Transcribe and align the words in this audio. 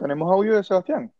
¿Tenemos 0.00 0.32
audio 0.32 0.56
de 0.56 0.64
Sebastián? 0.64 1.12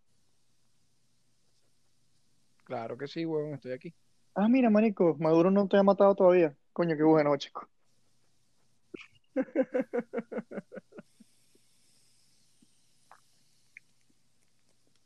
Claro 2.65 2.97
que 2.97 3.07
sí, 3.07 3.27
weón, 3.27 3.53
estoy 3.53 3.73
aquí. 3.73 3.95
Ah, 4.35 4.49
mira, 4.49 4.71
marico, 4.71 5.17
Maduro 5.19 5.51
no 5.51 5.69
te 5.69 5.77
ha 5.77 5.83
matado 5.83 6.15
todavía. 6.15 6.57
Coño, 6.73 6.97
qué 6.97 7.03
bueno, 7.03 7.37
chico. 7.37 7.69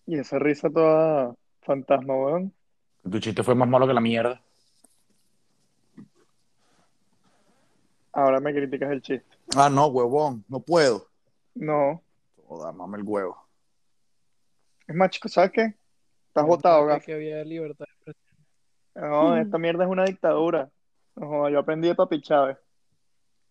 Y 0.07 0.19
esa 0.19 0.39
risa 0.39 0.69
toda 0.69 1.35
fantasma, 1.63 2.15
weón. 2.15 2.53
Tu 3.11 3.19
chiste 3.21 3.43
fue 3.43 3.55
más 3.55 3.67
malo 3.67 3.87
que 3.87 3.95
la 3.95 4.03
mierda. 4.03 4.39
Ahora 8.13 8.39
me 8.39 8.53
criticas 8.53 8.93
el 8.93 9.01
chiste. 9.01 9.39
Ah, 9.57 9.71
no, 9.71 9.87
huevón, 9.87 10.45
no 10.47 10.61
puedo. 10.61 11.09
No. 11.55 12.03
Joda, 12.47 12.71
mame 12.73 12.99
el 12.99 13.05
huevo. 13.05 13.44
Es 14.87 14.95
más, 14.95 15.11
chico, 15.11 15.29
¿sabes 15.29 15.51
qué? 15.53 15.75
Estás 16.29 16.47
votado, 16.47 16.85
gafo. 16.87 17.07
que 17.07 17.15
había 17.15 17.43
libertad 17.43 17.87
de 17.87 17.93
expresión. 17.93 18.37
No, 18.95 19.37
esta 19.37 19.59
mierda 19.59 19.85
es 19.85 19.91
una 19.91 20.05
dictadura. 20.05 20.71
No, 21.17 21.49
yo 21.49 21.59
aprendí 21.61 21.89
de 21.89 21.95
Papi 21.95 22.21
Chávez. 22.21 22.59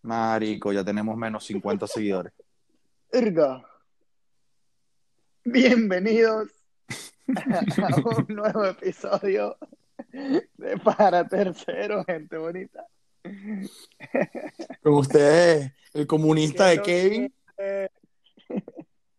Marico, 0.04 0.72
ya 0.72 0.84
tenemos 0.84 1.18
menos 1.18 1.46
50 1.46 1.88
seguidores. 1.88 2.34
Erga. 3.12 3.66
Bienvenidos 5.44 6.50
a 7.28 7.28
un 8.18 8.36
nuevo 8.36 8.66
episodio 8.66 9.58
de 10.12 10.78
Para 10.78 11.28
Tercero, 11.28 12.04
gente 12.06 12.38
bonita. 12.38 12.86
Con 14.82 14.94
ustedes, 14.94 15.72
el 15.94 16.06
comunista 16.06 16.68
de 16.68 16.82
Kevin 16.82 17.34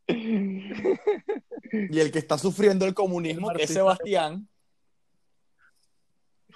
y 1.91 2.01
el 2.01 2.11
que 2.13 2.19
está 2.19 2.39
sufriendo 2.39 2.85
el 2.87 2.95
comunismo, 2.95 3.51
El 3.51 3.57
que 3.57 3.65
es. 3.65 3.73
Sebastián. 3.73 4.49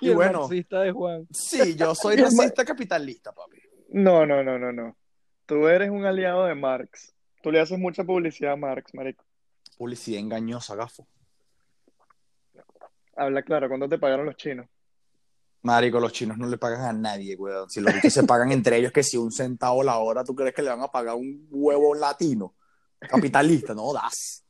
y 0.01 0.07
Y 0.07 0.11
el 0.11 0.17
bueno, 0.17 0.41
marxista 0.41 0.81
de 0.81 0.93
Juan. 0.93 1.27
sí, 1.31 1.75
yo 1.77 1.95
soy 1.95 2.17
racista 2.17 2.65
capitalista, 2.65 3.33
papi. 3.33 3.59
No, 3.91 4.27
no, 4.27 4.43
no, 4.45 4.59
no, 4.59 4.73
no. 4.73 4.97
Tú 5.47 5.67
eres 5.69 5.91
un 5.91 6.05
aliado 6.05 6.45
de 6.45 6.55
Marx. 6.55 7.15
Tú 7.43 7.51
le 7.51 7.61
haces 7.61 7.79
mucha 7.79 8.05
publicidad 8.05 8.53
a 8.53 8.57
Marx, 8.57 8.93
marico. 8.95 9.25
Publicidad 9.77 10.21
engañosa, 10.21 10.75
gafo. 10.75 11.07
Habla 13.17 13.43
claro, 13.43 13.69
¿cuándo 13.69 13.89
te 13.89 13.99
pagaron 13.99 14.27
los 14.27 14.37
chinos? 14.37 14.67
Marico, 15.63 15.99
los 15.99 16.13
chinos 16.13 16.39
no 16.39 16.47
le 16.47 16.57
pagan 16.57 16.83
a 16.83 16.93
nadie, 16.93 17.35
weón. 17.37 17.69
Si 17.69 17.81
los 17.81 17.93
bichos 17.93 18.13
se 18.13 18.23
pagan 18.25 18.53
entre 18.53 18.77
ellos, 18.77 18.93
que 18.93 19.03
si 19.03 19.17
un 19.17 19.33
centavo 19.33 19.83
la 19.83 19.99
hora, 19.99 20.23
¿tú 20.23 20.35
crees 20.35 20.55
que 20.55 20.63
le 20.63 20.69
van 20.71 20.83
a 20.83 20.89
pagar 20.89 21.17
un 21.17 21.47
huevo 21.51 21.95
latino? 21.95 22.55
Capitalista, 22.99 23.75
no 23.75 23.93
das. 23.93 24.45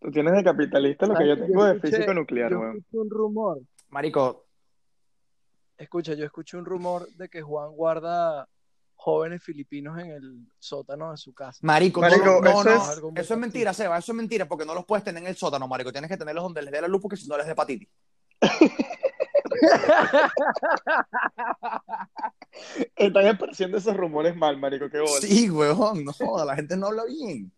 Tú 0.00 0.10
tienes 0.10 0.34
de 0.34 0.42
capitalista 0.44 1.06
lo 1.06 1.14
que 1.14 1.28
yo 1.28 1.38
tengo 1.38 1.64
de 1.64 1.74
escuché- 1.76 1.96
físico 1.96 2.14
nuclear, 2.14 2.50
yo 2.50 2.60
weón. 2.60 2.76
escuché 2.78 2.98
un 2.98 3.10
rumor. 3.10 3.60
Marico, 3.90 4.46
Escucha, 5.76 6.12
yo 6.14 6.26
escuché 6.26 6.58
un 6.58 6.66
rumor 6.66 7.08
de 7.14 7.28
que 7.30 7.40
Juan 7.40 7.72
guarda 7.72 8.46
jóvenes 8.96 9.42
filipinos 9.42 9.98
en 9.98 10.10
el 10.10 10.46
sótano 10.58 11.10
de 11.10 11.16
su 11.16 11.32
casa. 11.32 11.58
marico, 11.62 12.02
Marico, 12.02 12.24
no, 12.26 12.40
no, 12.42 12.50
eso 12.50 12.64
no, 12.64 12.70
es- 13.14 13.24
eso 13.24 13.36
mentira, 13.38 13.72
Seba, 13.72 13.96
eso 13.96 14.12
es 14.12 14.16
mentira, 14.16 14.46
porque 14.46 14.66
no 14.66 14.74
los 14.74 14.84
puedes 14.84 15.02
tener 15.04 15.22
en 15.22 15.28
el 15.30 15.36
sótano, 15.36 15.66
marico. 15.66 15.90
Tienes 15.90 16.10
que 16.10 16.18
tenerlos 16.18 16.44
donde 16.44 16.60
les 16.62 16.70
dé 16.72 16.82
la 16.82 16.88
luz, 16.88 17.00
porque 17.00 17.16
si 17.16 17.26
no 17.28 17.36
les 17.38 17.46
da 17.46 17.52
hepatitis. 17.52 17.88
Están 22.96 23.26
apareciendo 23.26 23.78
esos 23.78 23.96
rumores 23.96 24.36
mal, 24.36 24.58
marico, 24.58 24.88
qué 24.90 24.98
bola. 25.00 25.20
Sí, 25.20 25.50
weón, 25.50 26.04
no 26.04 26.12
joda, 26.12 26.44
la 26.44 26.56
gente 26.56 26.76
no 26.76 26.88
habla 26.88 27.04
bien. 27.06 27.50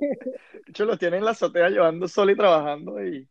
De 0.52 0.62
hecho, 0.68 0.84
los 0.84 0.98
tienen 0.98 1.18
en 1.18 1.24
la 1.24 1.32
azotea 1.32 1.68
llevando 1.68 2.06
sol 2.08 2.30
y 2.30 2.36
trabajando 2.36 3.04
y 3.04 3.28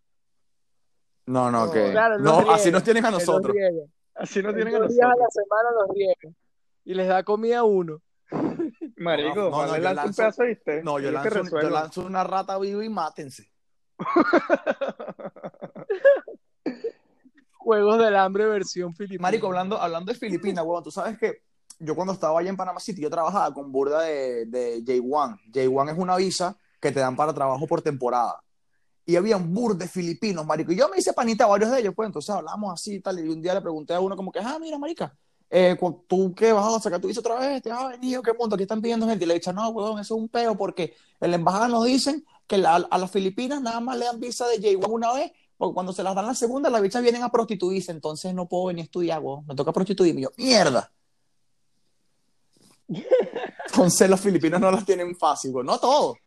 No, 1.25 1.49
no, 1.51 1.71
que. 1.71 1.91
claro, 1.91 2.19
no, 2.19 2.51
así 2.51 2.71
nos 2.71 2.83
tienen 2.83 3.05
a 3.05 3.11
nosotros. 3.11 3.55
así 4.15 4.41
no 4.43 4.53
tienen 4.53 4.75
a 4.75 4.79
Dos 4.79 4.89
días 4.89 5.05
a 5.05 5.09
nosotros. 5.09 5.29
la 5.35 5.43
semana 5.43 5.69
los. 5.71 5.89
Y 6.85 6.93
les 6.93 7.07
da 7.07 7.23
comida 7.23 7.59
a 7.59 7.63
uno. 7.63 8.01
Marico, 8.97 9.49
No, 9.49 9.51
no, 9.51 9.65
no, 9.67 9.75
yo 9.77 9.81
lanza 9.81 10.03
un 10.03 10.07
lanzo- 10.09 10.15
pedazo, 10.17 10.43
¿viste? 10.43 10.83
No, 10.83 10.99
yo 10.99 11.11
lanzo, 11.11 11.61
yo 11.61 11.69
lanzo 11.69 12.01
una 12.05 12.23
rata 12.23 12.57
viva 12.59 12.83
y 12.85 12.89
mátense. 12.89 13.51
Juegos 17.57 17.99
del 17.99 18.15
hambre 18.15 18.45
versión 18.47 18.95
filipina. 18.95 19.21
Marico, 19.21 19.47
hablando, 19.47 19.79
hablando 19.79 20.11
de 20.11 20.17
Filipinas, 20.17 20.65
weón, 20.65 20.83
tú 20.83 20.91
sabes 20.91 21.17
que 21.19 21.43
yo 21.79 21.95
cuando 21.95 22.13
estaba 22.13 22.39
allá 22.39 22.49
en 22.49 22.57
Panama 22.57 22.79
City, 22.79 23.01
yo 23.01 23.09
trabajaba 23.09 23.53
con 23.53 23.71
burda 23.71 24.01
de, 24.01 24.45
de 24.45 24.83
J1. 24.83 25.39
J1 25.51 25.91
es 25.91 25.97
una 25.97 26.15
visa 26.17 26.57
que 26.79 26.91
te 26.91 26.99
dan 26.99 27.15
para 27.15 27.33
trabajo 27.33 27.67
por 27.67 27.81
temporada. 27.81 28.41
Y 29.05 29.15
había 29.15 29.37
un 29.37 29.53
bur 29.53 29.75
de 29.77 29.87
filipinos, 29.87 30.45
marico. 30.45 30.71
Y 30.71 30.75
yo 30.77 30.87
me 30.89 30.97
hice 30.99 31.13
panita 31.13 31.45
a 31.45 31.47
varios 31.47 31.71
de 31.71 31.79
ellos, 31.79 31.93
pues 31.95 32.07
entonces 32.07 32.29
hablamos 32.35 32.71
así 32.73 32.95
y 32.95 32.99
tal. 33.01 33.19
Y 33.19 33.27
un 33.29 33.41
día 33.41 33.53
le 33.55 33.61
pregunté 33.61 33.93
a 33.93 33.99
uno 33.99 34.15
como 34.15 34.31
que, 34.31 34.39
ah, 34.39 34.57
mira, 34.61 34.77
marica, 34.77 35.15
eh, 35.49 35.75
¿tú 36.07 36.33
qué 36.35 36.53
vas 36.53 36.75
a 36.75 36.79
sacar 36.79 37.01
tu 37.01 37.07
visa 37.07 37.21
otra 37.21 37.39
vez? 37.39 37.61
¿Te 37.63 37.71
has 37.71 37.89
venido? 37.89 38.21
¿Qué 38.21 38.33
mundo? 38.33 38.55
¿Qué 38.55 38.63
están 38.63 38.81
pidiendo 38.81 39.07
gente? 39.07 39.25
Y 39.25 39.27
le 39.27 39.33
dicho, 39.35 39.51
no, 39.51 39.69
weón, 39.69 39.99
eso 39.99 40.15
es 40.15 40.21
un 40.21 40.29
peo 40.29 40.55
porque 40.55 40.93
en 41.19 41.31
la 41.31 41.37
embajada 41.37 41.67
nos 41.67 41.85
dicen 41.85 42.23
que 42.45 42.57
la- 42.59 42.75
a 42.75 42.97
las 42.99 43.09
Filipinas 43.11 43.61
nada 43.61 43.79
más 43.79 43.97
le 43.97 44.05
dan 44.05 44.19
visa 44.19 44.47
de 44.47 44.59
J1 44.59 44.87
una 44.89 45.11
vez 45.13 45.31
porque 45.57 45.73
cuando 45.73 45.91
se 45.91 46.03
las 46.03 46.15
dan 46.15 46.25
la 46.27 46.35
segunda, 46.35 46.69
las 46.69 46.81
bichas 46.81 47.01
vienen 47.01 47.23
a 47.23 47.29
prostituirse, 47.29 47.91
entonces 47.91 48.33
no 48.33 48.47
puedo 48.47 48.65
venir 48.67 48.83
a 48.83 48.85
estudiar, 48.85 49.19
weón. 49.21 49.45
Me 49.47 49.55
toca 49.55 49.73
prostituirme. 49.73 50.21
Y 50.21 50.23
yo, 50.25 50.29
mierda. 50.37 50.91
Entonces 53.67 54.09
los 54.09 54.19
filipinos 54.19 54.59
no 54.59 54.71
las 54.71 54.85
tienen 54.85 55.15
fácil, 55.15 55.51
weón. 55.53 55.65
No 55.67 55.77
todos. 55.79 56.17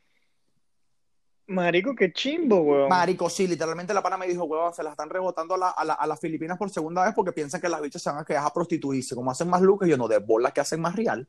Marico, 1.48 1.94
qué 1.94 2.12
chimbo, 2.12 2.60
weón. 2.60 2.88
Marico, 2.88 3.28
sí, 3.28 3.46
literalmente 3.46 3.92
la 3.92 4.02
pana 4.02 4.16
me 4.16 4.26
dijo, 4.26 4.44
weón, 4.44 4.72
se 4.72 4.82
las 4.82 4.92
están 4.92 5.10
rebotando 5.10 5.54
a, 5.54 5.58
la- 5.58 5.70
a 5.70 5.84
la- 5.84 5.94
a 5.94 6.06
las 6.06 6.20
Filipinas 6.20 6.56
por 6.56 6.70
segunda 6.70 7.04
vez 7.04 7.14
porque 7.14 7.32
piensan 7.32 7.60
que 7.60 7.68
las 7.68 7.80
bichas 7.82 8.00
se 8.00 8.10
van 8.10 8.20
a 8.20 8.24
quedar 8.24 8.46
a 8.46 8.50
prostituirse. 8.52 9.14
Como 9.14 9.30
hacen 9.30 9.48
más 9.50 9.60
lucas, 9.60 9.88
yo 9.88 9.96
no, 9.96 10.08
de 10.08 10.18
bolas 10.18 10.52
que 10.52 10.60
hacen 10.60 10.80
más 10.80 10.94
real. 10.96 11.26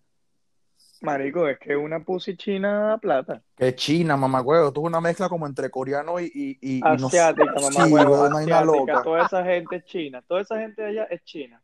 Marico, 1.02 1.48
es 1.50 1.60
que 1.60 1.76
una 1.76 2.00
pussy 2.02 2.38
china 2.38 2.88
da 2.88 2.98
plata. 2.98 3.42
Que 3.58 3.76
China, 3.76 4.16
mamá, 4.16 4.40
huevo. 4.42 4.72
Tuvo 4.72 4.86
una 4.88 5.02
mezcla 5.02 5.28
como 5.28 5.46
entre 5.46 5.70
coreano 5.70 6.18
y, 6.20 6.26
y, 6.34 6.58
y- 6.62 6.78
y 6.78 6.80
no. 6.80 7.08
Asiática, 7.08 7.52
mamá, 7.56 7.86
Sí, 7.88 7.92
weón, 7.92 8.34
asiática. 8.38 9.04
Toda 9.04 9.26
esa 9.26 9.44
gente 9.44 9.76
es 9.78 9.86
china. 9.86 10.24
Toda 10.26 10.42
esa 10.42 10.58
gente 10.60 10.82
de 10.82 10.88
allá 10.90 11.04
es 11.06 11.22
china. 11.26 11.62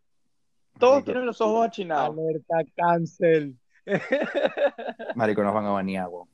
Todos 0.79 1.03
tienen 1.03 1.25
los 1.25 1.39
ojos 1.41 1.67
achinados. 1.67 2.17
Alerta 2.17 2.57
cancel. 2.75 3.55
marico, 5.15 5.43
nos 5.43 5.53
van 5.53 5.65
a 5.65 5.71
banear, 5.71 6.07
weón. 6.07 6.27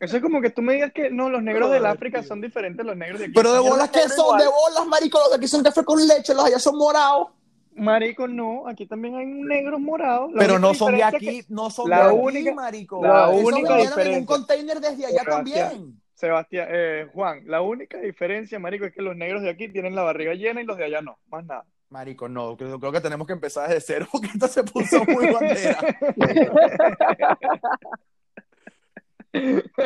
Eso 0.00 0.16
es 0.16 0.22
como 0.22 0.40
que 0.40 0.50
tú 0.50 0.62
me 0.62 0.74
digas 0.74 0.92
que 0.92 1.10
no, 1.10 1.28
los 1.28 1.42
negros 1.42 1.70
del 1.72 1.84
África 1.86 2.22
son 2.22 2.40
diferentes 2.40 2.84
a 2.84 2.86
los 2.86 2.96
negros 2.96 3.18
de 3.18 3.26
aquí. 3.26 3.34
Pero 3.34 3.52
de 3.52 3.58
bolas 3.60 3.90
que 3.90 4.08
son, 4.08 4.38
de 4.38 4.44
bolas, 4.46 4.86
marico, 4.86 5.18
los 5.18 5.30
de 5.30 5.36
aquí 5.36 5.48
son 5.48 5.62
café 5.62 5.84
con 5.84 5.98
leche, 6.06 6.34
los 6.34 6.44
de 6.44 6.50
allá 6.50 6.58
son 6.60 6.76
morados. 6.78 7.28
Marico, 7.74 8.26
no, 8.28 8.66
aquí 8.68 8.86
también 8.86 9.16
hay 9.16 9.26
negros 9.26 9.80
morados. 9.80 10.32
La 10.32 10.38
Pero 10.40 10.58
no 10.58 10.74
son 10.74 10.94
de 10.96 11.02
aquí, 11.02 11.42
que- 11.42 11.44
no 11.48 11.70
son 11.70 11.88
la 11.90 12.04
de 12.04 12.10
aquí, 12.10 12.18
única- 12.20 12.54
marico. 12.54 13.02
la 13.02 13.28
única 13.28 13.74
vinieron 13.76 14.00
en 14.00 14.14
un 14.18 14.24
container 14.24 14.80
desde 14.80 15.06
allá 15.06 15.24
también. 15.24 16.00
Sebastián, 16.18 16.66
eh, 16.68 17.06
Juan, 17.12 17.42
la 17.46 17.62
única 17.62 17.96
diferencia, 17.98 18.58
marico, 18.58 18.84
es 18.84 18.92
que 18.92 19.02
los 19.02 19.14
negros 19.14 19.40
de 19.42 19.50
aquí 19.50 19.68
tienen 19.68 19.94
la 19.94 20.02
barriga 20.02 20.34
llena 20.34 20.60
y 20.60 20.64
los 20.64 20.76
de 20.76 20.84
allá 20.86 21.00
no, 21.00 21.16
más 21.28 21.44
nada. 21.46 21.64
Marico, 21.90 22.28
no, 22.28 22.56
creo, 22.56 22.80
creo 22.80 22.90
que 22.90 23.00
tenemos 23.00 23.24
que 23.24 23.34
empezar 23.34 23.68
desde 23.68 23.80
cero 23.80 24.08
porque 24.12 24.26
esto 24.26 24.48
se 24.48 24.64
puso 24.64 25.04
muy 25.04 25.26
bandera. 25.32 25.78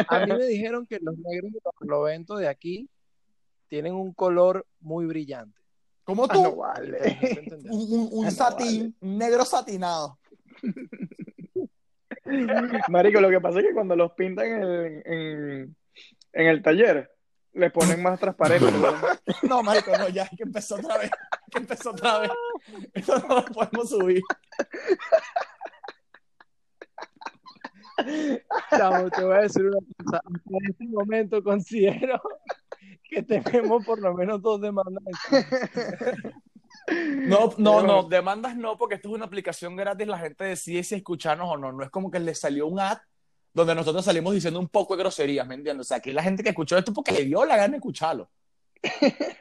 A 0.08 0.20
mí 0.26 0.32
me 0.32 0.46
dijeron 0.46 0.86
que 0.86 0.98
los 1.02 1.18
negros 1.18 1.52
de 1.52 1.58
Barlovento 1.78 2.36
de 2.36 2.48
aquí 2.48 2.88
tienen 3.68 3.92
un 3.94 4.14
color 4.14 4.64
muy 4.80 5.04
brillante. 5.04 5.60
Como 6.04 6.24
Ah, 6.24 6.28
tú, 6.32 6.40
un, 7.70 7.92
un- 7.92 8.08
un 8.10 8.24
Ah, 8.24 8.28
no 8.28 8.30
satín, 8.30 8.96
un 9.00 9.18
negro 9.18 9.44
satinado. 9.44 10.18
Marico, 12.88 13.20
lo 13.20 13.28
que 13.28 13.40
pasa 13.40 13.60
es 13.60 13.66
que 13.66 13.74
cuando 13.74 13.94
los 13.96 14.12
pintan 14.12 14.46
en, 14.46 15.02
en, 15.04 15.76
en 16.32 16.46
el 16.46 16.62
taller, 16.62 17.10
le 17.52 17.70
ponen 17.70 18.02
más 18.02 18.18
transparente. 18.18 18.70
¿no? 18.72 18.94
No, 19.48 19.62
marico, 19.62 19.96
no, 19.96 20.08
ya, 20.08 20.28
que 20.28 20.42
empezó 20.42 20.76
otra 20.76 20.98
vez, 20.98 21.10
que 21.50 21.58
empezó 21.58 21.90
otra 21.90 22.20
vez. 22.20 22.30
Esto 22.94 23.18
no 23.18 23.36
lo 23.36 23.44
podemos 23.46 23.90
subir. 23.90 24.22
Chamo, 28.70 29.10
te 29.10 29.24
voy 29.24 29.36
a 29.36 29.40
decir 29.40 29.64
una 29.64 29.78
cosa. 29.98 30.20
En 30.26 30.70
este 30.70 30.86
momento 30.86 31.42
considero 31.42 32.20
que 33.02 33.22
tenemos 33.22 33.84
por 33.84 34.00
lo 34.00 34.14
menos 34.14 34.40
dos 34.40 34.60
demandas. 34.60 35.02
No, 36.88 37.52
no, 37.58 37.82
no, 37.82 38.02
demandas 38.04 38.56
no, 38.56 38.76
porque 38.76 38.96
esto 38.96 39.08
es 39.08 39.14
una 39.14 39.26
aplicación 39.26 39.76
gratis, 39.76 40.06
la 40.06 40.18
gente 40.18 40.44
decide 40.44 40.82
si 40.82 40.96
escucharnos 40.96 41.48
o 41.48 41.56
no. 41.56 41.70
No 41.70 41.84
es 41.84 41.90
como 41.90 42.10
que 42.10 42.18
le 42.18 42.34
salió 42.34 42.66
un 42.66 42.80
ad 42.80 42.98
donde 43.54 43.74
nosotros 43.74 44.04
salimos 44.04 44.34
diciendo 44.34 44.58
un 44.60 44.68
poco 44.68 44.96
de 44.96 45.02
groserías, 45.02 45.46
¿me 45.46 45.54
entiendes? 45.54 45.86
O 45.86 45.88
sea, 45.88 45.98
aquí 45.98 46.12
la 46.12 46.22
gente 46.22 46.42
que 46.42 46.50
escuchó 46.50 46.76
esto 46.78 46.92
porque 46.92 47.12
le 47.12 47.24
dio 47.24 47.44
la 47.44 47.56
gana 47.56 47.68
de 47.72 47.76
escucharlo. 47.76 48.30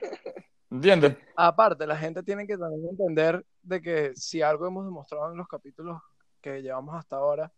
¿Entiendes? 0.70 1.18
Aparte, 1.36 1.86
la 1.86 1.98
gente 1.98 2.24
tiene 2.24 2.48
que 2.48 2.58
también 2.58 2.88
entender 2.90 3.46
de 3.62 3.82
que 3.82 4.12
si 4.16 4.42
algo 4.42 4.68
hemos 4.68 4.86
demostrado 4.86 5.32
en 5.32 5.38
los 5.38 5.48
capítulos 5.48 6.02
que 6.40 6.62
llevamos 6.62 6.96
hasta 6.96 7.18
ahora 7.18 7.52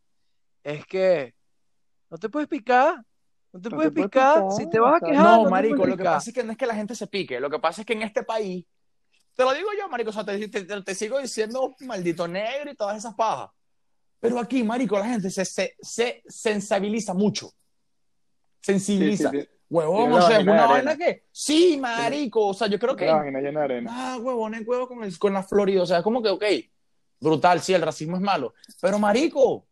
es 0.63 0.85
que 0.87 1.35
no 2.09 2.17
te 2.17 2.29
puedes 2.29 2.49
picar. 2.49 3.03
No 3.51 3.61
te 3.61 3.69
No 3.69 3.75
puedes 3.75 3.91
te 3.91 3.95
puedes 3.95 4.09
picar. 4.09 4.43
Si 4.51 4.67
te 4.69 4.79
vas 4.79 4.95
a 5.01 5.05
quejar, 5.05 5.23
No, 5.23 5.43
no 5.43 5.49
marico, 5.49 5.85
lo 5.85 5.95
que 5.95 6.03
pasa 6.03 6.29
es 6.31 6.33
que 6.35 6.43
no 6.43 6.51
es 6.53 6.57
que 6.57 6.65
la 6.65 6.75
gente 6.75 6.95
se 6.95 7.05
pique, 7.07 7.39
lo 7.39 7.49
que 7.51 7.59
pasa 7.59 7.81
es 7.81 7.87
que 7.87 7.93
en 7.93 8.01
este 8.01 8.23
país, 8.23 8.65
te 9.35 9.43
lo 9.43 9.53
digo 9.53 9.69
yo, 9.79 9.87
marico, 9.89 10.09
o 10.09 10.13
sea, 10.13 10.23
te, 10.25 10.47
te- 10.47 10.63
te- 10.63 10.81
te 10.81 10.95
sigo 10.95 11.19
diciendo 11.19 11.75
maldito 11.81 12.27
negro 12.27 12.71
y 12.71 12.75
todas 12.75 12.97
esas 12.97 13.13
pajas. 13.13 13.51
Pero 14.23 14.39
aquí, 14.39 14.63
marico, 14.63 14.97
la 14.97 15.05
gente 15.05 15.29
se, 15.29 15.43
se, 15.43 15.75
se 15.81 16.23
sensibiliza 16.25 17.13
mucho. 17.13 17.51
Sensibiliza. 18.61 19.29
Sí, 19.29 19.37
sí, 19.39 19.43
sí. 19.43 19.49
Huevón, 19.69 20.13
o 20.13 20.21
sea, 20.21 20.37
es 20.39 20.43
una 20.43 20.63
arena. 20.63 20.67
vaina 20.67 20.97
que. 20.97 21.25
Sí, 21.29 21.77
marico, 21.77 22.47
o 22.47 22.53
sea, 22.53 22.67
yo 22.67 22.79
creo 22.79 22.95
que. 22.95 23.05
La 23.05 23.15
vagina 23.17 23.41
llena 23.41 23.59
de 23.59 23.65
arena. 23.65 23.91
Ah, 23.93 24.17
huevón, 24.21 24.55
el 24.55 24.65
huevo 24.65 24.87
con, 24.87 25.03
el, 25.03 25.19
con 25.19 25.33
la 25.33 25.43
Florida. 25.43 25.81
O 25.81 25.85
sea, 25.85 25.97
es 25.97 26.03
como 26.05 26.23
que, 26.23 26.29
ok, 26.29 26.43
brutal, 27.19 27.59
sí, 27.59 27.73
el 27.73 27.81
racismo 27.81 28.15
es 28.15 28.21
malo. 28.21 28.53
Pero, 28.79 28.97
marico, 28.97 29.67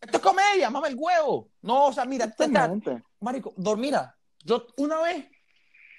esto 0.00 0.16
es 0.16 0.22
comedia, 0.22 0.70
mama 0.70 0.88
el 0.88 0.96
huevo. 0.96 1.50
No, 1.60 1.88
o 1.88 1.92
sea, 1.92 2.06
mira, 2.06 2.24
Exactamente. 2.24 3.02
marico, 3.20 3.52
dor- 3.58 3.76
mira, 3.76 4.16
yo 4.44 4.66
una 4.78 5.02
vez 5.02 5.26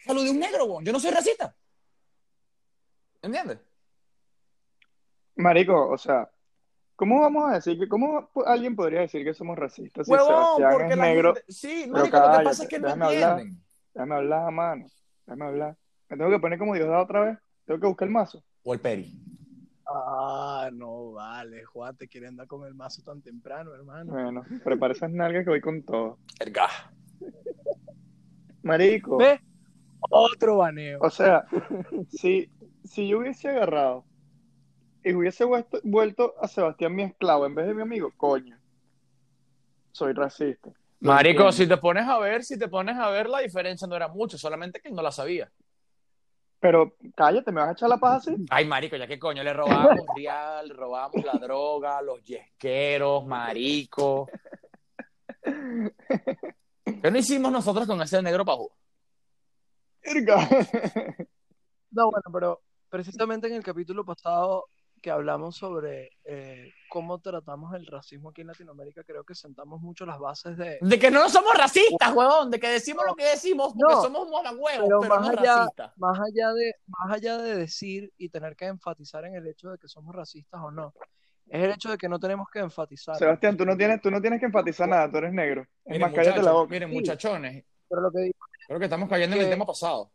saludé 0.07 0.29
a 0.29 0.31
un 0.31 0.39
negro, 0.39 0.65
weón. 0.65 0.83
Yo 0.85 0.91
no 0.91 0.99
soy 0.99 1.11
racista. 1.11 1.55
¿Entiendes? 3.21 3.59
Marico, 5.35 5.87
o 5.89 5.97
sea, 5.99 6.27
¿cómo 6.99 7.21
vamos 7.21 7.49
a 7.49 7.53
decir 7.55 7.79
que, 7.79 7.87
cómo 7.87 8.29
alguien 8.45 8.75
podría 8.75 8.99
decir 8.99 9.23
que 9.23 9.33
somos 9.33 9.57
racistas 9.57 10.05
si 10.05 10.11
Huevón, 10.11 10.27
Sebastián 10.57 10.71
porque 10.73 10.91
es 10.91 10.97
la 10.97 11.05
negro? 11.05 11.33
gente- 11.33 11.51
Sí, 11.53 11.85
marico, 11.89 12.17
lo 12.19 12.37
que 12.37 12.43
pasa 12.43 12.63
es 12.63 12.69
que 12.69 12.77
no 12.79 12.89
hablar. 12.89 13.11
entienden. 13.39 13.63
Déjame 13.93 14.15
hablar, 14.15 14.51
mano. 14.51 14.85
Déjame 15.25 15.45
hablar. 15.45 15.77
Me 16.09 16.17
tengo 16.17 16.29
que 16.29 16.39
poner 16.39 16.59
como 16.59 16.75
Diosdado 16.75 17.01
otra 17.03 17.21
vez. 17.21 17.37
Tengo 17.65 17.79
que 17.79 17.87
buscar 17.87 18.07
el 18.09 18.13
mazo. 18.13 18.43
O 18.63 18.73
el 18.73 18.81
peri. 18.81 19.17
Ah, 19.87 20.69
no 20.73 21.13
vale, 21.13 21.63
Juan, 21.63 21.95
te 21.95 22.07
quiere 22.09 22.27
andar 22.27 22.47
con 22.47 22.67
el 22.67 22.75
mazo 22.75 23.01
tan 23.01 23.21
temprano, 23.21 23.73
hermano. 23.73 24.11
Bueno, 24.11 24.43
prepara 24.63 24.93
esas 24.93 25.09
nalgas 25.09 25.45
que 25.45 25.49
voy 25.51 25.61
con 25.61 25.81
todo. 25.83 26.19
El 26.39 26.51
gas. 26.51 26.71
Marico, 28.61 29.17
¿Ves? 29.17 29.39
Otro 30.11 30.57
baneo. 30.57 30.99
o 31.01 31.09
sea, 31.09 31.45
si, 32.09 32.51
si 32.83 33.07
yo 33.07 33.19
hubiese 33.19 33.47
agarrado 33.49 34.05
y 35.03 35.13
hubiese 35.13 35.45
vuelto, 35.45 35.79
vuelto 35.83 36.35
a 36.41 36.47
Sebastián 36.47 36.95
mi 36.95 37.03
esclavo 37.03 37.45
en 37.45 37.55
vez 37.55 37.67
de 37.67 37.73
mi 37.73 37.81
amigo, 37.81 38.11
coño, 38.17 38.57
soy 39.91 40.13
racista. 40.13 40.71
Marico, 40.99 41.43
entiendo. 41.43 41.51
si 41.53 41.67
te 41.67 41.77
pones 41.77 42.07
a 42.07 42.19
ver, 42.19 42.43
si 42.43 42.59
te 42.59 42.67
pones 42.67 42.97
a 42.97 43.09
ver, 43.09 43.29
la 43.29 43.39
diferencia 43.39 43.87
no 43.87 43.95
era 43.95 44.07
mucho, 44.07 44.37
solamente 44.37 44.81
que 44.81 44.91
no 44.91 45.01
la 45.01 45.11
sabía. 45.11 45.49
Pero 46.59 46.95
cállate, 47.15 47.53
¿me 47.53 47.61
vas 47.61 47.69
a 47.69 47.71
echar 47.71 47.87
la 47.87 47.97
paja 47.97 48.17
así? 48.17 48.35
Ay, 48.49 48.65
marico, 48.65 48.97
ya 48.97 49.07
qué 49.07 49.17
coño, 49.17 49.41
le 49.43 49.53
robábamos 49.53 50.05
real, 50.15 50.69
robábamos 50.69 51.23
la 51.23 51.33
droga, 51.39 52.01
los 52.01 52.21
yesqueros, 52.23 53.25
marico. 53.25 54.29
¿Qué 55.41 57.11
no 57.11 57.17
hicimos 57.17 57.49
nosotros 57.49 57.87
con 57.87 58.01
ese 58.01 58.21
negro 58.21 58.43
pajú? 58.43 58.69
No, 61.91 62.11
bueno, 62.11 62.29
pero 62.31 62.61
precisamente 62.89 63.47
en 63.47 63.53
el 63.53 63.63
capítulo 63.63 64.05
pasado 64.05 64.65
que 64.99 65.11
hablamos 65.11 65.55
sobre 65.57 66.11
eh, 66.23 66.71
cómo 66.89 67.19
tratamos 67.19 67.73
el 67.75 67.85
racismo 67.85 68.29
aquí 68.29 68.41
en 68.41 68.47
Latinoamérica, 68.47 69.03
creo 69.03 69.23
que 69.23 69.35
sentamos 69.35 69.81
mucho 69.81 70.05
las 70.05 70.19
bases 70.19 70.57
de... 70.57 70.77
De 70.81 70.99
que 70.99 71.09
no 71.11 71.27
somos 71.29 71.53
racistas, 71.55 72.13
huevón, 72.13 72.51
de 72.51 72.59
que 72.59 72.67
decimos 72.69 73.05
lo 73.07 73.15
que 73.15 73.23
decimos 73.25 73.73
porque 73.77 73.93
No. 73.95 74.01
somos 74.01 74.29
mamagüevos, 74.29 74.87
Pero 74.87 74.99
pero, 75.01 75.15
más 75.15 75.21
no 75.33 75.39
allá- 75.39 75.57
racistas. 75.57 75.97
Más 75.97 76.19
allá, 76.19 76.53
de, 76.53 76.75
más 76.87 77.11
allá 77.13 77.37
de 77.37 77.55
decir 77.55 78.13
y 78.17 78.29
tener 78.29 78.55
que 78.55 78.65
enfatizar 78.65 79.25
en 79.25 79.35
el 79.35 79.47
hecho 79.47 79.69
de 79.71 79.77
que 79.77 79.87
somos 79.87 80.15
racistas 80.15 80.59
o 80.61 80.71
no, 80.71 80.93
es 81.47 81.63
el 81.63 81.71
hecho 81.71 81.89
de 81.89 81.97
que 81.97 82.07
no 82.09 82.19
tenemos 82.19 82.47
que 82.51 82.59
enfatizar. 82.59 83.15
Sebastián, 83.17 83.57
tú 83.57 83.65
no 83.65 83.75
tienes, 83.75 84.01
tú 84.01 84.11
no 84.11 84.21
tienes 84.21 84.39
que 84.39 84.45
enfatizar 84.45 84.87
nada, 84.87 85.09
tú 85.11 85.17
eres 85.17 85.33
negro. 85.33 85.61
Es 85.83 85.93
Miren, 85.93 86.01
más, 86.01 86.13
cállate 86.13 86.43
la 86.43 86.51
boca. 86.51 86.69
miren, 86.71 86.89
Sí. 86.89 86.95
muchachones, 86.95 87.65
Pero 87.89 88.01
lo 88.01 88.11
que 88.11 88.19
digo, 88.21 88.37
creo 88.67 88.77
que 88.79 88.85
estamos 88.85 89.09
cayendo 89.09 89.35
en 89.35 89.41
el 89.41 89.47
Que- 89.47 89.51
tema 89.53 89.65
pasado. 89.65 90.11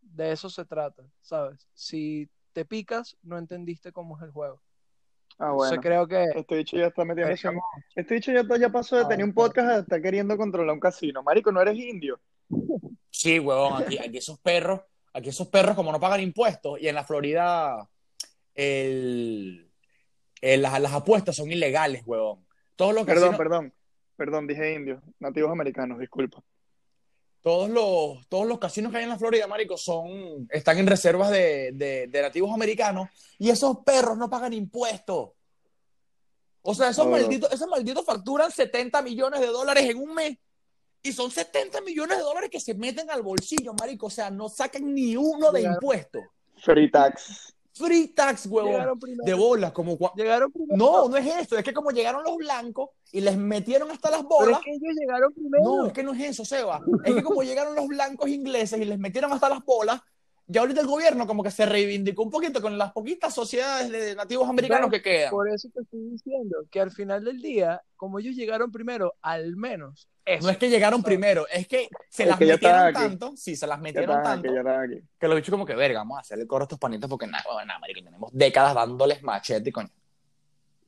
de 0.00 0.32
eso 0.32 0.50
se 0.50 0.64
trata, 0.64 1.04
¿sabes? 1.20 1.66
Si 1.72 2.28
te 2.52 2.64
picas, 2.64 3.16
no 3.22 3.38
entendiste 3.38 3.92
cómo 3.92 4.16
es 4.16 4.22
el 4.24 4.30
juego. 4.30 4.60
Ah, 5.38 5.50
Entonces 5.52 5.78
bueno. 5.78 5.82
creo 5.82 6.06
que 6.08 6.38
Este 6.38 6.56
bicho 6.56 6.76
ya 6.76 6.86
está 6.88 7.04
metiendo 7.04 7.32
Estamos- 7.32 7.62
Este 7.94 8.14
bicho 8.14 8.32
ya, 8.32 8.42
ya 8.58 8.68
pasó 8.68 8.96
de 8.96 9.04
Ah, 9.04 9.08
tener 9.08 9.24
un 9.24 9.32
podcast 9.32 9.68
a 9.68 9.78
estar 9.78 10.02
queriendo 10.02 10.36
controlar 10.36 10.74
un 10.74 10.80
casino. 10.80 11.22
Marico, 11.22 11.50
no 11.50 11.62
eres 11.62 11.76
indio. 11.78 12.20
Sí, 13.10 13.38
huevón, 13.38 13.82
aquí, 13.82 13.98
aquí 13.98 14.18
esos 14.18 14.38
perros, 14.38 14.80
aquí 15.14 15.28
esos 15.30 15.48
perros 15.48 15.74
como 15.76 15.92
no 15.92 16.00
pagan 16.00 16.20
impuestos 16.20 16.80
y 16.80 16.88
en 16.88 16.94
la 16.94 17.04
Florida 17.04 17.88
el, 18.54 19.70
el- 20.40 20.62
las, 20.62 20.80
las 20.80 20.92
apuestas 20.92 21.36
son 21.36 21.50
ilegales, 21.50 22.02
huevón. 22.06 22.44
Todos 22.76 22.94
los 22.94 23.04
Perdón, 23.04 23.30
casinos- 23.32 23.38
perdón. 23.38 23.74
Perdón, 24.16 24.46
dije 24.46 24.74
indio. 24.74 25.00
Nativos 25.18 25.50
americanos, 25.50 25.98
disculpa. 25.98 26.42
Todos 27.42 27.70
los, 27.70 28.26
todos 28.28 28.46
los 28.46 28.58
casinos 28.58 28.90
que 28.92 28.98
hay 28.98 29.04
en 29.04 29.10
la 29.10 29.18
Florida, 29.18 29.46
marico, 29.46 29.76
son, 29.76 30.46
están 30.50 30.78
en 30.78 30.86
reservas 30.86 31.30
de, 31.30 31.70
de- 31.72 32.06
de 32.08 32.22
nativos 32.22 32.52
americanos 32.52 33.08
y 33.38 33.48
esos 33.50 33.78
perros 33.84 34.18
no 34.18 34.28
pagan 34.28 34.52
impuestos. 34.52 35.30
O 36.62 36.74
sea, 36.74 36.90
esos 36.90 37.06
Oh. 37.06 37.10
malditos, 37.10 37.50
esos 37.52 37.68
malditos 37.68 38.04
facturan 38.04 38.50
70 38.50 39.00
millones 39.02 39.40
de 39.40 39.46
dólares 39.46 39.84
en 39.88 39.96
un 39.98 40.14
mes. 40.14 40.36
Y 41.02 41.12
son 41.12 41.30
70 41.30 41.80
millones 41.80 42.18
de 42.18 42.22
dólares 42.24 42.50
que 42.50 42.60
se 42.60 42.74
meten 42.74 43.10
al 43.10 43.22
bolsillo, 43.22 43.72
marico. 43.72 44.06
O 44.06 44.10
sea, 44.10 44.28
no 44.30 44.50
sacan 44.50 44.94
ni 44.94 45.16
uno 45.16 45.50
de 45.50 45.62
impuestos. 45.62 46.22
Free 46.58 46.90
tax. 46.90 47.54
Free 47.80 48.08
tax, 48.08 48.46
huevón. 48.46 48.98
De 49.24 49.34
bolas, 49.34 49.72
como 49.72 49.98
Llegaron 50.14 50.52
primero. 50.52 50.76
No, 50.76 51.08
no 51.08 51.16
es 51.16 51.26
eso. 51.26 51.56
Es 51.58 51.64
que 51.64 51.72
como 51.72 51.90
llegaron 51.90 52.22
los 52.24 52.36
blancos 52.36 52.90
y 53.12 53.20
les 53.20 53.36
metieron 53.36 53.90
hasta 53.90 54.10
las 54.10 54.22
Pero 54.22 54.40
es 54.40 54.46
bolas. 54.46 54.60
que 54.64 54.70
ellos 54.70 54.94
llegaron 54.98 55.32
primero. 55.32 55.64
No, 55.64 55.86
es 55.86 55.92
que 55.92 56.02
no 56.02 56.12
es 56.12 56.20
eso, 56.20 56.44
Seba. 56.44 56.80
Es 57.04 57.14
que 57.14 57.22
como 57.22 57.42
llegaron 57.42 57.74
los 57.74 57.86
blancos 57.86 58.28
ingleses 58.28 58.80
y 58.80 58.84
les 58.84 58.98
metieron 58.98 59.32
hasta 59.32 59.48
las 59.48 59.64
bolas, 59.64 60.00
ya 60.50 60.62
ahorita 60.62 60.80
el 60.80 60.88
gobierno 60.88 61.28
como 61.28 61.44
que 61.44 61.52
se 61.52 61.64
reivindicó 61.64 62.24
un 62.24 62.30
poquito 62.30 62.60
con 62.60 62.76
las 62.76 62.90
poquitas 62.90 63.32
sociedades 63.32 63.88
de 63.88 64.16
nativos 64.16 64.48
americanos 64.48 64.90
que 64.90 65.00
quedan. 65.00 65.30
Por 65.30 65.48
eso 65.48 65.68
te 65.72 65.80
estoy 65.80 66.00
diciendo 66.10 66.64
que 66.72 66.80
al 66.80 66.90
final 66.90 67.24
del 67.24 67.40
día, 67.40 67.80
como 67.96 68.18
ellos 68.18 68.34
llegaron 68.34 68.72
primero, 68.72 69.14
al 69.22 69.54
menos 69.54 70.08
eso. 70.24 70.44
No 70.44 70.50
es 70.50 70.58
que 70.58 70.68
llegaron 70.68 71.02
¿sabes? 71.02 71.06
primero, 71.06 71.46
es 71.48 71.68
que 71.68 71.88
se 72.08 72.24
Es 72.24 72.28
las 72.28 72.38
que 72.38 72.46
metieron 72.46 72.92
tanto, 72.92 73.32
sí, 73.36 73.54
se 73.54 73.66
las 73.66 73.80
metieron 73.80 74.22
tanto, 74.24 74.48
aquí, 74.48 74.56
ya 74.56 75.02
que 75.20 75.28
los 75.28 75.36
bichos 75.36 75.52
como 75.52 75.64
que, 75.64 75.76
verga, 75.76 76.00
vamos 76.00 76.18
a 76.18 76.20
hacerle 76.22 76.48
coro 76.48 76.64
a 76.64 76.66
estos 76.66 76.80
panitos 76.80 77.08
porque 77.08 77.28
nada, 77.28 77.44
bueno, 77.46 77.66
nada, 77.66 77.78
marico, 77.78 78.02
tenemos 78.02 78.30
décadas 78.32 78.74
dándoles 78.74 79.22
machete 79.22 79.68
y 79.68 79.72
coño. 79.72 79.90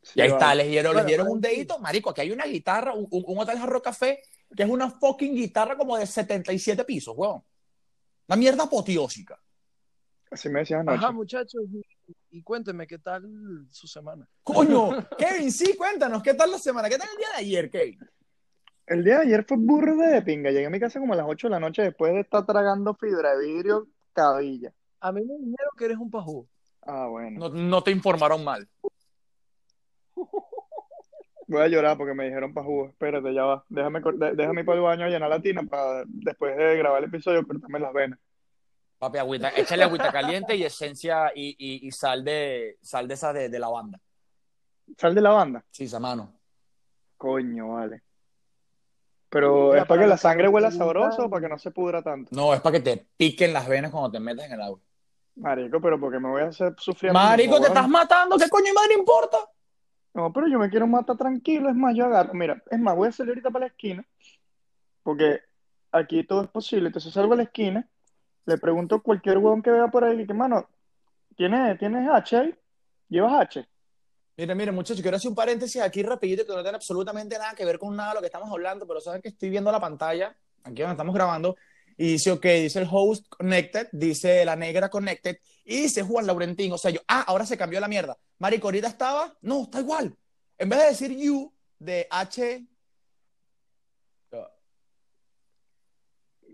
Sí, 0.02 0.14
Y 0.16 0.22
ahí 0.22 0.28
vale. 0.28 0.38
está, 0.40 0.54
les 0.56 0.68
dieron, 0.68 0.96
les 0.96 1.06
dieron 1.06 1.28
un 1.28 1.40
dedito, 1.40 1.78
marico, 1.78 2.10
aquí 2.10 2.22
hay 2.22 2.32
una 2.32 2.46
guitarra, 2.46 2.94
un, 2.94 3.06
un, 3.10 3.22
un 3.24 3.38
hotel 3.38 3.58
Jarro 3.58 3.80
Café, 3.80 4.22
que 4.56 4.64
es 4.64 4.68
una 4.68 4.90
fucking 4.90 5.36
guitarra 5.36 5.76
como 5.76 5.96
de 5.96 6.04
77 6.04 6.82
pisos, 6.84 7.14
weón. 7.16 7.42
Una 8.26 8.36
mierda 8.36 8.64
apoteósica. 8.64 9.38
Así 10.32 10.48
me 10.48 10.60
decían 10.60 10.80
anoche. 10.80 11.04
Ajá, 11.04 11.12
muchachos, 11.12 11.62
y, 11.70 11.82
y 12.30 12.42
cuéntenme 12.42 12.86
qué 12.86 12.98
tal 12.98 13.22
su 13.70 13.86
semana. 13.86 14.26
Coño, 14.42 14.88
Kevin, 15.18 15.52
sí, 15.52 15.76
cuéntanos, 15.76 16.22
¿qué 16.22 16.32
tal 16.32 16.50
la 16.50 16.58
semana? 16.58 16.88
¿Qué 16.88 16.96
tal 16.96 17.08
el 17.12 17.18
día 17.18 17.28
de 17.28 17.36
ayer, 17.36 17.70
Kevin? 17.70 17.98
El 18.86 19.04
día 19.04 19.18
de 19.18 19.26
ayer 19.26 19.44
fue 19.44 19.58
burro 19.58 19.96
de 19.96 20.22
pinga. 20.22 20.50
Llegué 20.50 20.66
a 20.66 20.70
mi 20.70 20.80
casa 20.80 20.98
como 20.98 21.12
a 21.12 21.16
las 21.16 21.26
8 21.28 21.46
de 21.46 21.50
la 21.50 21.60
noche 21.60 21.82
después 21.82 22.12
de 22.14 22.20
estar 22.20 22.44
tragando 22.46 22.94
fibra 22.94 23.36
de 23.36 23.46
vidrio 23.46 23.88
cabilla. 24.12 24.72
A 25.00 25.12
mí 25.12 25.20
me 25.20 25.34
dijeron 25.34 25.72
que 25.76 25.84
eres 25.84 25.98
un 25.98 26.10
pajú. 26.10 26.48
Ah, 26.82 27.06
bueno. 27.08 27.38
No, 27.38 27.48
no 27.50 27.82
te 27.82 27.90
informaron 27.90 28.42
mal. 28.42 28.68
Voy 31.46 31.60
a 31.60 31.68
llorar 31.68 31.96
porque 31.98 32.14
me 32.14 32.24
dijeron 32.24 32.54
pa' 32.54 32.62
jugo. 32.62 32.88
Espérate, 32.88 33.32
ya 33.34 33.44
va. 33.44 33.64
Déjame, 33.68 34.00
déjame 34.34 34.60
ir 34.60 34.66
para 34.66 34.78
el 34.78 34.84
baño 34.84 35.04
a 35.04 35.08
llenar 35.08 35.28
la 35.28 35.42
tina 35.42 35.62
para 35.62 36.04
después 36.06 36.56
de 36.56 36.76
grabar 36.78 37.02
el 37.02 37.08
episodio 37.08 37.46
cortarme 37.46 37.78
las 37.78 37.92
venas. 37.92 38.18
Papi, 39.02 39.18
agüita, 39.18 39.48
échale 39.56 39.82
agüita 39.82 40.12
caliente 40.12 40.54
y 40.54 40.62
esencia 40.62 41.32
y, 41.34 41.56
y, 41.58 41.88
y 41.88 41.90
sal 41.90 42.22
de 42.22 42.78
sal 42.82 43.08
de 43.08 43.14
esa 43.14 43.32
de, 43.32 43.48
de 43.48 43.58
lavanda. 43.58 43.98
Sal 44.96 45.12
de 45.12 45.20
la 45.20 45.30
banda. 45.30 45.64
Sí, 45.72 45.84
esa 45.86 45.98
mano. 45.98 46.32
Coño, 47.16 47.72
vale. 47.72 48.00
Pero 49.28 49.74
es 49.74 49.84
para 49.86 50.02
que 50.02 50.06
la 50.06 50.16
sangre 50.16 50.46
huela 50.46 50.70
sabroso 50.70 51.24
o 51.24 51.28
para 51.28 51.42
que 51.42 51.48
no 51.48 51.58
se 51.58 51.72
pudra 51.72 52.00
tanto. 52.00 52.30
No, 52.30 52.54
es 52.54 52.60
para 52.60 52.74
que 52.74 52.80
te 52.80 53.08
piquen 53.16 53.52
las 53.52 53.66
venas 53.66 53.90
cuando 53.90 54.12
te 54.12 54.20
metas 54.20 54.46
en 54.46 54.52
el 54.52 54.60
agua. 54.60 54.78
Marico, 55.34 55.80
pero 55.80 55.98
porque 55.98 56.20
me 56.20 56.28
voy 56.28 56.42
a 56.42 56.46
hacer 56.50 56.72
sufrir 56.78 57.10
Marico, 57.10 57.60
te 57.60 57.66
estás 57.66 57.88
matando, 57.88 58.36
¿qué 58.36 58.48
coño 58.48 58.72
madre 58.72 58.94
importa? 58.94 59.38
No, 60.14 60.32
pero 60.32 60.46
yo 60.46 60.60
me 60.60 60.70
quiero 60.70 60.86
matar 60.86 61.16
tranquilo. 61.16 61.68
Es 61.68 61.74
más, 61.74 61.96
yo 61.96 62.04
agarro. 62.04 62.34
Mira, 62.34 62.62
es 62.70 62.78
más, 62.78 62.94
voy 62.94 63.08
a 63.08 63.12
salir 63.12 63.30
ahorita 63.30 63.50
para 63.50 63.64
la 63.64 63.72
esquina. 63.72 64.06
Porque 65.02 65.40
aquí 65.90 66.22
todo 66.22 66.44
es 66.44 66.50
posible. 66.50 66.86
Entonces 66.86 67.12
salgo 67.12 67.32
a 67.32 67.38
la 67.38 67.42
esquina. 67.42 67.88
Le 68.46 68.58
pregunto 68.58 68.96
a 68.96 69.02
cualquier 69.02 69.38
huevón 69.38 69.62
que 69.62 69.70
vea 69.70 69.88
por 69.88 70.04
ahí. 70.04 70.26
Que, 70.26 70.34
mano, 70.34 70.68
¿tienes, 71.36 71.78
¿tienes 71.78 72.08
H 72.08 72.36
ahí? 72.36 72.54
¿Llevas 73.08 73.40
H? 73.40 73.68
Mire, 74.36 74.54
mire, 74.54 74.72
muchachos, 74.72 75.02
quiero 75.02 75.16
hacer 75.16 75.28
un 75.28 75.34
paréntesis 75.34 75.80
aquí 75.80 76.02
rapidito 76.02 76.46
que 76.46 76.52
no 76.52 76.62
tiene 76.62 76.76
absolutamente 76.76 77.36
nada 77.38 77.54
que 77.54 77.64
ver 77.64 77.78
con 77.78 77.94
nada 77.94 78.10
de 78.10 78.14
lo 78.14 78.20
que 78.20 78.26
estamos 78.26 78.50
hablando, 78.50 78.86
pero 78.86 79.00
saben 79.00 79.20
que 79.20 79.28
estoy 79.28 79.50
viendo 79.50 79.70
la 79.70 79.78
pantalla, 79.78 80.34
aquí 80.64 80.80
donde 80.80 80.92
estamos 80.92 81.14
grabando, 81.14 81.54
y 81.98 82.12
dice, 82.12 82.30
ok, 82.30 82.42
dice 82.42 82.80
el 82.80 82.88
host 82.90 83.28
connected, 83.28 83.88
dice 83.92 84.44
la 84.46 84.56
negra 84.56 84.88
connected, 84.88 85.38
y 85.64 85.82
dice 85.82 86.02
Juan 86.02 86.26
Laurentín, 86.26 86.72
o 86.72 86.78
sea, 86.78 86.90
yo, 86.90 87.00
ah, 87.06 87.24
ahora 87.26 87.44
se 87.44 87.58
cambió 87.58 87.78
la 87.78 87.88
mierda. 87.88 88.16
Marico, 88.38 88.68
ahorita 88.68 88.88
estaba, 88.88 89.34
no, 89.42 89.64
está 89.64 89.80
igual. 89.80 90.16
en 90.58 90.68
vez 90.68 90.78
de 90.78 90.86
decir 90.86 91.16
you 91.16 91.52
de 91.78 92.06
H. 92.10 92.66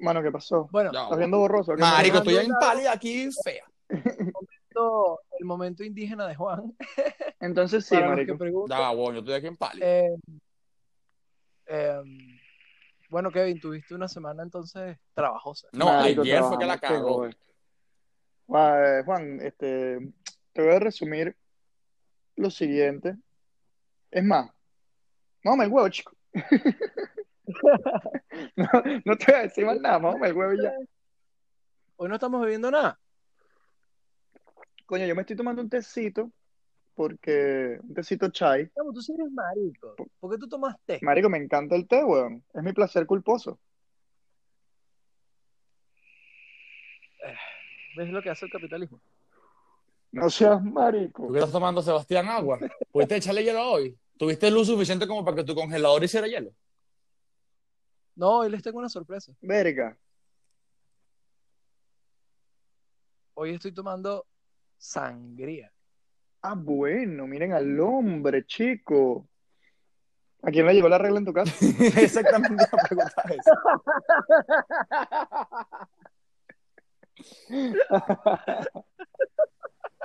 Mano, 0.00 0.23
¿qué 0.23 0.31
pasó? 0.31 0.69
Bueno, 0.71 0.93
Ya, 0.93 1.02
¿Estás 1.05 1.19
viendo 1.19 1.38
borroso? 1.38 1.75
¿Qué 1.75 1.81
Marico, 1.81 2.19
estoy 2.19 2.37
en 2.37 2.52
pálida 2.61 2.93
aquí 2.93 3.28
fea. 3.43 3.64
el 3.88 5.45
momento 5.45 5.83
indígena 5.83 6.26
de 6.26 6.35
Juan. 6.35 6.76
Entonces 7.40 7.85
sí, 7.85 7.95
para 7.95 8.09
marico. 8.09 8.67
Ya, 8.69 8.90
bueno, 8.90 9.14
yo 9.14 9.19
estoy 9.21 9.35
aquí 9.35 9.47
en 9.47 9.57
pálida. 9.57 9.87
eh, 9.87 10.17
em, 11.67 12.38
bueno, 13.09 13.31
Kevin, 13.31 13.61
tuviste 13.61 13.95
una 13.95 14.09
semana 14.09 14.43
entonces 14.43 14.99
trabajosa. 15.14 15.69
No, 15.73 15.87
Marico, 15.87 16.23
ayer 16.23 16.43
fue 16.43 16.59
que 16.59 16.67
la 16.67 16.78
cagó. 16.78 17.23
todo. 17.23 17.31
Juan, 18.47 18.85
eh, 18.85 19.02
Juan, 19.05 19.40
este, 19.43 19.99
te 20.52 20.62
voy 20.62 20.75
a 20.75 20.78
resumir 20.78 21.37
lo 22.37 22.50
siguiente. 22.50 23.17
Es 24.11 24.25
más, 24.25 24.50
no 25.45 25.62
el 25.62 25.71
huevo, 25.71 25.88
chico. 25.88 26.12
No, 28.57 28.69
no 29.05 29.17
te 29.17 29.33
voy 29.33 29.35
a 29.35 29.43
decir 29.43 29.64
más 29.64 29.81
nada, 29.81 29.99
mámame 29.99 30.28
el 30.28 30.37
huevo 30.37 30.62
ya. 30.62 30.73
Hoy 31.97 32.09
no 32.09 32.14
estamos 32.14 32.40
bebiendo 32.40 32.71
nada. 32.71 32.99
Coño, 34.87 35.07
yo 35.07 35.14
me 35.14 35.23
estoy 35.23 35.37
tomando 35.37 35.62
un 35.62 35.69
tecito 35.69 36.31
porque 36.95 37.78
un 37.83 37.95
tecito 37.95 38.28
chai. 38.31 38.71
Chamo, 38.75 38.93
tú 38.93 39.00
sí 39.00 39.12
eres 39.12 39.31
marico. 39.33 39.95
¿Por 40.19 40.31
qué 40.31 40.38
tú 40.38 40.49
tomas 40.49 40.76
té? 40.85 40.99
Marico, 41.02 41.28
me 41.28 41.38
encanta 41.38 41.76
el 41.76 41.87
té, 41.87 42.02
weón. 42.02 42.45
Es 42.55 42.62
mi 42.62 42.73
placer 42.73 43.07
culposo. 43.07 43.59
¿Ves 47.97 48.11
lo 48.11 48.23
que 48.23 48.31
hace 48.31 48.47
el 48.47 48.52
capitalismo? 48.52 49.00
No 50.12 50.31
seas 50.31 50.62
¿Tú 50.62 50.71
marico. 50.71 51.33
qué 51.33 51.38
estás 51.38 51.52
tomando, 51.52 51.83
Sebastián, 51.83 52.28
agua? 52.28 52.59
¿Pudiste 52.90 53.17
echarle 53.17 53.45
hielo 53.45 53.62
hoy? 53.71 53.97
¿Tuviste 54.17 54.50
luz 54.50 54.67
suficiente 54.67 55.07
como 55.07 55.25
para 55.25 55.37
que 55.37 55.45
tu 55.45 55.55
congelador 55.55 56.02
hiciera 56.02 56.26
hielo? 56.26 56.52
No, 58.19 58.39
hoy 58.39 58.51
les 58.51 58.63
tengo 58.65 58.81
una 58.81 58.89
sorpresa. 58.89 59.33
Verga. 59.41 59.97
Hoy 63.35 63.55
estoy 63.55 63.71
tomando 63.71 64.27
sangría. 64.77 65.73
Ah, 66.43 66.57
bueno, 66.57 67.29
miren 67.29 67.53
al 67.53 67.79
hombre, 67.79 68.45
chico. 68.45 69.29
¿A 70.43 70.51
quién 70.51 70.67
le 70.67 70.75
llegó 70.75 70.89
la 70.89 70.99
regla 70.99 71.21
en 71.21 71.27
tu 71.27 71.33
casa? 71.33 71.55
Exactamente 72.01 72.57
la 72.57 72.83
pregunta 72.89 73.23
es. 73.31 73.45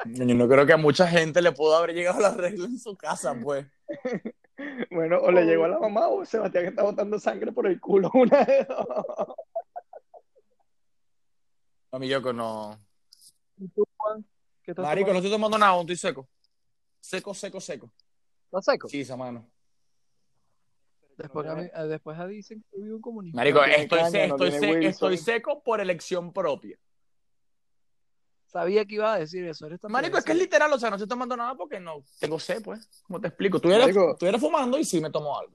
Yo 0.05 0.25
no 0.25 0.48
creo 0.48 0.65
que 0.65 0.74
a 0.74 0.77
mucha 0.77 1.07
gente 1.07 1.41
le 1.41 1.51
pudo 1.51 1.75
haber 1.75 1.95
llegado 1.95 2.19
la 2.19 2.33
regla 2.33 2.65
en 2.65 2.77
su 2.79 2.95
casa, 2.95 3.36
pues. 3.41 3.65
Bueno, 4.91 5.17
o 5.17 5.31
le 5.31 5.45
llegó 5.45 5.65
a 5.65 5.67
la 5.67 5.79
mamá 5.79 6.07
o 6.07 6.24
Sebastián 6.25 6.65
está 6.65 6.83
botando 6.83 7.19
sangre 7.19 7.51
por 7.51 7.65
el 7.65 7.81
culo. 7.81 8.12
Una 8.13 8.45
de 8.45 8.63
dos. 8.65 8.88
A 11.91 12.00
mí 12.00 12.07
yo 12.07 12.22
que 12.22 12.33
no. 12.33 12.79
¿Y 13.57 13.67
tú, 13.69 13.83
Juan? 13.98 14.24
¿Qué 14.63 14.72
estás 14.72 14.83
Marico, 14.83 15.10
no 15.12 15.17
estoy 15.17 15.31
tomando 15.31 15.57
nada, 15.57 15.79
estoy 15.81 15.95
seco. 15.98 16.29
Seco, 17.00 17.33
seco, 17.33 17.60
seco. 17.60 17.91
¿Estás 18.45 18.65
seco? 18.65 18.88
Sí, 18.88 19.01
esa 19.01 19.17
mano. 19.17 19.50
Después, 21.17 21.48
a 21.48 21.55
mí- 21.55 21.63
eh, 21.74 21.83
después 21.88 22.17
a 22.19 22.27
dicen 22.27 22.63
que 22.72 22.79
vivo 22.79 22.95
un 22.95 23.01
comunismo. 23.01 23.36
Marico, 23.38 23.60
No 23.60 23.65
tiene 23.65 23.83
estoy, 23.83 24.00
caña, 24.00 24.12
se- 24.12 24.27
no 24.27 24.36
estoy, 24.36 24.50
tiene 24.51 24.60
se- 24.67 24.72
Wilson. 24.74 24.89
estoy 24.91 25.17
seco 25.17 25.63
por 25.63 25.81
elección 25.81 26.31
propia. 26.33 26.77
Sabía 28.53 28.86
que 28.86 28.95
iba 28.95 29.12
a 29.12 29.17
decir 29.17 29.43
eso. 29.45 29.65
Eres 29.65 29.79
Marico, 29.89 30.15
es 30.15 30.24
que 30.24 30.31
es 30.31 30.38
literal, 30.38 30.72
o 30.72 30.77
sea, 30.77 30.91
no 30.91 30.98
estoy 30.98 31.10
tomando 31.10 31.36
nada 31.36 31.55
porque 31.55 31.79
no 31.79 32.03
tengo 32.19 32.39
sed, 32.39 32.62
pues. 32.63 32.88
¿Cómo 33.07 33.19
te 33.19 33.27
explico? 33.27 33.57
Estuviera, 33.57 33.81
Marico. 33.81 34.12
estuviera 34.12 34.38
fumando 34.38 34.77
y 34.77 34.86
sí 34.86 35.01
me 35.01 35.10
tomo 35.10 35.36
algo. 35.36 35.53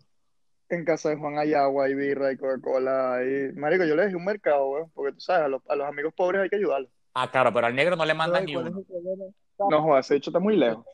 En 0.69 0.85
casa 0.85 1.11
de 1.11 1.17
Juan 1.17 1.39
hay 1.39 1.55
agua, 1.55 1.85
hay 1.85 1.95
birra, 1.95 2.27
hay 2.27 2.37
Coca-Cola. 2.37 3.21
Marico, 3.55 3.85
yo 3.85 3.95
le 3.95 4.03
dejé 4.03 4.17
un 4.17 4.25
mercado, 4.25 4.69
weón, 4.69 4.91
porque 4.93 5.13
tú 5.13 5.21
sabes, 5.21 5.45
a 5.45 5.49
los, 5.49 5.63
a 5.69 5.77
los 5.77 5.87
amigos 5.87 6.13
pobres 6.13 6.43
hay 6.43 6.49
que 6.49 6.57
ayudarlos. 6.57 6.91
Ah, 7.15 7.31
claro, 7.31 7.53
pero 7.55 7.69
al 7.69 7.77
negro 7.77 7.95
no 7.95 8.05
le 8.05 8.15
mandan 8.15 8.45
ni 8.45 8.55
¿cuál 8.55 8.67
es 8.67 8.75
uno. 8.75 9.71
No 9.71 9.83
jodas, 9.83 10.07
ese 10.07 10.17
hecho 10.17 10.31
está 10.31 10.41
muy 10.41 10.57
lejos. 10.57 10.85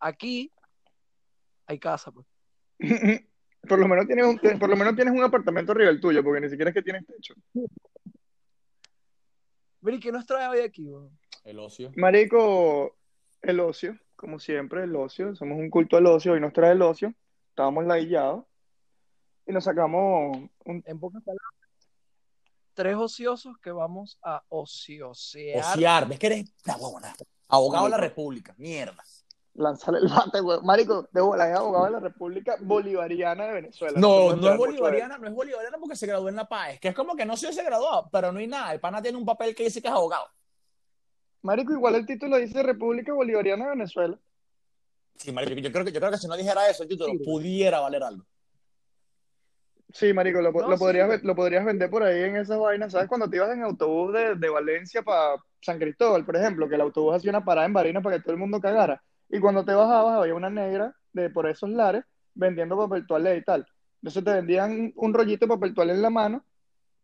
Aquí 0.00 0.50
hay 1.66 1.78
casa, 1.78 2.10
pues. 2.10 2.26
Por 3.68 3.78
lo 3.78 3.86
menos 3.86 4.08
tienes 4.08 4.26
un, 4.26 4.58
por 4.58 4.68
lo 4.68 4.74
menos 4.74 4.96
tienes 4.96 5.14
un 5.14 5.22
apartamento 5.22 5.70
arriba 5.70 5.86
del 5.92 6.00
tuyo, 6.00 6.24
porque 6.24 6.40
ni 6.40 6.50
siquiera 6.50 6.70
es 6.70 6.74
que 6.74 6.82
tienes 6.82 7.06
techo. 7.06 7.34
Mira, 9.82 9.96
¿y 9.96 10.00
qué 10.00 10.12
nos 10.12 10.24
trae 10.24 10.48
hoy 10.48 10.60
aquí, 10.60 10.88
weón? 10.88 11.18
El 11.44 11.58
ocio. 11.58 11.90
Marico, 11.96 12.96
el 13.42 13.58
ocio, 13.58 13.98
como 14.14 14.38
siempre, 14.38 14.84
el 14.84 14.94
ocio. 14.94 15.34
Somos 15.34 15.58
un 15.58 15.70
culto 15.70 15.96
al 15.96 16.06
ocio, 16.06 16.32
hoy 16.32 16.40
nos 16.40 16.52
trae 16.52 16.72
el 16.72 16.82
ocio. 16.82 17.12
Estábamos 17.50 17.84
ladillados 17.84 18.44
y 19.44 19.52
nos 19.52 19.64
sacamos 19.64 20.36
un... 20.64 20.84
En 20.86 21.00
pocas 21.00 21.22
palabras, 21.24 21.52
tres 22.74 22.96
ociosos 22.96 23.58
que 23.58 23.72
vamos 23.72 24.18
a 24.22 24.44
ociosear. 24.48 25.74
Ociar, 25.74 26.08
¿ves 26.08 26.18
que 26.18 26.26
eres 26.26 26.54
la 26.64 26.76
huevona? 26.76 27.14
Abogado 27.48 27.84
de 27.84 27.90
la. 27.90 27.96
República, 27.98 28.54
mierda. 28.56 29.02
Lanzar 29.54 29.94
el 29.96 30.08
bate, 30.08 30.40
weón. 30.40 30.64
Marico, 30.64 31.08
de 31.12 31.20
bola, 31.20 31.50
es 31.50 31.56
abogado 31.56 31.84
de 31.86 31.90
la 31.92 32.00
República 32.00 32.56
Bolivariana 32.60 33.46
de 33.46 33.52
Venezuela. 33.52 33.98
No, 34.00 34.34
no 34.34 34.52
es 34.52 34.56
bolivariana, 34.58 35.18
no 35.18 35.26
es 35.28 35.34
bolivariana 35.34 35.78
porque 35.78 35.96
se 35.96 36.06
graduó 36.06 36.28
en 36.28 36.36
La 36.36 36.48
Paz. 36.48 36.78
Que 36.80 36.88
es 36.88 36.94
como 36.94 37.14
que 37.16 37.24
no 37.26 37.36
se 37.36 37.52
se 37.52 37.62
graduó, 37.62 38.08
pero 38.10 38.32
no 38.32 38.38
hay 38.38 38.46
nada. 38.46 38.72
El 38.72 38.80
pana 38.80 39.02
tiene 39.02 39.18
un 39.18 39.24
papel 39.26 39.54
que 39.54 39.64
dice 39.64 39.80
que 39.82 39.88
es 39.88 39.94
abogado. 39.94 40.26
Marico, 41.42 41.72
igual 41.72 41.96
el 41.96 42.06
título 42.06 42.36
dice 42.36 42.62
República 42.62 43.12
Bolivariana 43.12 43.64
de 43.64 43.70
Venezuela. 43.70 44.18
Sí, 45.16 45.30
marico, 45.32 45.60
yo 45.60 45.70
creo 45.72 45.84
que, 45.84 45.92
yo 45.92 46.00
creo 46.00 46.10
que 46.12 46.18
si 46.18 46.26
no 46.28 46.36
dijera 46.36 46.68
eso, 46.68 46.82
el 46.84 46.88
título 46.88 47.12
Sí. 47.12 47.18
pudiera 47.24 47.80
valer 47.80 48.02
algo. 48.02 48.24
Sí, 49.92 50.12
marico, 50.14 50.40
lo, 50.40 50.52
No, 50.52 50.68
lo 50.68 50.76
sí, 50.76 50.78
podrías, 50.80 51.08
pero- 51.08 51.20
lo 51.24 51.36
podrías 51.36 51.64
vender 51.66 51.90
por 51.90 52.02
ahí 52.02 52.22
en 52.22 52.36
esas 52.36 52.58
vainas, 52.58 52.92
¿sabes? 52.92 53.08
Cuando 53.08 53.28
te 53.28 53.36
ibas 53.36 53.50
en 53.50 53.62
autobús 53.62 54.14
de, 54.14 54.36
de 54.36 54.48
Valencia 54.48 55.02
para 55.02 55.36
San 55.60 55.78
Cristóbal, 55.78 56.24
por 56.24 56.34
ejemplo, 56.36 56.66
que 56.68 56.76
el 56.76 56.80
autobús 56.80 57.14
hacía 57.16 57.30
una 57.30 57.44
parada 57.44 57.66
en 57.66 57.74
Barinas 57.74 58.02
para 58.02 58.16
que 58.16 58.22
todo 58.22 58.32
el 58.32 58.38
mundo 58.38 58.58
cagara. 58.58 59.02
Y 59.32 59.40
cuando 59.40 59.64
te 59.64 59.72
bajabas 59.72 60.18
había 60.18 60.34
una 60.34 60.50
negra 60.50 60.94
de 61.14 61.30
por 61.30 61.48
esos 61.48 61.70
lares 61.70 62.04
vendiendo 62.34 62.76
papel 62.76 63.06
toalé 63.06 63.38
y 63.38 63.42
tal. 63.42 63.66
Entonces 64.02 64.22
te 64.22 64.30
vendían 64.30 64.92
un 64.94 65.14
rollito 65.14 65.46
de 65.46 65.54
papel 65.54 65.74
toalé 65.74 65.94
en 65.94 66.02
la 66.02 66.10
mano 66.10 66.44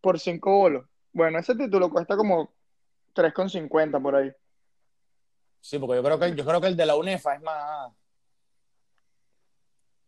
por 0.03 0.21
cinco 0.21 0.51
bolos. 0.51 0.87
Bueno, 1.11 1.39
ese 1.39 1.55
título 1.55 1.91
cuesta 1.91 2.19
como 2.19 2.53
3,50 3.15 4.03
por 4.03 4.15
ahí. 4.15 4.31
Sí, 5.63 5.79
porque 5.79 5.97
yo 5.97 6.03
creo 6.03 6.19
que, 6.19 6.35
yo 6.35 6.45
creo 6.45 6.61
que 6.61 6.67
el 6.67 6.77
de 6.77 6.85
la 6.85 6.97
UNEFA 6.97 7.35
es 7.37 7.43
más. 7.43 7.93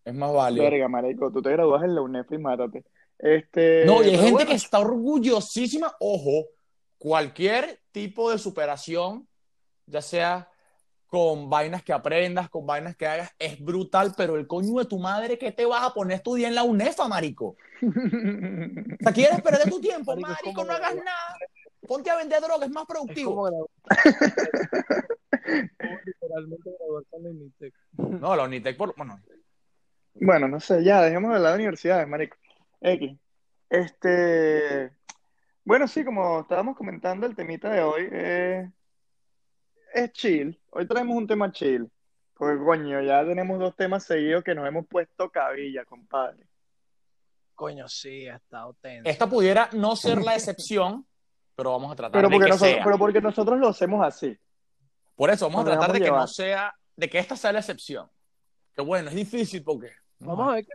Es 0.05 0.15
más 0.15 0.33
válido. 0.33 0.65
Verga, 0.65 0.89
marico, 0.89 1.33
tú 1.33 1.41
te 1.41 1.51
gradúas 1.51 1.83
en 1.85 1.95
la 1.95 2.03
UNEF 2.03 2.31
y 2.33 2.39
mátate. 2.39 2.85
Este, 3.19 3.87
No, 3.87 4.03
y 4.03 4.09
hay 4.09 4.17
gente 4.17 4.33
bueno, 4.33 4.51
que 4.51 4.57
está 4.57 4.79
orgullosísima. 4.79 5.97
Ojo, 6.01 6.49
cualquier 6.99 7.81
tipo 7.93 8.31
de 8.31 8.39
superación, 8.39 9.27
ya 9.87 10.03
sea 10.03 10.50
con 11.11 11.51
vainas 11.51 11.83
que 11.83 11.93
aprendas, 11.93 12.49
con 12.49 12.65
vainas 12.67 12.97
que 12.97 13.07
hagas, 13.07 13.35
es 13.39 13.63
brutal, 13.63 14.15
pero 14.17 14.37
el 14.37 14.47
coño 14.47 14.79
de 14.79 14.85
tu 14.87 14.99
madre, 14.99 15.37
¿qué 15.37 15.51
te 15.51 15.67
vas 15.67 15.83
a 15.83 15.93
poner 15.93 16.13
a 16.13 16.17
estudiar 16.17 16.51
en 16.51 16.55
la 16.55 16.63
UNEFA, 16.63 17.09
marico? 17.09 17.57
O 17.83 17.93
sea, 19.01 19.13
¿quieres 19.13 19.43
perder 19.43 19.69
tu 19.69 19.81
tiempo? 19.81 20.17
Marico, 20.17 20.65
no 20.65 20.73
hagas 20.73 20.95
nada. 20.95 21.37
Ponte 21.87 22.11
a 22.11 22.17
vender 22.17 22.41
droga, 22.41 22.65
es 22.65 22.71
más 22.71 22.87
productivo. 22.87 23.35
como 23.35 23.49
literalmente 26.05 26.71
la 26.79 27.31
Unitec. 27.31 27.75
No, 27.97 28.37
la 28.37 28.45
Unitec, 28.45 28.77
por... 28.77 28.95
bueno, 28.97 29.21
Bueno, 30.15 30.47
no 30.47 30.61
sé, 30.61 30.85
ya, 30.85 31.03
dejemos 31.03 31.31
de 31.31 31.37
hablar 31.37 31.53
de 31.53 31.59
universidades, 31.59 32.07
marico. 32.07 32.37
X. 32.81 33.19
Este, 33.69 34.93
bueno, 35.65 35.89
sí, 35.89 36.05
como 36.05 36.41
estábamos 36.41 36.77
comentando, 36.77 37.27
el 37.27 37.35
temita 37.35 37.71
de 37.71 37.83
hoy 37.83 38.09
eh, 38.13 38.71
es 39.93 40.13
chill. 40.13 40.61
Hoy 40.71 40.87
traemos 40.87 41.17
un 41.17 41.27
tema 41.27 41.51
chill. 41.53 41.91
Porque, 42.35 42.63
coño, 42.65 43.03
ya 43.03 43.25
tenemos 43.25 43.59
dos 43.59 43.77
temas 43.77 44.05
seguidos 44.05 44.43
que 44.43 44.55
nos 44.55 44.67
hemos 44.67 44.87
puesto 44.87 45.31
cabilla, 45.31 45.85
compadre. 45.85 46.47
Coño, 47.55 47.87
sí, 47.89 48.27
ha 48.29 48.37
estado 48.37 48.73
tenso. 48.81 49.09
esta 49.11 49.27
pudiera 49.29 49.69
no 49.73 49.95
ser 49.95 50.23
la 50.23 50.35
excepción, 50.35 51.07
pero 51.55 51.73
vamos 51.73 51.93
a 51.93 51.97
tratar 51.97 52.13
Pero 52.13 52.29
de 52.31 52.35
que 52.39 52.49
nosotros, 52.51 52.71
sea. 52.71 52.85
pero 52.85 52.97
porque 52.99 53.21
nosotros 53.21 53.59
lo 53.59 53.69
hacemos 53.69 54.07
así. 54.07 54.35
Por 55.15 55.29
eso 55.29 55.47
vamos 55.51 55.63
a 55.63 55.73
tratar 55.73 55.93
de 55.93 56.01
que 56.01 56.11
no 56.11 56.27
sea, 56.27 56.75
de 56.97 57.11
que 57.11 57.19
esta 57.19 57.37
sea 57.37 57.53
la 57.53 57.59
excepción. 57.59 58.09
Que 58.75 58.81
bueno, 58.81 59.11
es 59.11 59.15
difícil 59.15 59.63
porque. 59.63 59.93
Vamos 60.21 60.49
a 60.49 60.53
ver 60.55 60.65
que 60.65 60.73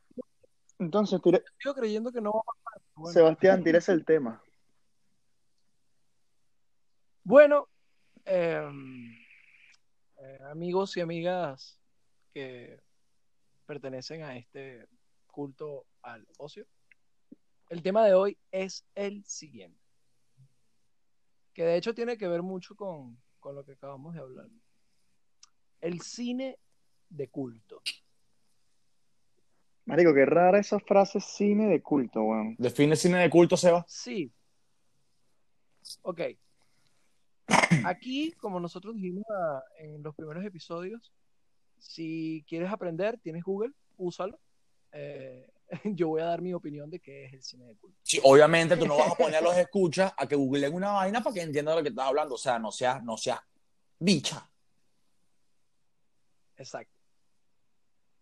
Entonces, 0.78 1.20
tire- 1.22 1.44
sigo 1.58 1.74
creyendo 1.74 2.12
que 2.12 2.22
no 2.22 2.32
va 2.34 2.40
a 2.42 2.64
pasar. 2.64 2.82
Bueno, 2.94 3.14
Sebastián, 3.14 3.64
tírese 3.64 3.92
el 3.92 4.06
tema. 4.06 4.40
Bueno, 7.24 7.68
eh, 8.26 8.68
amigos 10.50 10.98
y 10.98 11.02
amigas 11.02 11.80
que 12.34 12.80
pertenecen 13.66 14.24
a 14.24 14.38
este 14.38 14.88
culto 15.28 15.86
al 16.02 16.28
ocio, 16.38 16.66
el 17.70 17.82
tema 17.82 18.06
de 18.06 18.14
hoy 18.14 18.38
es 18.52 18.86
el 18.96 19.26
siguiente, 19.26 19.80
que 21.54 21.64
de 21.64 21.78
hecho 21.78 21.94
tiene 21.94 22.18
que 22.18 22.28
ver 22.28 22.42
mucho 22.42 22.76
con, 22.76 23.18
con 23.40 23.56
lo 23.56 23.64
que 23.66 23.74
acabamos 23.74 24.14
de 24.14 24.22
hablar. 24.22 24.48
El 25.82 26.02
cine 26.02 26.58
de 27.10 27.28
culto. 27.30 27.82
Marico, 29.86 30.14
qué 30.14 30.26
rara 30.26 30.60
esa 30.60 30.80
frase 30.80 31.20
cine 31.20 31.68
de 31.68 31.82
culto, 31.82 32.24
weón. 32.24 32.56
Define 32.58 32.96
cine 32.96 33.20
de 33.20 33.30
culto, 33.30 33.56
Seba. 33.56 33.86
Sí. 33.88 34.32
Ok. 36.02 36.22
Aquí, 37.86 38.32
como 38.34 38.60
nosotros 38.60 38.96
dijimos 38.96 39.26
ah, 39.30 39.64
en 39.80 40.04
los 40.04 40.16
primeros 40.16 40.44
episodios, 40.46 41.12
si 41.78 42.44
quieres 42.48 42.72
aprender, 42.72 43.20
tienes 43.20 43.44
Google, 43.44 43.74
úsalo. 43.98 44.40
Eh, 44.92 45.52
yo 45.84 46.10
voy 46.10 46.22
a 46.22 46.26
dar 46.26 46.42
mi 46.42 46.54
opinión 46.54 46.90
de 46.90 47.00
qué 47.00 47.26
es 47.26 47.34
el 47.34 47.44
cine 47.44 47.66
de 47.66 47.76
culto. 47.76 47.98
Sí, 48.04 48.20
obviamente 48.24 48.78
tú 48.78 48.86
no 48.86 48.98
vas 48.98 49.12
a 49.12 49.16
poner 49.16 49.36
a 49.36 49.42
los 49.42 49.58
escuchas 49.58 50.14
a 50.18 50.28
que 50.28 50.36
googleen 50.36 50.74
una 50.74 50.92
vaina 50.92 51.22
para 51.22 51.34
que 51.34 51.42
entiendan 51.42 51.74
de 51.74 51.80
lo 51.80 51.84
que 51.84 51.90
estás 51.90 52.08
hablando. 52.08 52.36
O 52.36 52.38
sea, 52.38 52.60
no 52.60 52.72
seas, 52.72 53.04
no 53.04 53.18
seas 53.18 53.40
bicha. 54.00 54.50
Exacto. 56.58 56.94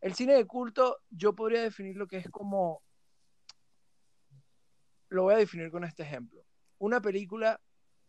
El 0.02 0.16
cine 0.16 0.34
de 0.34 0.46
culto, 0.46 1.00
yo 1.10 1.34
podría 1.34 1.62
definir 1.62 1.96
lo 1.96 2.08
que 2.08 2.18
es 2.18 2.30
como. 2.30 2.82
Lo 5.10 5.24
voy 5.24 5.36
a 5.36 5.38
definir 5.38 5.72
con 5.72 5.84
este 5.84 6.04
ejemplo. 6.04 6.44
Una 6.80 7.02
película 7.02 7.62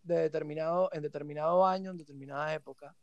de 0.04 0.20
determinado, 0.20 0.90
en 0.92 1.02
determinado 1.02 1.66
año, 1.66 1.90
en 1.90 1.96
determinada 1.96 2.54
época, 2.54 2.94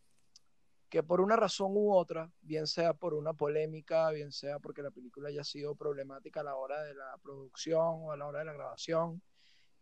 que 0.90 1.04
por 1.04 1.22
una 1.22 1.36
razón 1.36 1.72
u 1.74 1.94
otra, 1.94 2.32
bien 2.42 2.68
sea 2.68 2.94
por 2.94 3.14
una 3.14 3.34
polémica, 3.34 4.10
bien 4.12 4.32
sea 4.32 4.60
porque 4.60 4.82
la 4.82 4.92
película 4.92 5.30
haya 5.30 5.44
sido 5.44 5.76
problemática 5.76 6.42
a 6.42 6.44
la 6.44 6.56
hora 6.56 6.84
de 6.84 6.94
la 6.94 7.18
producción 7.24 8.04
o 8.04 8.12
a 8.12 8.18
la 8.18 8.28
hora 8.28 8.40
de 8.40 8.46
la 8.46 8.54
grabación, 8.54 9.22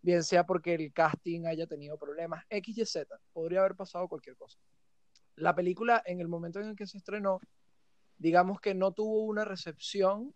bien 0.02 0.24
sea 0.24 0.46
porque 0.46 0.76
el 0.76 0.94
casting 0.94 1.46
haya 1.46 1.68
tenido 1.68 1.98
problemas, 1.98 2.46
X, 2.50 2.78
Y, 2.78 2.86
Z, 2.86 3.20
podría 3.34 3.60
haber 3.60 3.76
pasado 3.76 4.08
cualquier 4.08 4.38
cosa. 4.38 4.60
La 5.36 5.56
película, 5.56 6.02
en 6.06 6.22
el 6.22 6.28
momento 6.28 6.60
en 6.60 6.70
el 6.70 6.76
que 6.76 6.86
se 6.86 6.98
estrenó, 6.98 7.40
digamos 8.18 8.62
que 8.62 8.76
no 8.76 8.92
tuvo 8.92 9.24
una 9.24 9.46
recepción 9.46 10.34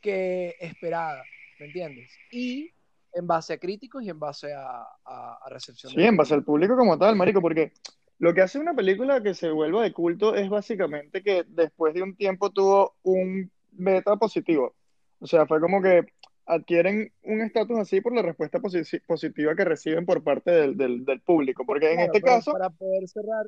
que 0.00 0.56
esperada, 0.60 1.22
¿me 1.58 1.66
entiendes? 1.66 2.10
Y 2.30 2.72
en 3.12 3.26
base 3.26 3.54
a 3.54 3.58
críticos 3.58 4.02
y 4.04 4.10
en 4.10 4.18
base 4.18 4.52
a, 4.54 4.82
a, 5.04 5.38
a 5.44 5.48
recepción. 5.48 5.92
Sí, 5.92 6.02
en 6.02 6.16
base 6.16 6.34
al 6.34 6.44
público 6.44 6.76
como 6.76 6.98
tal, 6.98 7.16
marico, 7.16 7.40
porque 7.40 7.72
lo 8.18 8.32
que 8.34 8.42
hace 8.42 8.58
una 8.58 8.74
película 8.74 9.22
que 9.22 9.34
se 9.34 9.50
vuelva 9.50 9.82
de 9.82 9.92
culto 9.92 10.34
es 10.34 10.48
básicamente 10.48 11.22
que 11.22 11.44
después 11.48 11.94
de 11.94 12.02
un 12.02 12.14
tiempo 12.16 12.50
tuvo 12.50 12.96
un 13.02 13.50
beta 13.72 14.16
positivo. 14.16 14.74
O 15.20 15.26
sea, 15.26 15.46
fue 15.46 15.60
como 15.60 15.82
que 15.82 16.06
adquieren 16.46 17.12
un 17.22 17.40
estatus 17.42 17.78
así 17.78 18.00
por 18.00 18.14
la 18.14 18.22
respuesta 18.22 18.58
posi- 18.58 19.02
positiva 19.06 19.54
que 19.54 19.64
reciben 19.64 20.04
por 20.06 20.22
parte 20.22 20.50
del, 20.50 20.76
del- 20.76 21.04
del 21.04 21.20
público. 21.20 21.64
Porque 21.64 21.90
en 21.90 21.96
Claro, 21.98 22.12
este 22.12 22.22
caso, 22.24 22.52
Para 22.52 22.70
poder 22.70 23.08
cerrar, 23.08 23.46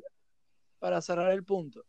para 0.79 1.01
cerrar 1.01 1.31
el 1.31 1.43
punto, 1.43 1.83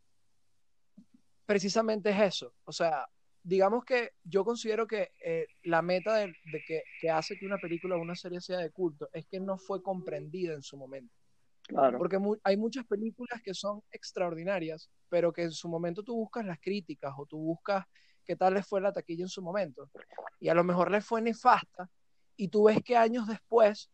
precisamente 1.45 2.09
es 2.09 2.19
eso. 2.19 2.53
O 2.65 2.71
sea, 2.71 3.07
digamos 3.47 3.85
que 3.85 4.09
yo 4.23 4.43
considero 4.43 4.87
que 4.87 5.11
eh, 5.23 5.45
la 5.63 5.83
meta 5.83 6.15
de, 6.15 6.33
de 6.45 6.63
que, 6.63 6.81
que 6.99 7.09
hace 7.11 7.37
que 7.37 7.45
una 7.45 7.59
película 7.59 7.95
o 7.95 8.01
una 8.01 8.15
serie 8.15 8.41
sea 8.41 8.57
de 8.57 8.71
culto 8.71 9.07
es 9.13 9.27
que 9.27 9.39
no 9.39 9.57
fue 9.59 9.83
comprendida 9.83 10.53
en 10.55 10.63
su 10.63 10.77
momento. 10.77 11.13
claro, 11.67 11.99
Porque 11.99 12.17
mu- 12.17 12.37
hay 12.43 12.57
muchas 12.57 12.85
películas 12.87 13.41
que 13.43 13.53
son 13.53 13.81
extraordinarias, 13.91 14.89
pero 15.09 15.31
que 15.31 15.43
en 15.43 15.51
su 15.51 15.69
momento 15.69 16.01
tú 16.01 16.15
buscas 16.15 16.43
las 16.43 16.59
críticas 16.59 17.13
o 17.17 17.27
tú 17.27 17.37
buscas 17.37 17.85
qué 18.25 18.35
tal 18.35 18.55
les 18.55 18.67
fue 18.67 18.81
la 18.81 18.91
taquilla 18.91 19.23
en 19.23 19.29
su 19.29 19.43
momento. 19.43 19.91
Y 20.39 20.49
a 20.49 20.55
lo 20.55 20.63
mejor 20.63 20.89
les 20.89 21.05
fue 21.05 21.21
nefasta 21.21 21.87
y 22.35 22.47
tú 22.47 22.63
ves 22.63 22.79
que 22.83 22.97
años 22.97 23.27
después 23.27 23.91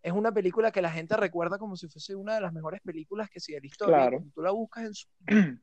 es 0.00 0.12
una 0.12 0.30
película 0.30 0.70
que 0.70 0.80
la 0.80 0.90
gente 0.92 1.16
recuerda 1.16 1.58
como 1.58 1.74
si 1.76 1.88
fuese 1.88 2.14
una 2.14 2.36
de 2.36 2.40
las 2.40 2.52
mejores 2.52 2.80
películas 2.82 3.28
que 3.30 3.40
de 3.52 3.60
la 3.60 3.66
historia. 3.66 3.96
Claro. 3.96 4.24
Tú 4.32 4.42
la 4.42 4.52
buscas 4.52 4.84
en 4.84 4.94
su... 4.94 5.08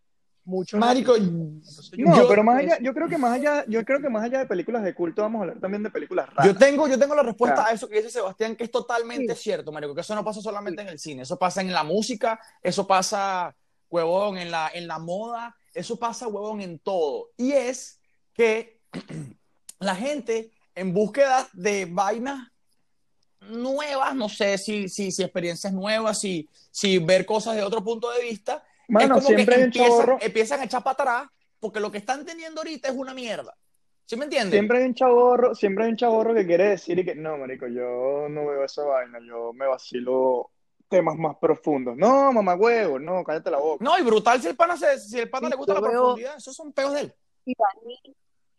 Muchos 0.49 0.79
Marico, 0.79 1.15
Entonces, 1.15 1.91
yo 1.91 2.05
no, 2.07 2.13
creo 2.15 2.27
pero 2.27 2.43
más 2.43 2.59
que 2.59 2.65
allá, 2.65 2.77
yo 2.81 2.91
creo 2.91 3.07
que 3.07 3.17
más 3.19 3.33
allá, 3.33 3.63
yo 3.67 3.85
creo 3.85 4.01
que 4.01 4.09
más 4.09 4.23
allá 4.23 4.39
de 4.39 4.45
películas 4.47 4.83
de 4.83 4.95
culto, 4.95 5.21
vamos 5.21 5.37
a 5.39 5.41
hablar 5.43 5.59
también 5.59 5.83
de 5.83 5.91
películas 5.91 6.27
raras. 6.33 6.51
yo 6.51 6.57
tengo, 6.57 6.87
yo 6.87 6.97
tengo 6.97 7.13
la 7.13 7.21
respuesta 7.21 7.57
Claro. 7.57 7.69
a 7.69 7.73
eso 7.73 7.87
que 7.87 7.97
dice 7.97 8.09
Sebastián, 8.09 8.55
que 8.55 8.63
es 8.63 8.71
totalmente 8.71 9.35
Sí. 9.35 9.43
cierto, 9.43 9.71
Marico, 9.71 9.93
que 9.93 10.01
eso 10.01 10.15
no 10.15 10.23
pasa 10.25 10.41
solamente 10.41 10.81
en 10.81 10.87
el 10.87 10.97
cine, 10.97 11.21
eso 11.21 11.37
pasa 11.37 11.61
en 11.61 11.71
la 11.71 11.83
música, 11.83 12.39
eso 12.63 12.87
pasa, 12.87 13.55
huevón, 13.91 14.39
en 14.39 14.49
la, 14.49 14.71
en 14.73 14.87
la 14.87 14.97
moda, 14.97 15.55
eso 15.71 15.99
pasa, 15.99 16.27
huevón, 16.27 16.61
en 16.61 16.79
todo. 16.79 17.29
Y 17.37 17.51
es 17.51 17.99
que 18.33 18.79
la 19.79 19.95
gente 19.95 20.51
en 20.73 20.95
búsqueda 20.95 21.47
de 21.53 21.85
vainas 21.85 22.51
nuevas, 23.41 24.15
no 24.15 24.29
sé 24.29 24.57
si, 24.57 24.89
si, 24.89 25.11
si 25.11 25.21
experiencias 25.23 25.71
nuevas, 25.73 26.19
si, 26.19 26.49
si 26.71 26.97
ver 26.97 27.25
cosas 27.25 27.55
de 27.55 27.61
otro 27.63 27.83
punto 27.83 28.09
de 28.11 28.23
vista, 28.23 28.63
Mano, 28.89 29.05
es 29.05 29.11
como 29.23 29.27
siempre 29.27 29.45
que 29.55 29.61
hay 29.81 29.89
un 29.91 30.17
empiezan, 30.21 30.59
a 30.59 30.63
echar 30.65 30.83
para 30.83 30.93
atrás 30.93 31.29
porque 31.59 31.79
lo 31.79 31.91
que 31.91 31.97
están 31.99 32.25
teniendo 32.25 32.61
ahorita 32.61 32.89
es 32.89 32.95
una 32.95 33.13
mierda. 33.13 33.55
¿Sí 34.05 34.15
me 34.17 34.23
entiendes? 34.25 34.53
siempre 34.53 34.79
hay 34.79 34.85
un 34.85 34.95
chavorro, 34.95 35.53
siempre 35.53 35.83
hay 35.85 35.91
un 35.91 35.97
chavorro 35.97 36.33
que 36.33 36.45
quiere 36.47 36.69
decir 36.69 36.97
y 36.97 37.05
que 37.05 37.13
no, 37.13 37.37
marico, 37.37 37.67
yo 37.67 38.27
no 38.29 38.47
veo 38.47 38.63
esa 38.63 38.83
vaina, 38.83 39.19
yo 39.25 39.53
me 39.53 39.67
vacilo 39.67 40.49
temas 40.87 41.15
más 41.17 41.35
profundos. 41.39 41.95
No, 41.95 42.33
mamá 42.33 42.55
huevo, 42.55 42.97
no, 42.97 43.23
cállate 43.23 43.51
la 43.51 43.59
boca. 43.59 43.83
No, 43.85 43.99
y 43.99 44.01
brutal 44.01 44.41
si 44.41 44.47
el 44.47 44.55
pana, 44.55 44.75
se- 44.75 44.97
si 44.99 45.19
el 45.19 45.29
pana 45.29 45.47
Sí, 45.47 45.51
le 45.51 45.57
gusta 45.57 45.73
la 45.75 45.81
veo- 45.81 45.91
profundidad, 45.91 46.37
esos 46.37 46.55
son 46.55 46.73
peos 46.73 46.93
de 46.93 47.01
él. 47.01 47.15
y 47.45 47.53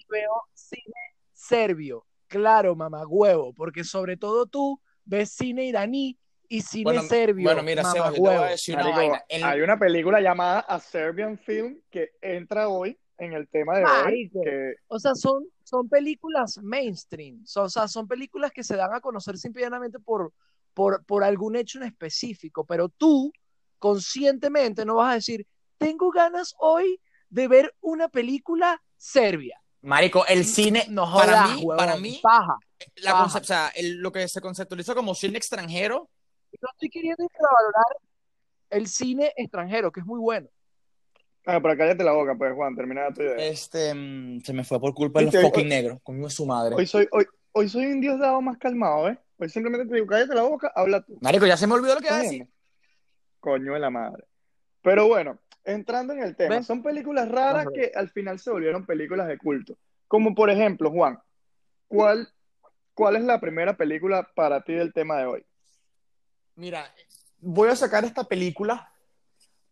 veo 0.08 0.30
cine 0.54 0.94
serbio. 1.32 2.06
Claro, 2.28 2.76
mamá 2.76 3.04
huevo, 3.06 3.52
porque 3.52 3.82
sobre 3.82 4.16
todo 4.16 4.46
tú 4.46 4.80
ves 5.04 5.32
cine 5.32 5.64
iraní 5.64 6.16
y 6.50 6.60
cine 6.62 6.82
Bueno, 6.84 7.02
serbio. 7.02 7.44
bueno, 7.44 7.62
mira, 7.62 7.82
mamá 7.82 7.92
Sebas, 7.94 8.08
yo 8.10 8.14
te 8.14 8.20
voy 8.20 8.28
a 8.28 8.32
huevo. 8.40 8.50
decir 8.50 8.74
una 8.74 8.82
Marico, 8.84 8.98
vaina. 9.00 9.24
En- 9.28 9.44
hay 9.44 9.60
una 9.60 9.78
película 9.78 10.20
llamada 10.20 10.60
A 10.60 10.80
Serbian 10.80 11.38
Film 11.38 11.80
que 11.90 12.10
entra 12.20 12.68
hoy 12.68 12.98
en 13.18 13.32
el 13.34 13.48
tema 13.48 13.78
de 13.78 13.84
hoy, 13.84 14.30
que 14.30 14.74
O 14.88 14.98
sea, 14.98 15.14
son, 15.14 15.44
son 15.62 15.88
películas 15.88 16.58
mainstream. 16.62 17.46
Son, 17.46 17.66
o 17.66 17.68
sea, 17.70 17.86
son 17.86 18.08
películas 18.08 18.50
que 18.50 18.64
se 18.64 18.74
dan 18.76 18.92
a 18.92 19.00
conocer 19.00 19.38
simplemente 19.38 19.98
por, 20.00 20.32
por, 20.74 21.04
por 21.04 21.22
algún 21.22 21.54
hecho 21.54 21.78
en 21.78 21.84
específico. 21.84 22.64
Pero 22.64 22.88
tú, 22.88 23.32
conscientemente, 23.78 24.84
no 24.84 24.96
vas 24.96 25.12
a 25.12 25.14
decir, 25.14 25.46
tengo 25.78 26.10
ganas 26.10 26.54
hoy 26.58 27.00
de 27.28 27.46
ver 27.48 27.74
una 27.80 28.08
película 28.08 28.82
serbia. 28.96 29.60
Marico, 29.82 30.26
el 30.26 30.44
cine, 30.44 30.86
No 30.88 31.02
para 31.04 31.42
jodas, 31.44 31.48
mí, 31.56 31.62
huevón, 31.64 31.76
para 31.76 31.96
mí, 31.96 32.20
paja. 32.22 32.56
la 32.96 33.12
paja. 33.12 33.24
concep- 33.38 33.40
o 33.42 33.44
sea, 33.44 33.68
el- 33.74 33.98
lo 33.98 34.10
que 34.12 34.26
se 34.28 34.40
conceptualiza 34.40 34.94
como 34.94 35.14
cine 35.14 35.38
extranjero, 35.38 36.08
No 36.62 36.68
estoy 36.72 36.90
queriendo 36.90 37.22
infravalorar 37.22 37.96
el 38.70 38.86
cine 38.86 39.32
extranjero, 39.36 39.90
que 39.90 40.00
es 40.00 40.06
muy 40.06 40.20
bueno. 40.20 40.48
Ah, 41.46 41.58
pero 41.62 41.76
cállate 41.76 42.04
la 42.04 42.12
boca, 42.12 42.34
pues, 42.36 42.52
Juan, 42.54 42.76
termina 42.76 43.12
tu 43.12 43.22
idea. 43.22 43.36
este, 43.36 43.94
mm, 43.94 44.40
se 44.40 44.52
me 44.52 44.62
fue 44.62 44.78
por 44.78 44.94
culpa 44.94 45.20
de 45.20 45.26
los 45.26 45.34
Viste, 45.34 45.46
hoy- 45.46 45.50
fucking 45.50 45.68
negros, 45.68 45.98
conmigo 46.02 46.26
es 46.28 46.34
su 46.34 46.44
madre. 46.46 46.74
Hoy 46.76 46.86
soy, 46.86 47.08
hoy, 47.12 47.24
hoy 47.52 47.68
soy 47.68 47.86
un 47.86 48.00
dios 48.00 48.18
dado 48.20 48.40
más 48.42 48.58
calmado, 48.58 49.08
¿eh? 49.08 49.18
Hoy 49.38 49.48
simplemente 49.48 49.86
te 49.88 49.94
digo, 49.94 50.06
cállate 50.06 50.34
la 50.34 50.42
boca, 50.42 50.70
habla 50.74 51.02
tú. 51.02 51.18
Marico, 51.22 51.46
ya 51.46 51.56
se 51.56 51.66
me 51.66 51.74
olvidó 51.74 51.94
lo 51.94 52.00
que 52.00 52.06
iba 52.08 52.16
a 52.16 52.18
¿Estás 52.22 52.30
decir. 52.32 52.48
Coño 53.40 53.72
de 53.72 53.80
la 53.80 53.88
madre. 53.90 54.24
Pero 54.82 55.08
bueno, 55.08 55.38
entrando 55.64 56.12
en 56.12 56.22
el 56.22 56.36
tema, 56.36 56.56
¿Ves? 56.56 56.66
son 56.66 56.82
películas 56.82 57.28
raras 57.28 57.62
Ajá. 57.62 57.72
que 57.72 57.90
al 57.94 58.10
final 58.10 58.38
se 58.38 58.50
volvieron 58.50 58.84
películas 58.84 59.26
de 59.28 59.38
culto. 59.38 59.78
Como 60.08 60.34
por 60.34 60.50
ejemplo, 60.50 60.90
Juan, 60.90 61.18
¿cuál, 61.88 62.28
cuál 62.92 63.16
es 63.16 63.22
la 63.24 63.40
primera 63.40 63.76
película 63.78 64.28
para 64.34 64.62
ti 64.62 64.74
del 64.74 64.92
tema 64.92 65.16
de 65.18 65.24
hoy? 65.24 65.46
Mira, 66.56 66.92
voy 67.40 67.68
a 67.68 67.76
sacar 67.76 68.04
esta 68.04 68.24
película 68.24 68.92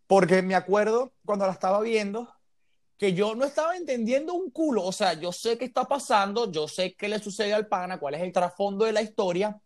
porque 0.07 0.43
me 0.43 0.55
acuerdo 0.55 1.13
cuando 1.25 1.47
la 1.47 1.53
estaba 1.53 1.81
viendo 1.81 2.33
que 2.97 3.13
yo 3.13 3.35
no 3.35 3.45
estaba 3.45 3.77
entendiendo 3.77 4.35
un 4.35 4.51
culo. 4.51 4.85
O 4.85 4.93
sea, 4.93 5.13
yo 5.13 5.31
sé 5.33 5.57
qué 5.59 5.67
está 5.67 5.85
pasando, 5.85 6.51
yo 6.51 6.67
sé 6.67 6.95
qué 6.95 7.09
le 7.09 7.19
sucede 7.21 7.53
al 7.55 7.69
pana, 7.69 7.99
cuál 7.99 8.15
es 8.15 8.23
el 8.23 8.33
trasfondo 8.33 8.85
de 8.87 8.93
la 8.93 9.03
historia, 9.03 9.57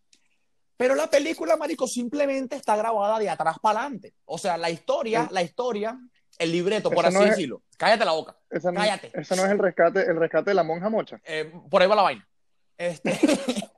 pero 0.77 0.95
la 0.95 1.07
película, 1.09 1.57
marico, 1.57 1.87
simplemente 1.87 2.57
está 2.57 2.77
grabada 2.77 3.19
de 3.19 3.31
atrás 3.31 3.57
para 3.63 3.81
adelante. 3.81 4.15
O 4.25 4.37
sea, 4.37 4.57
la 4.57 4.69
historia, 4.69 5.29
la 5.31 5.43
historia, 5.43 5.97
el 6.39 6.51
libreto, 6.51 6.91
por 6.91 7.07
así 7.07 7.15
no 7.17 7.23
es- 7.23 7.31
decirlo. 7.31 7.63
Cállate 7.79 8.05
la 8.05 8.13
boca. 8.13 8.37
Esa 8.51 8.71
no, 8.73 8.81
Cállate. 8.81 9.11
esa 9.15 9.37
no 9.37 9.45
es 9.45 9.51
el 9.53 9.59
rescate, 9.59 10.01
el 10.03 10.17
rescate 10.17 10.51
de 10.51 10.55
la 10.55 10.63
monja 10.65 10.89
mocha. 10.91 11.21
Eh, 11.25 11.53
por 11.71 11.81
ahí 11.83 11.89
va 11.89 11.95
la 11.97 12.03
vaina. 12.03 12.29
Este, 12.77 13.13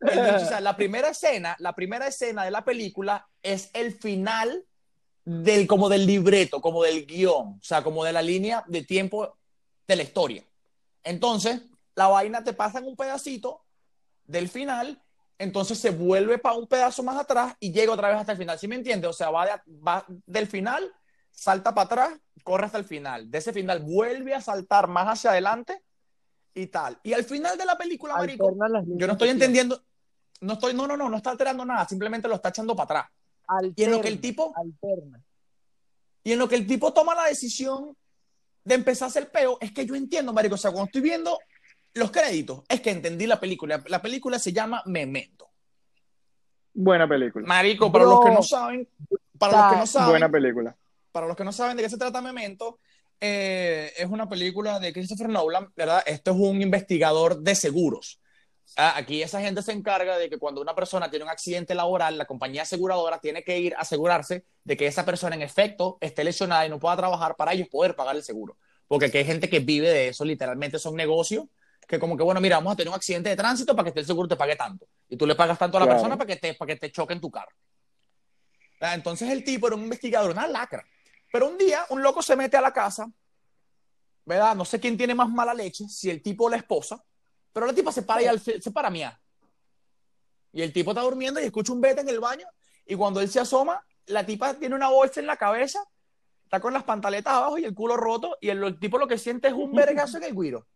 o 0.00 0.38
sea, 0.46 0.60
la 0.60 0.76
primera 0.76 1.08
escena, 1.08 1.56
la 1.58 1.74
primera 1.74 2.06
escena 2.06 2.44
de 2.44 2.50
la 2.50 2.64
película 2.64 3.28
es 3.42 3.70
el 3.72 3.92
final 3.92 4.64
del, 5.24 5.66
como 5.66 5.88
del 5.88 6.06
libreto, 6.06 6.60
como 6.60 6.82
del 6.82 7.06
guion, 7.06 7.46
o 7.48 7.60
sea, 7.62 7.82
como 7.82 8.04
de 8.04 8.12
la 8.12 8.22
línea 8.22 8.64
de 8.66 8.82
tiempo 8.82 9.36
de 9.86 9.96
la 9.96 10.02
historia. 10.02 10.44
Entonces, 11.04 11.62
la 11.94 12.08
vaina 12.08 12.44
te 12.44 12.52
pasa 12.52 12.78
en 12.78 12.86
un 12.86 12.96
pedacito 12.96 13.64
del 14.24 14.48
final, 14.48 15.02
entonces 15.38 15.78
se 15.78 15.90
vuelve 15.90 16.38
para 16.38 16.56
un 16.56 16.66
pedazo 16.66 17.02
más 17.02 17.16
atrás 17.16 17.54
y 17.60 17.72
llega 17.72 17.92
otra 17.92 18.08
vez 18.08 18.18
hasta 18.18 18.32
el 18.32 18.38
final. 18.38 18.58
¿Sí 18.58 18.68
me 18.68 18.74
entiendes? 18.76 19.08
O 19.10 19.12
sea, 19.12 19.30
va, 19.30 19.46
de- 19.46 19.72
va 19.86 20.04
del 20.26 20.46
final, 20.46 20.90
salta 21.30 21.74
para 21.74 21.86
atrás, 21.86 22.20
corre 22.42 22.66
hasta 22.66 22.78
el 22.78 22.84
final. 22.84 23.30
De 23.30 23.38
ese 23.38 23.52
final 23.52 23.80
vuelve 23.80 24.34
a 24.34 24.40
saltar 24.40 24.88
más 24.88 25.06
hacia 25.06 25.30
adelante 25.30 25.82
y 26.54 26.66
tal. 26.66 26.98
Y 27.02 27.12
al 27.12 27.24
final 27.24 27.56
de 27.56 27.64
la 27.64 27.78
película, 27.78 28.14
marico, 28.16 28.50
yo 28.86 29.06
no 29.06 29.12
estoy 29.12 29.28
entendiendo, 29.30 29.82
no 30.40 30.52
estoy, 30.54 30.74
no, 30.74 30.86
no, 30.86 30.96
no, 30.96 31.08
no 31.08 31.16
está 31.16 31.30
alterando 31.30 31.64
nada, 31.64 31.86
simplemente 31.86 32.28
lo 32.28 32.34
está 32.36 32.50
echando 32.50 32.74
para 32.76 32.84
atrás. 32.84 33.72
Y 33.76 33.84
en 33.84 33.90
lo 33.90 34.00
que 34.00 34.08
el 34.08 34.14
Alterna, 34.14 34.20
tipo, 34.20 34.52
alterna. 34.56 35.22
y 36.22 36.32
en 36.32 36.38
lo 36.38 36.48
que 36.48 36.54
el 36.56 36.66
tipo 36.66 36.92
toma 36.92 37.14
la 37.14 37.24
decisión 37.24 37.96
de 38.64 38.74
empezar 38.74 39.06
a 39.06 39.08
hacer 39.10 39.30
peo 39.30 39.56
es 39.60 39.72
que 39.72 39.86
yo 39.86 39.94
entiendo, 39.94 40.32
marico, 40.32 40.54
o 40.56 40.58
sea, 40.58 40.70
cuando 40.70 40.86
estoy 40.86 41.00
viendo 41.00 41.38
los 41.94 42.10
créditos, 42.10 42.62
es 42.68 42.80
que 42.82 42.90
entendí 42.90 43.26
la 43.26 43.40
película. 43.40 43.82
La 43.86 44.02
película 44.02 44.38
se 44.38 44.52
llama 44.52 44.82
Memento. 44.86 45.48
Buena 46.74 47.08
película. 47.08 47.46
Marico, 47.46 47.90
para 47.90 48.04
Bro. 48.04 48.14
los 48.16 48.24
que 48.24 48.30
no 48.30 48.42
saben, 48.42 48.88
para 49.38 49.62
los 49.62 49.72
que 49.72 49.78
no 49.78 49.86
saben, 49.86 50.10
Buena 50.10 50.30
película. 50.30 50.76
para 51.10 51.26
los 51.26 51.36
que 51.36 51.44
no 51.44 51.52
saben 51.52 51.76
de 51.76 51.82
qué 51.82 51.88
se 51.90 51.96
trata 51.96 52.20
Memento, 52.20 52.78
eh, 53.20 53.92
es 53.96 54.06
una 54.06 54.28
película 54.28 54.78
de 54.78 54.92
Christopher 54.92 55.28
Nolan, 55.28 55.72
¿verdad? 55.74 56.02
Esto 56.06 56.30
es 56.32 56.36
un 56.36 56.60
investigador 56.62 57.40
de 57.40 57.54
seguros. 57.54 58.20
Ah, 58.76 58.94
aquí 58.96 59.22
esa 59.22 59.40
gente 59.40 59.62
se 59.62 59.72
encarga 59.72 60.18
de 60.18 60.30
que 60.30 60.38
cuando 60.38 60.60
una 60.60 60.74
persona 60.74 61.10
tiene 61.10 61.24
un 61.24 61.30
accidente 61.30 61.74
laboral, 61.74 62.16
la 62.16 62.26
compañía 62.26 62.62
aseguradora 62.62 63.18
tiene 63.18 63.42
que 63.42 63.58
ir 63.58 63.74
a 63.74 63.80
asegurarse 63.80 64.44
de 64.62 64.76
que 64.76 64.86
esa 64.86 65.04
persona 65.04 65.34
en 65.34 65.42
efecto 65.42 65.98
esté 66.00 66.22
lesionada 66.22 66.64
y 66.66 66.68
no 66.68 66.78
pueda 66.78 66.96
trabajar 66.96 67.34
para 67.34 67.52
ellos 67.52 67.68
poder 67.68 67.96
pagar 67.96 68.14
el 68.14 68.22
seguro. 68.22 68.56
Porque 68.86 69.06
aquí 69.06 69.18
hay 69.18 69.24
gente 69.24 69.48
que 69.48 69.58
vive 69.60 69.88
de 69.90 70.08
eso, 70.08 70.24
literalmente 70.24 70.78
son 70.78 70.94
negocios 70.94 71.44
que 71.88 71.98
como 71.98 72.16
que, 72.18 72.22
bueno, 72.22 72.40
mira, 72.40 72.56
vamos 72.56 72.74
a 72.74 72.76
tener 72.76 72.90
un 72.90 72.94
accidente 72.96 73.30
de 73.30 73.36
tránsito 73.36 73.74
para 73.74 73.84
que 73.84 73.88
esté 73.88 74.00
el 74.00 74.06
seguro 74.06 74.28
te 74.28 74.36
pague 74.36 74.54
tanto. 74.56 74.86
Y 75.08 75.16
tú 75.16 75.26
le 75.26 75.34
pagas 75.34 75.58
tanto 75.58 75.78
a 75.78 75.80
la 75.80 75.86
Claro. 75.86 75.96
persona 75.96 76.16
para 76.18 76.26
que, 76.28 76.36
te, 76.36 76.52
para 76.54 76.74
que 76.74 76.76
te 76.78 76.92
choque 76.92 77.14
en 77.14 77.20
tu 77.20 77.30
carro. 77.30 77.50
Ah, 78.80 78.94
Entonces 78.94 79.30
el 79.30 79.42
tipo 79.42 79.66
era 79.66 79.76
un 79.76 79.82
investigador, 79.84 80.30
una 80.30 80.46
lacra. 80.46 80.84
Pero 81.32 81.48
un 81.48 81.56
día 81.58 81.84
un 81.88 82.02
loco 82.02 82.20
se 82.22 82.36
mete 82.36 82.56
a 82.58 82.60
la 82.60 82.72
casa, 82.72 83.10
¿verdad? 84.26 84.54
No 84.54 84.64
sé 84.66 84.78
quién 84.78 84.96
tiene 84.98 85.14
más 85.14 85.30
mala 85.30 85.54
leche, 85.54 85.88
si 85.88 86.10
el 86.10 86.22
tipo 86.22 86.44
o 86.44 86.50
la 86.50 86.58
esposa, 86.58 87.02
pero 87.52 87.66
la 87.66 87.72
tipa 87.72 87.92
se 87.92 88.02
para 88.02 88.22
y 88.22 88.26
al- 88.26 88.40
se 88.40 88.70
para 88.70 88.88
a 88.88 88.90
miar. 88.90 89.18
Y 90.52 90.62
el 90.62 90.72
tipo 90.72 90.90
está 90.92 91.02
durmiendo 91.02 91.40
y 91.40 91.44
escucha 91.44 91.72
un 91.72 91.80
beta 91.80 92.00
en 92.00 92.08
el 92.08 92.20
baño 92.20 92.46
y 92.86 92.94
cuando 92.94 93.20
él 93.20 93.28
se 93.28 93.40
asoma, 93.40 93.84
la 94.06 94.24
tipa 94.24 94.54
tiene 94.54 94.74
una 94.74 94.88
bolsa 94.88 95.20
en 95.20 95.26
la 95.26 95.36
cabeza, 95.36 95.78
está 96.44 96.60
con 96.60 96.72
las 96.72 96.84
pantaletas 96.84 97.34
abajo 97.34 97.58
y 97.58 97.64
el 97.64 97.74
culo 97.74 97.96
roto 97.96 98.36
y 98.40 98.48
el, 98.48 98.62
el 98.64 98.78
tipo 98.80 98.96
lo 98.98 99.06
que 99.06 99.18
siente 99.18 99.48
es 99.48 99.54
un 99.54 99.72
vergazo 99.72 100.16
en 100.16 100.24
el 100.24 100.34
guiro. 100.34 100.66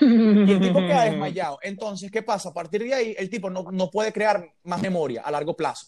Y 0.00 0.04
el 0.52 0.60
tipo 0.60 0.80
queda 0.80 1.04
desmayado. 1.04 1.58
Entonces, 1.62 2.10
¿qué 2.10 2.22
pasa? 2.22 2.50
A 2.50 2.52
partir 2.52 2.82
de 2.82 2.92
ahí, 2.92 3.14
el 3.16 3.30
tipo 3.30 3.48
no, 3.48 3.70
no 3.72 3.90
puede 3.90 4.12
crear 4.12 4.52
más 4.64 4.82
memoria 4.82 5.22
a 5.22 5.30
largo 5.30 5.56
plazo. 5.56 5.86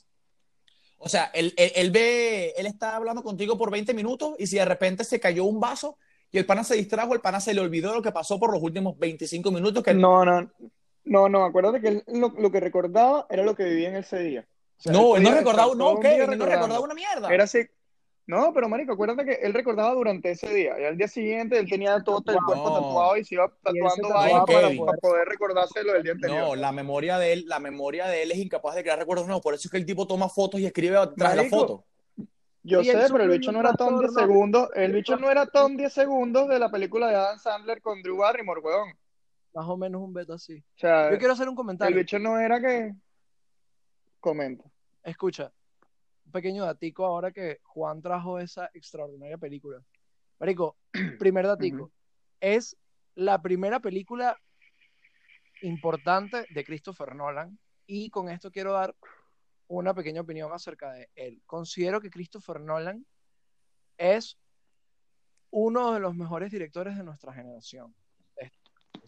O 0.97 1.09
sea, 1.09 1.31
él, 1.35 1.53
él, 1.57 1.73
él 1.75 1.91
ve, 1.91 2.55
él 2.57 2.67
está 2.67 2.97
hablando 2.97 3.23
contigo 3.23 3.59
por 3.59 3.71
20 3.71 3.93
minutos 3.93 4.35
y 4.39 4.47
si 4.47 4.57
de 4.57 4.65
repente 4.65 5.05
se 5.05 5.21
cayó 5.21 5.45
un 5.45 5.61
vaso 5.61 5.99
y 6.33 6.39
el 6.39 6.47
pana 6.47 6.65
se 6.65 6.77
distrajo, 6.77 7.15
el 7.15 7.21
pana 7.21 7.41
se 7.41 7.55
le 7.55 7.61
olvidó 7.61 7.93
lo 7.95 8.03
que 8.03 8.13
pasó 8.13 8.39
por 8.39 8.53
los 8.53 8.63
últimos 8.63 8.99
25 8.99 9.51
minutos 9.51 9.83
que 9.83 9.95
No, 9.95 10.25
no, 10.25 10.51
no, 11.05 11.29
no, 11.29 11.45
acuérdate 11.45 11.81
que 11.81 11.89
él 11.89 12.05
lo, 12.09 12.29
lo 12.39 12.51
que 12.51 12.61
recordaba 12.61 13.27
era 13.31 13.43
lo 13.43 13.55
que 13.55 13.65
vivía 13.65 13.89
en 13.89 13.97
ese 13.97 14.19
día. 14.21 14.47
O 14.79 14.83
sea, 14.83 14.93
no, 14.93 15.17
él 15.17 15.23
no 15.23 15.33
recordaba, 15.33 15.75
no, 15.75 15.99
¿qué? 16.01 16.17
Él 16.17 16.39
no 16.39 16.47
recordaba 16.47 16.81
una 16.81 16.95
mierda. 16.95 17.29
Era 17.33 17.45
así. 17.45 17.61
No, 18.27 18.53
pero 18.55 18.69
marico, 18.69 18.93
acuérdate 18.93 19.25
que 19.25 19.33
él 19.45 19.53
recordaba 19.53 19.93
durante 19.93 20.31
ese 20.31 20.55
día. 20.55 20.79
Y 20.81 20.85
al 20.85 20.97
día 20.97 21.09
siguiente 21.09 21.59
él 21.59 21.69
tenía 21.69 22.01
todo 22.05 22.23
el 22.29 22.37
No. 22.37 22.47
cuerpo 22.47 22.73
tatuado 22.75 23.17
y 23.17 23.25
se 23.25 23.35
iba 23.35 23.53
tatuando 23.61 24.09
vainas 24.09 24.45
para 24.47 24.69
para, 24.69 24.99
poder- 24.99 25.27
recordarse 25.29 25.83
lo 25.83 25.95
del 25.95 26.03
día 26.05 26.13
anterior. 26.13 26.39
No, 26.39 26.55
la 26.55 26.71
memoria 26.71 27.19
de 27.19 27.33
él, 27.33 27.45
la 27.49 27.59
memoria 27.59 28.07
de 28.07 28.23
él 28.23 28.31
es 28.31 28.39
incapaz 28.39 28.77
de 28.77 28.83
crear 28.83 28.99
recuerdos 29.01 29.27
nuevos. 29.27 29.43
Por 29.43 29.55
eso 29.55 29.67
es 29.67 29.73
que 29.73 29.79
el 29.79 29.85
tipo 29.87 30.07
toma 30.07 30.29
fotos 30.29 30.61
y 30.61 30.67
escribe 30.67 30.97
tras 31.17 31.35
la 31.35 31.43
Marico, 31.43 31.59
foto. 31.59 31.85
Yo 32.63 32.85
sé, 32.85 33.07
pero 33.11 33.25
el 33.25 33.31
bicho 33.31 33.53
no 33.53 33.61
era 33.61 33.73
Tom 33.73 33.99
10 33.99 34.01
trastorno. 34.13 34.21
segundos. 34.29 34.69
El 34.75 34.93
bicho 34.93 35.17
no 35.17 35.31
era 35.31 35.47
Tom 35.47 35.77
10 35.77 35.93
segundos 35.93 36.49
de 36.49 36.59
la 36.59 36.71
película 36.71 37.09
de 37.09 37.15
Adam 37.17 37.39
Sandler 37.39 37.81
con 37.81 38.03
Drew 38.03 38.19
Barrymore, 38.19 38.61
weón. 38.61 38.93
Más 39.55 39.67
o 39.67 39.77
menos 39.77 40.03
un 40.03 40.13
beta 40.13 40.35
así. 40.35 40.59
O 40.59 40.79
sea, 40.79 41.11
Yo 41.11 41.19
quiero 41.19 41.33
hacer 41.33 41.49
un 41.49 41.53
el 41.55 41.57
comentario. 41.57 41.97
bicho 41.97 42.19
no 42.19 42.39
era 42.39 42.61
que. 42.61 42.93
Comenta. 44.21 44.65
Escucha, 45.03 45.51
un 46.27 46.33
pequeño 46.33 46.65
datico 46.67 47.07
ahora 47.07 47.33
que 47.33 47.59
Juan 47.63 48.03
trajo 48.03 48.39
esa 48.39 48.71
extraordinaria 48.75 49.39
película. 49.39 49.83
Marico, 50.39 50.77
primer 51.19 51.47
datico. 51.47 51.91
Es 52.41 52.77
la 53.15 53.41
primera 53.41 53.81
película 53.81 54.37
importante 55.63 56.47
de 56.51 56.65
Christopher 56.65 57.15
Nolan 57.15 57.59
y 57.87 58.11
con 58.11 58.29
esto 58.29 58.51
quiero 58.51 58.73
dar 58.73 58.95
una 59.71 59.95
pequeña 59.95 60.21
opinión 60.21 60.53
acerca 60.53 60.93
de 60.93 61.09
él. 61.15 61.41
Considero 61.47 62.01
que 62.01 62.11
Christopher 62.11 62.61
Nolan 62.61 63.07
es 63.97 64.37
uno 65.51 65.93
de 65.93 66.01
los 66.01 66.15
mejores 66.17 66.51
directores 66.51 66.97
de 66.97 67.05
nuestra 67.05 67.33
generación. 67.33 67.95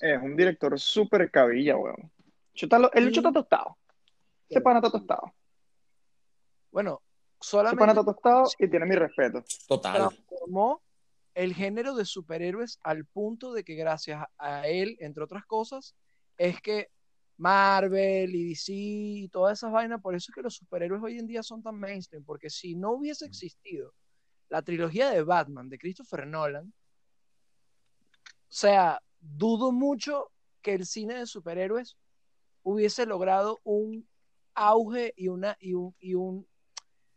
Es 0.01 0.22
un 0.22 0.37
director 0.37 0.79
súper 0.79 1.31
cabilla, 1.31 1.77
weón. 1.77 2.11
El 2.55 2.55
bicho 2.55 2.90
El 2.94 3.05
Y- 3.12 3.18
está 3.18 3.33
tostado. 3.33 3.77
Ese 4.48 4.61
pana 4.61 4.79
está 4.79 4.90
tostado. 4.90 5.33
Bueno, 6.70 7.03
Ese 7.40 7.57
pana 7.57 7.70
solamente 7.70 7.90
está 8.01 8.05
tostado 8.05 8.44
y 8.59 8.68
tiene 8.68 8.87
mi 8.87 8.94
respeto. 8.94 9.42
Total. 9.66 9.94
transformó 10.09 10.81
el 11.35 11.55
género 11.55 11.94
de 11.94 12.05
superhéroes 12.05 12.79
al 12.83 13.05
punto 13.07 13.53
de 13.53 13.64
que 13.64 13.75
gracias 13.75 14.25
a 14.38 14.68
él, 14.68 14.96
entre 15.01 15.25
otras 15.25 15.44
cosas, 15.46 15.96
es 16.37 16.61
que 16.61 16.88
Marvel 17.37 18.35
y 18.35 18.49
DC 18.51 18.73
y 18.73 19.29
todas 19.29 19.59
esas 19.59 19.73
vainas, 19.73 20.01
por 20.01 20.14
eso 20.14 20.31
es 20.31 20.35
que 20.35 20.42
los 20.42 20.55
superhéroes 20.55 21.03
hoy 21.03 21.18
en 21.18 21.27
día 21.27 21.42
son 21.42 21.62
tan 21.62 21.77
mainstream, 21.79 22.25
porque 22.25 22.51
si 22.51 22.75
no 22.75 22.92
hubiese 22.92 23.27
existido 23.27 23.95
la 24.49 24.62
trilogía 24.62 25.11
de 25.11 25.23
Batman 25.23 25.68
de 25.68 25.79
Christopher 25.79 26.27
Nolan, 26.27 26.73
o 28.27 28.55
sea, 28.55 29.01
dudo 29.18 29.73
mucho 29.73 30.31
que 30.61 30.75
el 30.75 30.87
cine 30.87 31.14
de 31.14 31.27
superhéroes 31.27 31.97
hubiese 32.62 33.07
logrado 33.07 33.61
un 33.64 34.07
auge 34.55 35.14
y 35.16 35.29
una 35.29 35.57
y 35.59 35.73
un, 35.75 35.95
y 35.99 36.14
un 36.14 36.47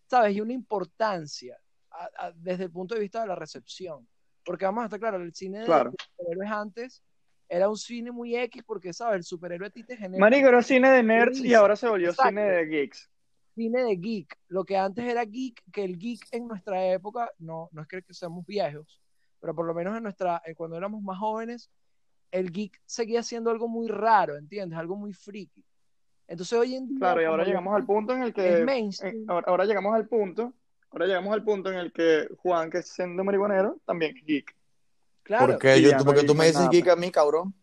sabes 0.10 0.36
y 0.36 0.42
una 0.42 0.54
importancia 0.54 1.60
a- 1.92 2.10
a- 2.28 2.32
desde 2.32 2.64
el 2.66 2.72
punto 2.72 2.96
de 2.96 3.02
vista 3.02 3.22
de 3.22 3.28
la 3.28 3.36
recepción 3.36 4.08
porque 4.44 4.66
vamos 4.66 4.84
a 4.84 4.86
estar 4.86 5.00
claro 5.00 5.18
el 5.18 5.34
cine 5.34 5.60
de 5.60 5.68
superhéroes 6.18 6.52
antes 6.52 7.04
era 7.50 7.70
un 7.70 7.78
cine 7.78 8.12
muy 8.12 8.36
X 8.36 8.64
porque 8.66 8.94
sabes 8.94 9.18
el 9.18 9.24
superhéroe 9.24 9.68
a 9.68 9.72
ti 9.72 9.84
te 9.84 9.96
genera 9.98 10.20
Marico 10.20 10.48
era 10.48 10.62
cine 10.62 10.90
de 10.92 11.04
nerds 11.04 11.40
y 11.40 11.54
ahora 11.54 11.76
se 11.76 11.88
volvió 11.88 12.10
Exacto. 12.10 12.30
cine 12.30 12.42
de 12.44 12.66
geeks. 12.66 13.10
cine 13.56 13.84
de 13.84 13.96
geek 13.96 14.38
lo 14.48 14.64
que 14.66 14.78
antes 14.78 15.06
era 15.06 15.24
geek 15.26 15.62
que 15.72 15.84
el 15.84 15.98
geek 15.98 16.22
en 16.32 16.48
nuestra 16.48 16.86
época 16.92 17.30
no 17.40 17.70
no 17.72 17.82
es 17.82 17.88
que 17.88 18.02
seamos 18.10 18.46
viejos 18.46 19.00
pero 19.40 19.54
por 19.54 19.66
lo 19.66 19.74
menos 19.74 19.96
en 19.96 20.04
nuestra 20.04 20.42
eh, 20.46 20.56
cuando 20.56 20.76
éramos 20.78 21.02
más 21.04 21.18
jóvenes 21.20 21.70
el 22.32 22.52
geek 22.52 22.82
seguía 22.86 23.22
siendo 23.24 23.52
algo 23.52 23.68
muy 23.68 23.88
raro 23.88 24.36
¿entiendes? 24.38 24.78
algo 24.80 24.96
muy 24.96 25.14
friki 25.14 25.64
entonces 26.28 26.58
hoy 26.58 26.76
en 26.76 26.88
día 26.88 26.98
Claro, 26.98 27.22
y 27.22 27.26
ahora 27.26 27.44
llegamos 27.46 27.76
al 27.76 27.86
punto 27.86 28.14
en 28.14 28.24
el 28.24 28.30
es 28.30 28.34
que. 28.34 28.64
mainstream. 28.66 29.26
ahora, 29.28 29.46
ahora 29.48 29.66
llegamos 29.66 29.94
al 29.94 30.08
punto. 30.08 30.54
Ahora 30.90 31.06
llegamos 31.06 31.32
al 31.34 31.44
punto 31.44 31.72
en 31.72 31.78
el 31.78 31.92
que 31.94 32.28
Juan, 32.38 32.72
que 32.72 32.82
siendo 32.82 33.24
marihuanero, 33.24 33.78
también 33.86 34.18
es 34.18 34.26
geek. 34.26 34.55
Claro 35.26 35.48
¿Por 35.48 35.58
qué? 35.60 35.78
Y 35.78 35.82
Yo- 35.82 35.98
porque 36.06 36.24
tú 36.24 36.34
me 36.36 36.46
dices 36.48 36.70
geek 36.70 36.88
a 36.88 36.96
mí, 36.96 37.12
cabrón. 37.12 37.54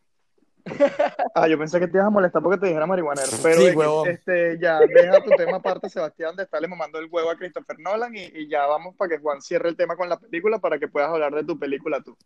Ah, 1.34 1.48
yo 1.48 1.58
pensé 1.58 1.80
que 1.80 1.86
te 1.88 1.96
ibas 1.96 2.06
a 2.06 2.10
molestar 2.10 2.42
porque 2.42 2.58
te 2.58 2.66
dijera 2.66 2.86
marihuanero. 2.86 3.28
Pero 3.42 3.60
Sí, 3.62 3.70
huevón. 3.70 4.08
este, 4.10 4.58
ya, 4.60 4.78
deja 4.80 5.22
tu 5.24 5.30
tema 5.30 5.56
aparte, 5.56 5.88
Sebastián, 5.88 6.36
de 6.36 6.42
estarle 6.44 6.68
mamando 6.68 6.98
el 6.98 7.08
huevo 7.10 7.30
a 7.30 7.36
Christopher 7.36 7.78
Nolan 7.80 8.14
y, 8.14 8.24
y 8.24 8.48
ya 8.48 8.66
vamos 8.66 8.94
para 8.96 9.08
que 9.16 9.18
Juan 9.22 9.40
cierre 9.40 9.68
el 9.70 9.76
tema 9.76 9.96
con 9.96 10.08
la 10.08 10.18
película 10.20 10.58
para 10.58 10.78
que 10.78 10.88
puedas 10.88 11.08
hablar 11.10 11.34
de 11.34 11.44
tu 11.44 11.58
película 11.58 12.00
tú. 12.02 12.16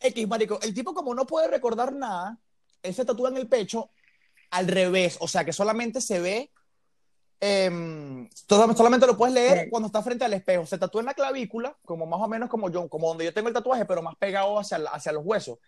X, 0.00 0.28
marico, 0.28 0.58
el 0.62 0.74
tipo 0.74 0.92
como 0.92 1.14
no 1.14 1.24
puede 1.26 1.48
recordar 1.48 1.92
nada, 1.94 2.38
él 2.82 2.92
se 2.94 3.04
tatúa 3.04 3.30
en 3.30 3.38
el 3.38 3.48
pecho 3.48 3.90
al 4.50 4.68
revés, 4.68 5.16
o 5.20 5.28
sea 5.28 5.44
que 5.44 5.52
solamente 5.52 6.00
se 6.00 6.20
ve, 6.20 6.50
todo- 8.46 8.74
solamente 8.74 9.06
lo 9.06 9.16
puedes 9.16 9.34
leer 9.34 9.68
cuando 9.70 9.86
está 9.88 10.02
frente 10.02 10.24
al 10.24 10.32
espejo, 10.32 10.64
se 10.66 10.78
tatúa 10.78 11.00
en 11.02 11.06
la 11.06 11.14
clavícula, 11.14 11.76
como 11.84 12.06
más 12.06 12.20
o 12.20 12.28
menos 12.28 12.48
como 12.48 12.70
yo, 12.70 12.88
como 12.88 13.08
donde 13.08 13.24
yo 13.26 13.34
tengo 13.34 13.48
el 13.48 13.54
tatuaje, 13.54 13.84
pero 13.84 14.02
más 14.02 14.16
pegado 14.16 14.58
hacia, 14.58 14.78
hacia 14.92 15.12
los 15.12 15.24
huesos. 15.24 15.58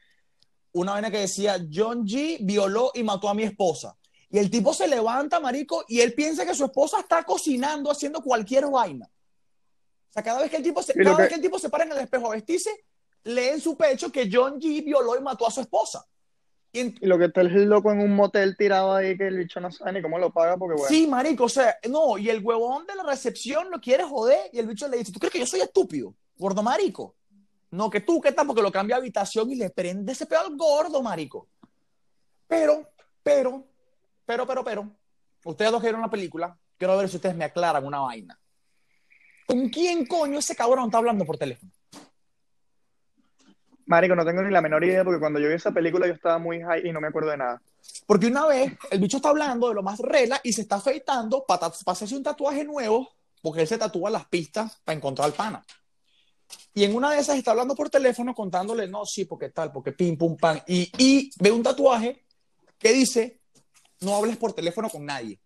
Una 0.73 0.93
vaina 0.93 1.11
que 1.11 1.19
decía, 1.21 1.59
John 1.73 2.07
G 2.07 2.39
violó 2.41 2.91
y 2.95 3.03
mató 3.03 3.29
a 3.29 3.35
mi 3.35 3.43
esposa. 3.43 3.97
Y 4.31 4.39
el 4.39 4.51
tipo 4.51 4.75
se 4.75 4.87
levanta, 4.87 5.41
marico, 5.41 5.85
y 5.89 6.01
él 6.01 6.13
piensa 6.15 6.45
que 6.45 6.55
su 6.55 6.65
esposa 6.67 7.01
está 7.01 7.23
cocinando, 7.25 7.91
haciendo 7.91 8.21
cualquier 8.23 8.67
vaina. 8.67 9.07
O 9.07 10.13
sea, 10.13 10.23
cada 10.23 10.41
vez 10.41 10.51
que 10.51 10.57
el 10.59 10.63
tipo 10.63 10.83
se, 10.83 10.93
cada 10.95 11.17
que- 11.17 11.23
vez 11.23 11.29
que 11.31 11.35
el 11.37 11.41
tipo 11.43 11.59
se 11.59 11.69
para 11.71 11.85
en 11.85 11.93
el 11.93 11.99
espejo 11.99 12.27
a 12.29 12.35
vestirse, 12.35 12.71
lee 13.25 13.49
en 13.49 13.61
su 13.61 13.77
pecho 13.77 14.13
que 14.13 14.29
John 14.31 14.61
G 14.61 14.85
violó 14.85 15.17
y 15.17 15.21
mató 15.23 15.47
a 15.47 15.51
su 15.51 15.61
esposa. 15.61 16.05
Y 16.73 17.07
lo 17.07 17.19
que 17.19 17.27
está 17.27 17.41
el 17.41 17.65
loco 17.65 17.91
en 17.91 18.01
un 18.01 18.15
motel 18.15 18.57
tirado 18.57 18.95
ahí 18.95 19.17
que 19.17 19.27
el 19.27 19.39
bicho 19.39 19.59
no 19.59 19.73
sabe 19.73 19.95
ni 19.95 20.03
cómo 20.03 20.19
lo 20.19 20.31
paga 20.31 20.57
porque, 20.57 20.75
bueno. 20.75 20.89
Sí, 20.89 21.07
marico, 21.07 21.45
o 21.45 21.49
sea, 21.49 21.77
no, 21.89 22.19
y 22.19 22.29
el 22.29 22.45
huevón 22.45 22.87
de 22.87 22.95
la 22.95 23.05
recepción 23.05 23.71
lo 23.71 23.81
quiere 23.81 24.05
joder 24.05 24.51
y 24.53 24.59
el 24.59 24.67
bicho 24.67 24.87
le 24.87 24.99
dice, 24.99 25.11
¿tú 25.13 25.19
crees 25.19 25.33
que 25.33 25.39
yo 25.39 25.47
soy 25.47 25.61
estúpido? 25.61 26.15
Gordo 26.37 26.63
marico. 26.63 27.17
No, 27.71 27.91
que 27.91 28.01
tú, 28.01 28.21
¿qué 28.21 28.33
tal? 28.33 28.47
Porque 28.47 28.63
lo 28.63 28.73
cambia 28.73 28.97
de 28.97 29.03
habitación 29.03 29.51
y 29.51 29.57
le 29.57 29.71
prende 29.71 30.13
ese 30.13 30.27
pedo 30.27 30.41
al 30.41 30.57
gordo, 30.57 31.03
marico. 31.03 31.49
Pero, 32.47 32.91
pero, 33.23 33.67
pero, 34.25 34.47
pero, 34.47 34.65
pero, 34.65 34.91
ustedes 35.45 35.71
dos 35.71 35.81
que 35.81 35.89
vieron 35.89 36.01
la 36.01 36.11
película, 36.11 36.59
quiero 36.77 36.97
ver 36.97 37.09
si 37.09 37.17
ustedes 37.17 37.37
me 37.37 37.45
aclaran 37.45 37.85
una 37.85 38.01
vaina. 38.01 38.39
¿Con 39.47 39.69
quién 39.69 40.07
coño 40.07 40.39
ese 40.39 40.55
cabrón 40.55 40.87
está 40.87 40.99
hablando 40.99 41.25
por 41.25 41.39
teléfono? 41.39 41.73
Marico, 43.89 44.15
no 44.15 44.25
tengo 44.25 44.43
ni 44.43 44.51
la 44.51 44.61
menor 44.61 44.85
idea 44.85 45.03
porque 45.03 45.19
cuando 45.19 45.41
yo 45.41 45.49
vi 45.49 45.55
esa 45.55 45.73
película 45.73 46.07
yo 46.07 46.13
estaba 46.13 46.39
muy 46.39 46.61
high 46.61 46.87
y 46.87 46.93
no 46.93 47.01
me 47.01 47.09
acuerdo 47.09 47.31
de 47.31 47.39
nada. 47.39 47.63
Porque 48.07 48.27
una 48.27 48.47
vez 48.47 48.75
el 48.91 49.01
bicho 49.01 49.17
está 49.17 49.31
hablando 49.31 49.71
de 49.71 49.75
lo 49.75 49.83
más 49.83 49.99
regla 49.99 50.39
y 50.45 50.53
se 50.53 50.61
está 50.61 50.77
afeitando 50.77 51.47
para 51.49 51.73
hacerse 51.87 52.15
un 52.15 52.23
tatuaje 52.23 52.65
nuevo, 52.65 53.09
porque 53.41 53.63
él 53.63 53.67
se 53.67 53.79
tatúa 53.79 54.11
las 54.11 54.27
pistas 54.27 54.79
para 54.85 54.95
encontrar 54.95 55.25
al 55.25 55.33
pana. 55.33 55.65
Y 56.75 56.85
en 56.85 56.95
una 56.95 57.13
de 57.13 57.21
esas 57.21 57.39
está 57.39 57.53
hablando 57.53 57.75
por 57.75 57.89
teléfono 57.89 58.35
contándole, 58.35 58.87
no, 58.87 59.07
sí, 59.07 59.25
porque 59.25 59.49
tal, 59.49 59.73
porque 59.73 59.93
pim, 59.93 60.19
pum, 60.19 60.37
pam. 60.37 60.61
Y, 60.67 60.93
y 60.99 61.31
ve 61.41 61.51
un 61.51 61.63
tatuaje 61.63 62.25
que 62.79 62.93
dice, 62.93 63.41
no 64.01 64.17
hables 64.17 64.37
por 64.37 64.53
teléfono 64.53 64.91
con 64.91 65.07
nadie. 65.07 65.41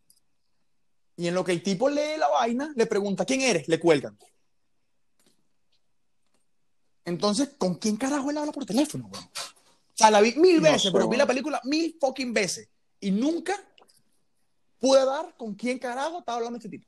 Y 1.16 1.28
en 1.28 1.35
lo 1.35 1.44
que 1.44 1.52
el 1.52 1.62
tipo 1.62 1.88
lee 1.88 2.16
la 2.18 2.28
vaina, 2.28 2.72
le 2.74 2.87
pregunta, 2.87 3.24
¿quién 3.24 3.42
eres? 3.42 3.68
Le 3.68 3.78
cuelgan. 3.78 4.18
Entonces, 7.05 7.51
¿con 7.59 7.75
quién 7.75 7.97
carajo 7.97 8.31
él 8.31 8.38
habla 8.38 8.53
por 8.53 8.65
teléfono, 8.65 9.09
weón? 9.12 9.25
O 9.25 9.95
sea, 9.95 10.11
la 10.11 10.21
vi 10.21 10.35
mil 10.37 10.57
No 10.57 10.62
veces, 10.62 10.83
sé, 10.83 10.93
pero 10.93 11.09
vi 11.09 11.17
la 11.17 11.27
película 11.27 11.61
mil 11.65 11.97
fucking 12.01 12.33
veces. 12.33 12.69
Y 13.01 13.11
nunca 13.11 13.55
pude 14.79 15.05
dar 15.05 15.35
con 15.37 15.55
quién 15.55 15.79
carajo 15.79 16.21
estaba 16.21 16.38
hablando 16.38 16.59
este 16.59 16.69
tipo. 16.69 16.87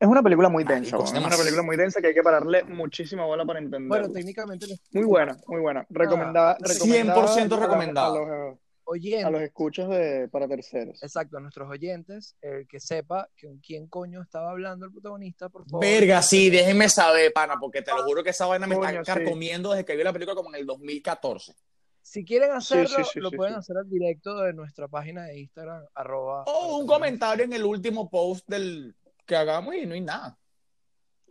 Es 0.00 0.08
una 0.08 0.22
película 0.22 0.48
muy 0.48 0.64
densa. 0.64 0.96
Es 0.96 1.12
una 1.12 1.36
película 1.36 1.62
muy 1.62 1.76
densa 1.76 2.00
que 2.00 2.08
hay 2.08 2.14
que 2.14 2.22
pararle 2.22 2.64
muchísima 2.64 3.24
bola 3.24 3.44
para 3.44 3.60
entender. 3.60 3.88
Bueno, 3.88 4.10
técnicamente 4.10 4.66
muy 4.92 5.04
buena, 5.04 5.38
muy 5.46 5.60
buena. 5.60 5.86
Recomendada. 5.88 6.52
Ah, 6.52 6.66
100% 6.66 7.58
recomendada. 7.58 8.56
A 8.86 8.90
los, 8.90 9.24
a 9.24 9.30
los 9.30 9.40
oyentes, 9.40 9.42
escuchas 9.42 9.88
de, 9.88 10.28
para 10.28 10.46
terceros. 10.48 11.02
exacto, 11.02 11.38
a 11.38 11.40
nuestros 11.40 11.68
oyentes, 11.70 12.36
el 12.40 12.66
que 12.66 12.80
sepa 12.80 13.28
que 13.36 13.46
con 13.46 13.58
quién 13.58 13.86
coño 13.88 14.22
estaba 14.22 14.50
hablando 14.50 14.86
el 14.86 14.92
protagonista, 14.92 15.48
por 15.48 15.64
favor. 15.68 15.84
Verga, 15.84 16.20
sí, 16.22 16.50
déjenme 16.50 16.88
saber, 16.88 17.32
pana, 17.32 17.56
porque 17.60 17.82
te 17.82 17.92
lo 17.92 18.04
juro 18.04 18.22
que 18.22 18.30
esa 18.30 18.46
vaina 18.46 18.66
me 18.66 18.76
Coño, 18.76 19.00
está 19.00 19.14
sí. 19.14 19.20
carcomiendo 19.20 19.70
desde 19.70 19.84
que 19.84 19.96
vi 19.96 20.04
la 20.04 20.12
película 20.12 20.34
como 20.34 20.50
en 20.50 20.56
el 20.60 20.66
2014. 20.66 21.54
Si 22.02 22.22
quieren 22.24 22.50
hacerlo, 22.52 22.98
sí, 22.98 23.02
sí, 23.14 23.20
lo 23.20 23.30
sí, 23.30 23.36
pueden 23.36 23.54
sí. 23.54 23.58
hacer 23.60 23.78
al 23.78 23.88
directo 23.88 24.36
de 24.40 24.52
nuestra 24.52 24.88
página 24.88 25.24
de 25.24 25.38
Instagram, 25.40 25.86
arroba. 25.94 26.44
O 26.46 26.76
un 26.76 26.86
comentario 26.86 27.46
en 27.46 27.54
el 27.54 27.64
último 27.64 28.10
post 28.10 28.46
del 28.46 28.94
que 29.24 29.34
hagamos 29.36 29.74
y 29.74 29.86
no 29.86 29.94
hay 29.94 30.02
nada. 30.02 30.38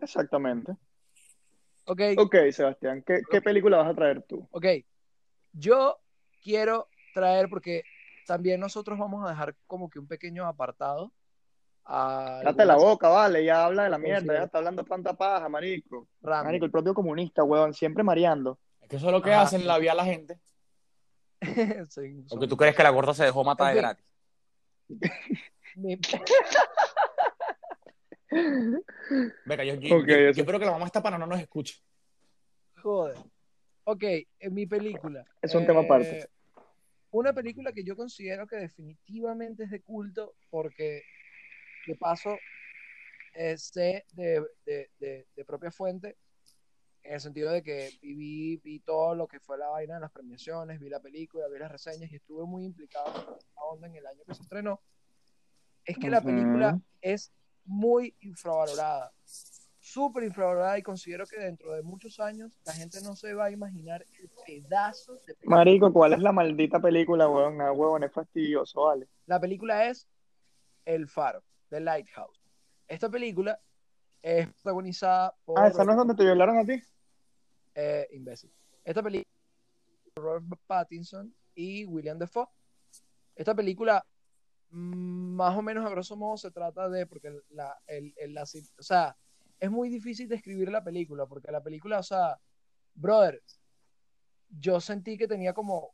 Exactamente. 0.01 0.71
Ok, 1.85 2.01
Ok, 2.17 2.35
Sebastián, 2.51 3.03
¿qué, 3.05 3.21
qué 3.29 3.41
película 3.41 3.77
vas 3.77 3.91
a 3.91 3.95
traer 3.95 4.23
tú? 4.23 4.47
ok. 4.51 4.65
Yo 5.51 5.99
quiero 6.41 6.87
traer, 7.13 7.47
porque 7.49 7.83
también 8.25 8.59
nosotros 8.59 8.97
vamos 8.99 9.25
a 9.25 9.29
dejar 9.29 9.55
como 9.67 9.89
que 9.89 9.99
un 9.99 10.07
pequeño 10.07 10.45
apartado. 10.45 11.11
a 11.85 12.41
Date 12.43 12.65
la 12.65 12.75
boca, 12.75 13.09
vale, 13.09 13.43
ya 13.45 13.65
habla 13.65 13.83
de 13.83 13.89
la 13.89 13.97
mierda, 13.97 14.33
sí. 14.33 14.39
ya 14.39 14.43
está 14.45 14.57
hablando 14.59 14.83
tanta 14.83 15.13
paja, 15.13 15.47
marico. 15.49 16.07
random. 16.21 16.45
Marico, 16.47 16.65
el 16.65 16.71
propio 16.71 16.93
comunista, 16.93 17.43
weón, 17.43 17.73
siempre 17.73 18.03
mareando. 18.03 18.59
Es 18.81 18.87
que 18.89 18.95
eso 18.97 19.05
es 19.07 19.11
lo 19.11 19.21
que 19.21 19.33
Ajá. 19.33 19.43
hacen 19.43 19.65
la 19.67 19.77
vía 19.77 19.91
a 19.93 19.95
la 19.95 20.05
gente. 20.05 20.39
Sí, 21.89 22.23
Porque 22.29 22.47
tú 22.47 22.55
crees 22.55 22.73
que 22.75 22.83
la 22.83 22.89
gorda 22.89 23.13
se 23.13 23.25
dejó 23.25 23.43
matar 23.43 23.73
de 23.73 23.81
gratis. 23.81 24.05
Venga, 29.45 29.63
yo, 29.63 29.73
yo- 29.75 29.97
espero 30.29 30.59
que 30.59 30.65
la 30.65 30.71
mamá 30.71 30.85
esta 30.85 31.01
pana 31.03 31.17
no 31.17 31.27
nos 31.27 31.39
escuche. 31.39 31.75
Joder. 32.81 33.17
Ok, 33.85 34.03
en 34.39 34.53
mi 34.53 34.65
película. 34.65 35.25
Es 35.41 35.53
un 35.55 35.65
tema 35.65 35.81
eh, 35.81 35.85
aparte. 35.85 36.29
Una 37.13 37.31
película 37.31 37.71
que 37.71 37.83
yo 37.83 37.95
considero 37.95 38.47
que 38.47 38.55
definitivamente 38.55 39.65
es 39.65 39.69
de 39.69 39.81
culto 39.83 40.33
porque, 40.49 41.03
de 41.85 41.95
paso, 41.95 42.39
eh, 43.35 43.55
sé 43.55 44.05
de, 44.13 44.43
de- 44.65 44.89
de- 44.97 45.27
de 45.35 45.45
propia 45.45 45.69
fuente, 45.69 46.17
en 47.03 47.13
el 47.13 47.19
sentido 47.21 47.51
de 47.51 47.61
que 47.61 47.91
viví, 48.01 48.57
vi 48.63 48.79
todo 48.79 49.13
lo 49.13 49.27
que 49.27 49.39
fue 49.39 49.59
la 49.59 49.67
vaina 49.67 49.93
de 49.95 49.99
las 50.01 50.11
premiaciones, 50.11 50.79
vi 50.79 50.89
la 50.89 51.01
película, 51.01 51.47
vi 51.49 51.59
las 51.59 51.71
reseñas 51.71 52.11
y 52.11 52.15
estuve 52.15 52.47
muy 52.47 52.65
implicado 52.65 53.13
en 53.15 53.53
la 53.55 53.61
onda 53.63 53.87
en 53.89 53.95
el 53.95 54.07
año 54.07 54.23
que 54.25 54.33
se 54.33 54.41
estrenó, 54.41 54.81
es 55.85 55.99
que 55.99 56.09
la 56.09 56.17
Ujú. 56.17 56.27
película 56.27 56.81
es 56.99 57.31
muy 57.65 58.15
infravalorada, 58.21 59.13
súper 59.83 60.23
infravalorada 60.23 60.77
y 60.77 60.81
considero 60.81 61.25
que 61.27 61.37
dentro 61.37 61.73
de 61.73 61.83
muchos 61.83 62.17
años 62.21 62.53
la 62.65 62.71
gente 62.71 63.01
no 63.01 63.17
se 63.17 63.33
va 63.33 63.45
a 63.45 63.51
imaginar 63.51 64.01
el 64.21 64.29
pedazo 64.45 65.15
de 65.27 65.35
película. 65.35 65.57
Marico, 65.57 65.91
¿cuál 65.91 66.13
es 66.13 66.19
la 66.19 66.31
maldita 66.31 66.79
película, 66.79 67.27
weón? 67.27 67.59
Ah, 67.59 67.73
weón, 67.73 68.01
es 68.03 68.11
fastidioso, 68.13 68.83
vale. 68.83 69.09
La 69.25 69.41
película 69.41 69.85
es 69.89 70.07
El 70.85 71.09
Faro, 71.09 71.43
The 71.69 71.81
Lighthouse. 71.81 72.39
Esta 72.87 73.09
película 73.09 73.59
es 74.21 74.47
protagonizada 74.53 75.35
por 75.43 75.59
Ah, 75.59 75.67
¿esa 75.67 75.83
no 75.83 75.91
es 75.91 75.97
donde 75.97 76.15
te 76.15 76.23
violaron 76.23 76.57
a 76.59 76.65
ti? 76.65 76.81
eh, 77.75 78.07
imbécil. 78.13 78.53
Esta 78.85 79.03
película 79.03 79.27
Robert 80.15 80.61
Pattinson 80.65 81.35
y 81.55 81.85
William 81.85 82.17
Defoe. 82.17 82.47
Esta 83.35 83.53
película, 83.53 84.05
mm, 84.69 85.35
más 85.35 85.57
o 85.57 85.61
menos 85.61 85.85
a 85.85 85.89
grosso 85.89 86.15
modo, 86.15 86.37
se 86.37 86.51
trata 86.51 86.87
de, 86.87 87.05
porque 87.05 87.37
la, 87.49 87.77
el, 87.87 88.13
el- 88.15 88.33
la 88.33 88.43
o 88.43 88.83
sea, 88.83 89.17
es 89.59 89.71
muy 89.71 89.89
difícil 89.89 90.27
describir 90.27 90.69
la 90.69 90.83
película, 90.83 91.25
porque 91.25 91.51
la 91.51 91.61
película, 91.61 91.99
o 91.99 92.03
sea, 92.03 92.37
brother, 92.93 93.41
yo 94.49 94.79
sentí 94.81 95.17
que 95.17 95.27
tenía 95.27 95.53
como 95.53 95.93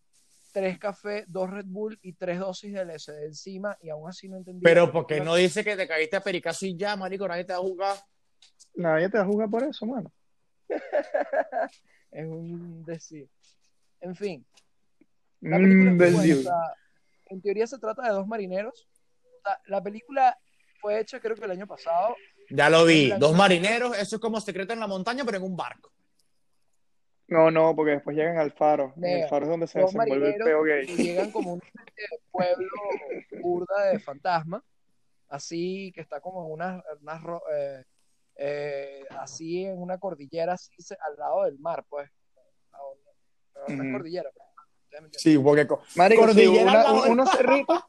tres 0.52 0.80
cafés, 0.80 1.26
dos 1.28 1.50
Red 1.50 1.66
Bull 1.68 2.00
y 2.02 2.14
tres 2.14 2.40
dosis 2.40 2.74
de 2.74 2.82
LSD 2.86 3.26
encima, 3.26 3.78
y 3.82 3.90
aún 3.90 4.10
así 4.10 4.28
no 4.28 4.38
entendí. 4.38 4.64
Pero 4.64 4.92
¿por 4.92 5.06
qué 5.06 5.22
no 5.22 5.36
dice 5.36 5.64
que 5.64 5.76
te 5.76 5.88
caíste 5.88 6.16
a 6.18 6.22
pericazo 6.22 6.66
y 6.66 6.76
ya, 6.76 6.96
marico? 6.96 7.28
Nadie 7.28 7.46
te 7.46 7.54
va 7.54 7.60
a 7.60 7.62
jugar. 7.62 7.98
Nadie 8.76 9.10
te 9.10 9.18
va 9.18 9.24
a 9.24 9.28
jugar 9.28 9.50
por 9.50 9.64
eso, 9.64 9.86
mano. 9.86 10.12
Es 12.12 12.26
un 12.26 12.84
decir. 12.86 13.30
En 14.02 14.16
fin, 14.16 14.46
La 15.42 15.58
película 15.58 15.92
Mm, 15.92 16.02
es 16.02 16.12
muy 16.12 16.12
buena, 16.12 16.26
imbécil. 16.26 16.40
o 16.40 16.44
sea, 16.50 16.76
en 17.28 17.42
teoría 17.42 17.68
se 17.68 17.78
trata 17.78 18.02
de 18.04 18.10
dos 18.10 18.26
marineros. 18.28 18.88
La 19.68 19.82
película 19.84 20.38
fue 20.82 21.00
hecha 21.00 21.20
creo 21.20 21.36
que 21.36 21.46
el 21.46 21.52
año 21.52 21.68
pasado. 21.68 22.16
Ya 22.50 22.70
lo 22.70 22.86
vi. 22.86 23.12
Dos 23.20 23.36
marineros, 23.36 23.98
eso 23.98 24.16
es 24.16 24.22
como 24.22 24.40
secreto 24.42 24.74
en 24.74 24.80
la 24.80 24.88
montaña, 24.88 25.24
pero 25.26 25.38
en 25.38 25.44
un 25.44 25.56
barco. 25.56 25.92
No, 27.28 27.52
no, 27.52 27.76
porque 27.76 27.92
después 27.92 28.16
llegan 28.18 28.38
al 28.40 28.52
faro. 28.52 28.94
En 28.98 29.06
el 29.22 29.30
faro 29.30 29.46
es 29.46 29.50
donde 29.52 29.68
se 29.68 29.80
desenvuelve 29.80 30.36
el 30.36 30.44
peo 30.44 30.64
gay. 30.64 30.86
llegan 30.88 31.32
como 31.32 31.54
un 31.54 31.62
pueblo 32.32 32.68
burda 33.42 33.84
de 33.92 34.00
fantasma, 34.00 34.64
así 35.28 35.92
que 35.94 36.02
está 36.02 36.20
como 36.22 36.46
en 36.48 36.52
una, 36.54 36.84
unas 37.02 37.22
ro- 37.22 37.44
eh, 37.54 37.84
eh, 38.36 39.04
así 39.20 39.66
en 39.66 39.80
una 39.80 40.00
cordillera 40.00 40.54
así 40.54 40.72
al 41.08 41.16
lado 41.18 41.44
del 41.44 41.60
mar, 41.60 41.86
pues. 41.88 42.10
Una 43.68 43.84
Ujú. 43.84 43.92
cordillera. 43.92 44.30
pues. 44.34 44.46
Sí, 45.18 45.38
porque 45.38 45.68
co- 45.68 45.84
Marico, 45.96 46.22
sí, 46.24 46.28
Cordillera 46.46 46.64
una- 46.64 46.72
al 46.72 46.84
lado 46.84 46.96
un- 46.96 47.02
del 47.04 47.12
unos 47.12 47.32
cerritos, 47.32 47.80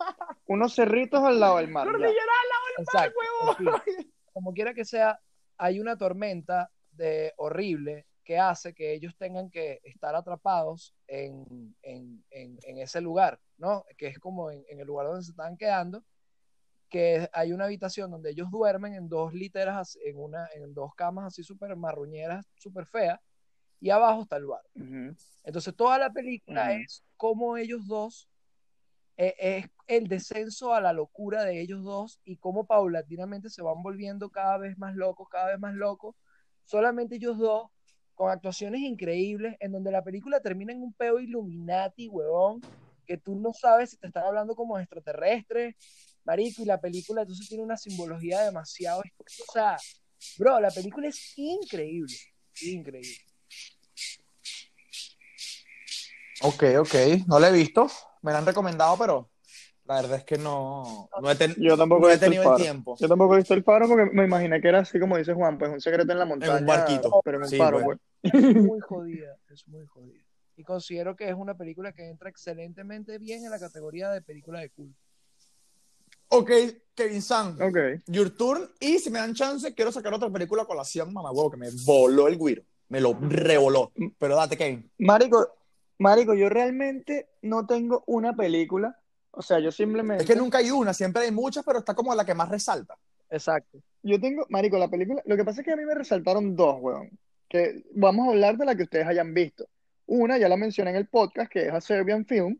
unos 0.49 0.75
cerritos 0.75 1.25
al 1.25 1.41
lado 1.41 1.57
del 1.57 1.69
mar. 1.69 1.87
ya. 1.87 1.93
Cordillera 1.93 2.33
Exacto. 2.79 3.19
en 3.59 3.85
fin. 3.85 4.13
como 4.33 4.53
quiera 4.53 4.75
que 4.75 4.85
sea, 4.85 5.21
hay 5.57 5.81
una 5.81 5.97
tormenta 5.97 6.71
de 6.93 7.33
horrible 7.37 8.07
que 8.25 8.39
hace 8.39 8.75
que 8.75 8.93
ellos 8.93 9.17
tengan 9.17 9.51
que 9.51 9.81
estar 9.85 10.15
atrapados 10.15 10.95
en, 11.07 11.75
en- 11.83 12.25
en- 12.31 12.59
en 12.63 12.79
ese 12.79 13.01
lugar, 13.01 13.41
¿no? 13.59 13.85
Que 13.97 14.07
es 14.09 14.19
como 14.19 14.51
en, 14.51 14.65
el 14.69 14.87
lugar 14.87 15.07
donde 15.07 15.25
se 15.25 15.31
estaban 15.33 15.57
quedando, 15.57 16.05
que 16.89 17.29
hay 17.33 17.53
una 17.53 17.65
habitación 17.65 18.11
donde 18.11 18.31
ellos 18.31 18.51
duermen 18.51 18.95
en 18.95 19.09
dos 19.09 19.33
literas, 19.33 19.97
en, 20.05 20.17
una, 20.19 20.49
en 20.55 20.75
dos 20.75 20.95
camas 20.95 21.27
así 21.27 21.43
súper 21.43 21.75
marruñeras, 21.77 22.47
súper 22.57 22.87
feas, 22.87 23.19
y 23.81 23.91
abajo 23.91 24.23
está 24.23 24.37
el 24.37 24.47
bar. 24.47 24.63
Ujú. 24.75 25.15
Entonces 25.45 25.75
toda 25.75 25.99
la 25.99 26.11
película 26.11 26.71
Ujú. 26.73 26.83
es 26.83 27.03
cómo 27.17 27.57
ellos 27.57 27.87
dos, 27.87 28.29
eh, 29.17 29.35
es 29.39 29.67
el 29.91 30.07
descenso 30.07 30.73
a 30.73 30.81
la 30.81 30.93
locura 30.93 31.43
de 31.43 31.61
ellos 31.61 31.83
dos 31.83 32.21
y 32.25 32.37
cómo 32.37 32.65
paulatinamente 32.65 33.51
se 33.51 33.61
van 33.61 33.83
volviendo 33.83 34.31
cada 34.31 34.57
vez 34.57 34.79
más 34.79 34.95
locos, 34.95 35.29
cada 35.29 35.49
vez 35.49 35.59
más 35.59 35.75
locos. 35.75 36.15
Solamente 36.65 37.17
ellos 37.17 37.39
dos, 37.39 37.71
con 38.15 38.31
actuaciones 38.31 38.83
increíbles, 38.83 39.57
en 39.59 39.73
donde 39.73 39.91
la 39.91 40.05
película 40.05 40.39
termina 40.41 40.73
en 40.73 40.83
un 40.83 40.93
peo 40.93 41.19
Illuminati, 41.19 42.09
huevón, 42.09 42.61
que 43.05 43.17
tú 43.17 43.35
no 43.35 43.53
sabes 43.53 43.91
si 43.91 43.97
te 43.97 44.07
están 44.07 44.27
hablando 44.27 44.55
como 44.55 44.79
extraterrestres, 44.79 45.75
marico, 46.25 46.63
y 46.63 46.67
la 46.67 46.81
película 46.81 47.23
entonces 47.23 47.49
tiene 47.49 47.65
una 47.65 47.77
simbología 47.77 48.43
demasiado... 48.43 49.03
O 49.03 49.77
bro, 50.39 50.61
la 50.61 50.71
película 50.71 51.09
es 51.09 51.37
increíble, 51.37 52.15
increíble. 52.63 53.17
Ok, 56.43 56.63
ok. 56.79 56.95
No 57.27 57.41
la 57.41 57.49
he 57.49 57.53
visto. 57.53 57.89
Me 58.23 58.33
la 58.33 58.39
han 58.39 58.47
recomendado, 58.47 58.97
pero 58.99 59.30
la 59.91 59.97
verdad 60.03 60.19
es 60.19 60.25
que 60.25 60.39
no, 60.39 61.09
no 61.21 61.31
he, 61.33 61.35
ten- 61.35 61.57
Yo 61.59 61.77
tampoco 61.77 62.03
no 62.03 62.11
he 62.11 62.15
el 62.15 62.21
tenido 62.21 62.45
el 62.55 62.63
tiempo. 62.63 62.95
Yo 63.01 63.09
tampoco 63.09 63.35
he 63.35 63.39
visto 63.39 63.55
el 63.55 63.65
faro 63.65 63.89
porque 63.89 64.09
me 64.15 64.25
imaginé 64.25 64.61
que 64.61 64.69
era 64.69 64.79
así 64.79 65.01
como 65.01 65.17
dice 65.17 65.35
Juan, 65.35 65.59
pues 65.59 65.73
un 65.73 65.81
secreto 65.81 66.13
en 66.13 66.19
la 66.21 66.25
montaña. 66.27 66.65
barquito. 66.65 67.21
Pero 67.25 67.39
en 67.39 67.43
un 67.43 67.49
Sí, 67.49 67.59
faro, 67.59 67.81
pues. 67.83 67.99
pues. 68.23 68.35
es 68.35 68.57
muy 68.57 68.79
jodida, 68.89 69.37
es 69.51 69.67
muy 69.67 69.85
jodida. 69.87 70.23
Y 70.57 70.63
considero 70.63 71.17
que 71.17 71.29
es 71.29 71.35
una 71.35 71.55
película 71.57 71.93
que 71.93 72.07
entra 72.09 72.31
excelentemente 72.31 73.19
bien 73.19 73.45
en 73.45 73.51
la 73.51 73.59
categoría 73.59 74.11
de 74.11 74.23
película 74.23 74.61
de 74.61 74.71
culto. 74.71 74.97
Ok, 76.29 76.51
Kevin 76.95 77.23
San. 77.23 77.61
Ok. 77.61 77.77
Your 78.07 78.31
Turn. 78.31 78.71
Y 78.79 79.01
si 79.01 79.11
me 79.11 79.19
dan 79.19 79.35
chance, 79.35 79.75
quiero 79.75 79.91
sacar 79.91 80.15
otra 80.15 80.31
película 80.31 80.63
a 80.63 80.67
colación, 80.67 81.13
mamá 81.13 81.33
huevo, 81.33 81.51
que 81.51 81.57
me 81.57 81.69
voló 81.85 82.29
el 82.29 82.39
guiro. 82.39 82.63
Me 82.91 83.01
lo 83.01 83.19
revoló. 83.21 83.91
Pero 84.21 84.37
date, 84.37 84.57
Kevin. 84.57 84.89
Marico, 84.99 85.49
Marico, 85.99 86.35
yo 86.35 86.49
realmente 86.49 87.29
no 87.43 87.67
tengo 87.67 88.05
una 88.07 88.37
película. 88.37 88.97
O 89.33 89.43
sea, 89.43 89.59
yo 89.61 89.71
simplemente. 89.71 90.25
Es 90.25 90.29
que 90.31 90.37
nunca 90.37 90.59
hay 90.59 90.71
una, 90.71 90.93
siempre 90.93 91.23
hay 91.23 91.31
muchas, 91.31 91.65
pero 91.65 91.79
está 91.79 91.95
como 91.95 92.15
la 92.15 92.25
que 92.25 92.35
más 92.35 92.49
resalta. 92.49 92.97
Exacto. 93.31 93.79
Yo 94.03 94.21
tengo, 94.21 94.45
Marico, 94.49 94.77
la 94.79 94.89
película. 94.89 95.23
Lo 95.27 95.37
que 95.37 95.45
pasa 95.45 95.61
es 95.61 95.65
que 95.67 95.73
a 95.73 95.77
mí 95.77 95.85
me 95.85 95.95
resaltaron 95.95 96.57
dos, 96.57 96.77
weón. 96.81 97.11
que 97.49 97.85
vamos 97.95 98.27
a 98.27 98.31
hablar 98.31 98.57
de 98.57 98.65
la 98.65 98.75
que 98.75 98.83
ustedes 98.85 99.07
hayan 99.07 99.33
visto. 99.35 99.69
Una, 100.07 100.39
ya 100.39 100.49
la 100.49 100.57
mencioné 100.57 100.91
en 100.91 100.97
el 100.97 101.07
podcast, 101.09 101.51
que 101.51 101.67
es 101.67 101.73
A 101.73 101.81
Serbian 101.81 102.25
Film, 102.27 102.59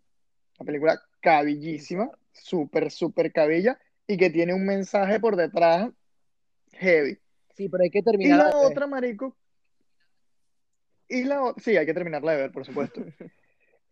una 0.59 0.67
película 0.67 1.01
cabillísima, 1.21 2.11
súper, 2.33 2.91
súper 2.93 3.33
cabilla, 3.33 3.79
y 4.07 4.17
que 4.17 4.31
tiene 4.31 4.55
un 4.55 4.65
mensaje 4.65 5.19
por 5.19 5.35
detrás 5.37 5.91
heavy. 6.75 7.19
Sí, 7.57 7.69
pero 7.69 7.83
hay 7.83 7.91
que 7.91 7.99
Y 7.99 8.03
terminar. 8.03 8.39
la 8.39 8.45
de 8.51 8.55
ver. 8.55 8.65
otra, 8.67 8.87
marico, 8.87 9.37
y 11.09 11.25
la 11.25 11.43
o- 11.43 11.55
sí, 11.59 11.77
hay 11.77 11.87
que 11.87 11.95
terminarla 11.95 12.33
de 12.33 12.39
ver, 12.43 12.53
por 12.53 12.65
supuesto. 12.65 13.01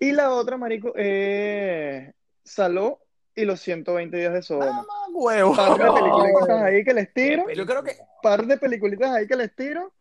Y 0.01 0.13
la 0.13 0.31
otra, 0.31 0.57
marico, 0.57 0.93
es 0.95 2.15
Saló 2.49 3.01
y 3.35 3.45
los 3.45 3.61
120 3.61 4.17
días 4.17 4.33
de 4.33 4.43
Sodoma. 4.43 4.67
Mamá, 4.73 4.95
huevo. 5.13 5.55
Par 5.55 5.79
de 5.79 5.85
No. 5.85 5.95
peliculitas 5.95 6.63
ahí 6.63 6.85
que 6.85 6.95
les 6.95 7.13
tiro, 7.15 7.51
Yo 7.51 7.67
creo 7.67 7.83
que, 7.85 7.97
par 8.23 8.47
de 8.47 8.57
peliculitas 8.57 9.11
ahí 9.11 9.27
que 9.27 9.37
les 9.37 9.55
tiro, 9.55 9.93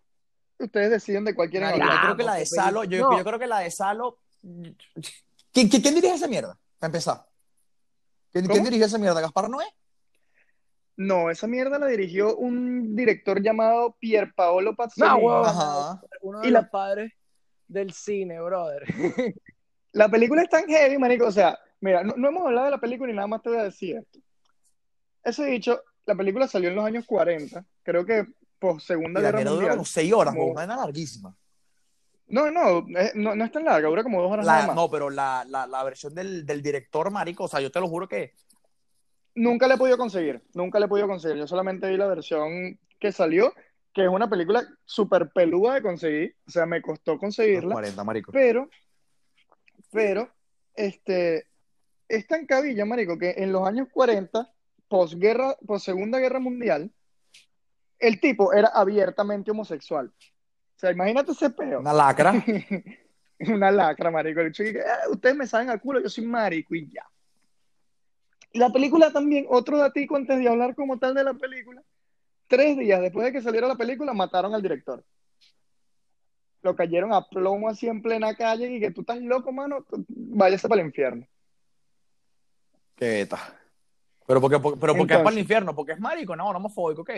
ustedes 0.58 0.90
deciden 0.90 1.24
de 1.26 1.36
Marico, 1.36 1.84
hablar. 1.84 1.96
yo 1.96 2.02
creo 2.06 2.18
que 2.18 2.24
la 2.24 2.34
de 2.36 2.46
Salo, 2.46 2.84
yo, 2.86 3.10
No. 3.12 3.18
yo 3.18 3.24
creo 3.24 3.40
que 3.40 3.48
la 3.48 3.60
de 3.60 3.72
Salo. 3.72 4.20
¿Quién, 4.42 5.68
quién, 5.70 5.82
quién 5.82 5.96
dirige 5.96 6.14
esa 6.16 6.28
mierda? 6.28 6.58
Para 6.80 6.88
empezar. 6.90 7.26
¿Quién, 8.32 8.46
dirige 8.64 8.86
esa 8.86 8.98
mierda? 8.98 9.22
¿Gaspar 9.22 9.50
Noé? 9.50 9.66
No, 10.96 11.30
esa 11.30 11.46
mierda 11.48 11.78
la 11.78 11.88
dirigió 11.88 12.36
un 12.38 12.96
director 12.96 13.42
llamado 13.42 13.96
Pier 14.00 14.34
Paolo 14.34 14.76
No, 14.96 15.44
Ajá. 15.44 16.02
Uno 16.22 16.40
de 16.42 16.48
Y 16.48 16.52
la- 16.52 16.62
los 16.62 16.70
padres 16.70 17.14
del 17.68 17.94
cine, 17.94 18.40
brother. 18.42 18.84
La 19.92 20.10
película 20.10 20.42
es 20.44 20.50
tan 20.50 20.68
heavy, 20.68 20.98
marico. 20.98 21.28
O 21.28 21.32
sea, 21.32 21.58
mira, 21.82 22.04
no, 22.04 22.14
no 22.18 22.28
hemos 22.30 22.46
hablado 22.46 22.66
de 22.66 22.72
la 22.72 22.80
película 22.80 23.12
y 23.12 23.16
nada 23.16 23.28
más 23.28 23.42
te 23.42 23.50
voy 23.50 23.58
a 23.60 23.64
decir 23.64 23.98
esto. 23.98 24.20
Eso 25.24 25.44
dicho, 25.44 25.82
la 26.06 26.16
película 26.16 26.48
salió 26.48 26.70
en 26.70 26.76
los 26.76 26.86
años 26.86 27.06
40, 27.06 27.66
creo 27.84 28.06
que 28.06 28.26
Y 28.60 28.80
Segunda 28.80 29.20
la 29.22 29.28
Guerra 29.28 29.38
mierda 29.38 29.52
dura 29.52 29.62
Mundial. 29.62 29.76
como 29.78 29.86
6 29.86 30.14
horas, 30.14 30.34
Como- 30.36 30.52
una 30.52 30.66
larguísima. 30.66 31.36
No, 32.30 32.52
no, 32.52 32.86
no, 33.16 33.36
no 33.36 33.46
es 33.46 33.52
tan 33.54 33.64
larga, 33.64 33.88
dura 33.88 34.04
como 34.04 34.22
dos 34.22 34.32
horas 34.32 34.46
La- 34.46 34.54
nada 34.54 34.68
más. 34.68 34.76
no, 34.76 34.90
pero 34.90 35.10
la, 35.10 35.46
la, 35.48 35.66
la 35.68 35.84
versión 35.84 36.14
del, 36.14 36.46
del 36.46 36.62
director, 36.62 37.10
marico, 37.10 37.46
o 37.46 37.48
sea, 37.48 37.62
yo 37.62 37.72
te 37.72 37.80
lo 37.80 37.88
juro 37.88 38.08
que 38.08 38.34
Nunca 39.36 39.68
la 39.68 39.76
he 39.76 39.78
podido 39.78 39.98
conseguir, 40.00 40.42
nunca 40.56 40.80
la 40.80 40.88
he 40.88 40.90
podido 40.90 41.08
conseguir. 41.08 41.38
Yo 41.38 41.46
solamente 41.48 41.88
vi 41.88 41.96
la 41.96 42.08
versión 42.08 42.80
que 43.00 43.12
salió, 43.12 43.54
que 43.94 44.02
es 44.04 44.10
una 44.10 44.28
película 44.28 44.68
súper 44.84 45.30
peluda 45.30 45.76
de 45.76 45.84
conseguir, 45.84 46.36
o 46.48 46.50
sea, 46.50 46.66
me 46.66 46.82
costó 46.82 47.20
conseguirla. 47.20 47.72
40, 47.74 48.04
marico. 48.04 48.32
Pero, 48.32 48.68
pero, 49.92 50.30
este, 50.76 51.46
es 52.08 52.28
tan 52.28 52.46
cabilla, 52.46 52.86
marico, 52.86 53.18
que 53.18 53.36
en 53.38 53.52
los 53.52 53.68
años 53.68 53.88
40, 53.92 54.52
posguerra, 54.88 55.56
post 55.66 55.86
Segunda 55.86 56.20
Guerra 56.20 56.40
Mundial, 56.40 56.92
el 58.00 58.20
tipo 58.20 58.54
era 58.54 58.70
abiertamente 58.70 59.52
homosexual. 59.52 60.08
O 60.08 60.80
sea, 60.80 60.92
imagínate 60.92 61.32
ese 61.32 61.50
peo. 61.50 61.80
Una 61.80 61.94
lacra. 61.94 62.34
Una 63.40 63.72
lacra, 63.72 64.12
marico. 64.12 64.42
El 64.42 64.52
chico 64.52 64.74
que, 64.74 64.82
"Ah, 64.82 65.10
ustedes 65.10 65.36
me 65.36 65.48
saben 65.48 65.70
a 65.70 65.78
culo, 65.78 66.00
yo 66.02 66.10
soy 66.10 66.26
marico 66.26 66.76
y 66.76 66.90
ya. 66.90 67.06
Y 68.52 68.60
la 68.60 68.72
película 68.72 69.12
también, 69.12 69.46
otro 69.50 69.78
datico 69.78 70.16
antes 70.16 70.40
de 70.40 70.48
hablar 70.48 70.76
como 70.76 70.98
tal 70.98 71.14
de 71.14 71.24
la 71.24 71.34
película, 71.34 71.84
tres 72.48 72.78
días 72.78 73.02
después 73.02 73.26
de 73.26 73.32
que 73.34 73.42
saliera 73.42 73.68
la 73.68 73.76
película, 73.76 74.14
mataron 74.14 74.54
al 74.56 74.62
director. 74.62 75.04
Lo 76.62 76.76
cayeron 76.76 77.14
a 77.14 77.28
plomo 77.28 77.70
así 77.70 77.88
en 77.88 78.02
plena 78.02 78.36
calle 78.36 78.72
y 78.72 78.80
que 78.80 78.92
tú 78.92 79.02
estás 79.02 79.20
loco, 79.20 79.52
mano, 79.52 79.86
váyase 80.08 80.68
para 80.68 80.82
el 80.82 80.88
infierno. 80.88 81.28
Qué 82.98 83.08
beta. 83.08 83.38
Pero 84.28 84.42
porque, 84.42 84.60
porque- 84.60 84.80
pero 84.80 84.94
porque 84.96 85.14
es 85.14 85.20
para 85.20 85.30
el 85.34 85.40
infierno, 85.40 85.74
porque 85.74 85.94
es 85.94 86.00
marico, 86.00 86.36
no, 86.36 86.52
no 86.52 86.58
homofóbico, 86.58 87.04
ok. 87.04 87.12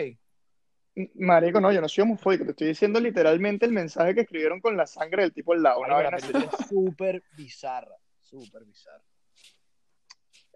Marico, 1.14 1.60
no, 1.60 1.72
yo 1.72 1.80
no 1.80 1.88
soy 1.88 2.02
homofóbico, 2.02 2.44
te 2.44 2.50
estoy 2.50 2.68
diciendo 2.68 3.00
literalmente 3.00 3.64
el 3.66 3.72
mensaje 3.72 4.14
que 4.14 4.20
escribieron 4.22 4.60
con 4.60 4.76
la 4.76 4.86
sangre 4.86 5.22
del 5.22 5.32
tipo 5.32 5.52
al 5.52 5.62
lado. 5.62 5.80
una 5.80 6.02
la 6.02 6.10
película 6.10 6.48
es 6.58 6.66
súper 6.68 7.22
bizarra. 7.36 7.96
Súper 8.20 8.64
bizarra. 8.64 9.02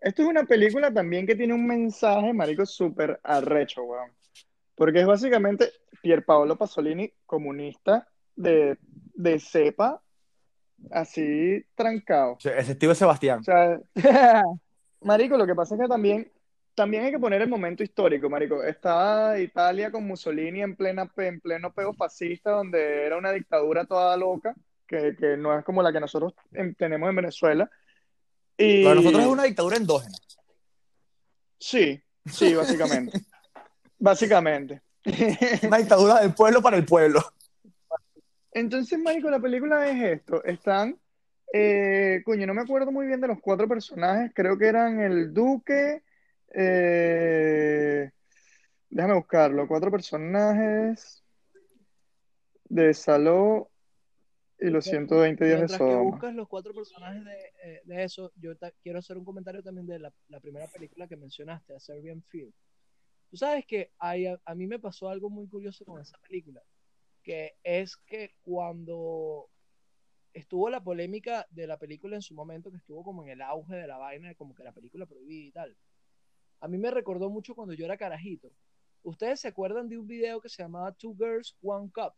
Esto 0.01 0.23
es 0.23 0.29
una 0.29 0.45
película 0.45 0.93
también 0.93 1.27
que 1.27 1.35
tiene 1.35 1.55
un 1.55 1.67
mensaje, 1.67 2.33
marico, 2.33 2.67
súper 2.67 3.19
arrecho, 3.25 3.83
weón. 3.85 4.13
Porque 4.77 5.01
es 5.01 5.07
básicamente 5.07 5.73
Pierpaolo 6.03 6.57
Pasolini, 6.57 7.11
comunista 7.25 8.07
de, 8.37 8.77
de 9.15 9.41
cepa, 9.41 10.03
así 10.91 11.65
trancado. 11.75 12.33
O 12.33 12.41
sea, 12.41 12.59
Ese 12.59 12.75
tío 12.75 12.91
es 12.91 12.99
Sebastián. 12.99 13.41
O 13.41 13.45
sea, 13.45 13.79
marico, 15.05 15.37
lo 15.37 15.47
que 15.47 15.55
pasa 15.55 15.75
es 15.75 15.81
que 15.81 15.89
también, 15.89 16.31
también 16.75 17.05
hay 17.05 17.13
que 17.13 17.19
poner 17.19 17.43
el 17.43 17.49
momento 17.49 17.83
histórico, 17.83 18.29
marico. 18.29 18.63
Estaba 18.63 19.39
Italia 19.39 19.91
con 19.91 20.07
Mussolini 20.07 20.63
en 20.63 20.77
plena, 20.77 21.11
en 21.17 21.41
pleno 21.41 21.73
peo 21.73 21.93
fascista, 21.93 22.51
donde 22.51 23.05
era 23.05 23.17
una 23.17 23.33
dictadura 23.33 23.85
toda 23.85 24.17
loca, 24.17 24.55
que, 24.87 25.17
que 25.17 25.37
no 25.37 25.57
es 25.59 25.65
como 25.65 25.83
la 25.83 25.93
que 25.93 26.01
nosotros 26.01 26.35
em, 26.53 26.75
tenemos 26.75 27.09
en 27.09 27.17
Venezuela. 27.17 27.71
Y... 28.57 28.85
Para 28.85 28.97
nosotros 28.97 29.23
es 29.23 29.29
una 29.29 29.45
dictadura 29.45 29.77
endógena. 29.77 30.17
Sí, 31.59 32.03
sí, 32.27 32.55
básicamente. 32.55 33.21
Básicamente. 33.99 34.83
Una 35.63 35.79
dictadura 35.79 36.21
del 36.21 36.35
pueblo 36.35 36.61
para 36.61 36.77
el 36.77 36.85
pueblo. 36.85 37.23
Entonces, 38.53 38.99
marico, 38.99 39.31
la 39.31 39.41
película 39.41 39.89
es 39.89 40.21
esto. 40.21 40.45
Están, 40.45 40.99
eh, 41.57 42.23
coño, 42.25 42.47
no 42.49 42.55
me 42.55 42.63
acuerdo 42.63 42.91
muy 42.91 43.07
bien 43.07 43.21
de 43.21 43.29
los 43.29 43.41
cuatro 43.41 43.69
personajes. 43.69 44.33
Creo 44.35 44.59
que 44.59 44.67
eran 44.67 45.01
el 45.01 45.33
Duque. 45.33 46.03
eh, 46.53 48.11
déjame 48.91 49.15
buscarlo. 49.15 49.69
Cuatro 49.69 49.91
personajes 49.91 51.23
de 52.69 52.93
Saló 52.95 53.71
y 54.59 54.69
los 54.71 54.85
120 54.85 55.45
días 55.45 55.61
de 55.61 55.67
Mientras 55.67 55.79
que 55.79 55.85
Sodoma. 55.95 56.11
buscas 56.11 56.35
los 56.35 56.49
cuatro 56.49 56.75
personajes 56.75 57.25
de, 57.25 57.53
eh, 57.63 57.81
de 57.85 58.03
eso, 58.05 58.33
yo 58.37 58.57
ta- 58.57 58.73
quiero 58.83 58.99
hacer 58.99 59.17
un 59.17 59.25
comentario 59.25 59.63
también 59.63 59.87
de 59.87 59.99
la, 60.01 60.13
la 60.29 60.41
primera 60.41 60.67
película 60.69 61.07
que 61.07 61.17
mencionaste, 61.17 61.75
A 61.75 61.81
Serbian 61.81 62.23
Film. 62.29 62.51
Tú 63.31 63.37
sabes 63.37 63.65
que 63.67 63.91
hay- 63.99 64.27
a, 64.27 64.41
a 64.45 64.55
mí 64.55 64.67
me 64.67 64.79
pasó 64.81 65.09
algo 65.09 65.31
muy 65.31 65.47
curioso 65.49 65.85
con 65.85 66.01
esa 66.01 66.17
película, 66.19 66.63
que 67.23 67.55
es 67.63 67.97
que 67.97 68.33
cuando 68.43 69.49
estuvo 70.35 70.69
la 70.69 70.83
polémica 70.83 71.47
de 71.51 71.67
la 71.67 71.79
película 71.79 72.17
en 72.17 72.23
su 72.23 72.35
momento, 72.35 72.71
que 72.71 72.77
estuvo 72.77 73.03
como 73.03 73.23
en 73.23 73.31
el 73.31 73.41
auge 73.41 73.77
de 73.77 73.87
la 73.87 73.97
vaina, 73.97 74.29
de 74.29 74.35
como 74.35 74.55
que 74.55 74.65
la 74.65 74.73
película 74.73 75.07
prohibida 75.07 75.47
y 75.47 75.53
tal, 75.53 75.77
a 76.61 76.69
mí 76.69 76.77
me 76.77 76.91
recordó 76.91 77.31
mucho 77.31 77.55
cuando 77.55 77.75
yo 77.75 77.85
era 77.85 77.97
carajito. 77.97 78.51
¿Ustedes 79.03 79.41
se 79.41 79.49
acuerdan 79.49 79.89
de 79.89 79.99
un 79.99 80.07
video 80.07 80.41
que 80.41 80.49
se 80.49 80.63
llamaba 80.63 80.93
Two 80.93 81.15
Girls, 81.17 81.57
One 81.63 81.91
Cup? 81.93 82.15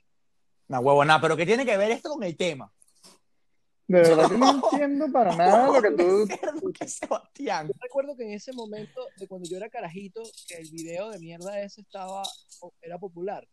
Una 0.69 0.81
huevona, 0.81 1.21
pero 1.21 1.37
¿qué 1.37 1.45
tiene 1.45 1.67
que 1.67 1.77
ver 1.77 1.91
esto 1.91 2.11
con 2.11 2.23
el 2.23 2.37
tema? 2.37 2.73
De 3.89 4.01
verdad 4.01 4.29
que 4.29 4.39
no 4.39 4.51
entiendo 4.73 5.13
para 5.13 5.37
nada 5.37 5.73
lo 5.73 5.83
que 5.83 5.91
tú. 5.91 6.27
Sebastián. 6.87 7.69
Yo 7.69 7.75
recuerdo 7.81 8.17
que 8.17 8.25
en 8.25 8.33
ese 8.33 8.53
momento 8.53 9.07
de 9.19 9.29
cuando 9.29 9.49
yo 9.49 9.57
era 9.57 9.69
carajito, 9.69 10.23
que 10.49 10.57
el 10.57 10.71
video 10.71 11.11
de 11.11 11.19
mierda 11.19 11.61
ese 11.61 11.83
estaba, 11.83 12.23
era 12.81 12.99
popular, 12.99 13.47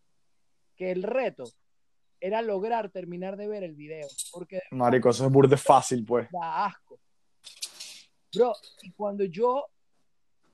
que 0.76 0.92
el 0.92 1.04
reto 1.04 1.46
era 2.24 2.42
lograr 2.42 2.90
terminar 2.90 3.36
de 3.36 3.50
ver 3.50 3.64
el 3.64 3.76
video, 3.76 4.08
porque 4.32 4.62
Marico, 4.72 5.10
eso 5.10 5.26
es 5.26 5.32
burde 5.32 5.58
fácil, 5.58 6.06
pues. 6.06 6.30
da 6.32 6.68
asco. 6.68 6.98
Bro, 8.34 8.54
y 8.82 8.92
cuando 8.94 9.26
yo 9.26 9.66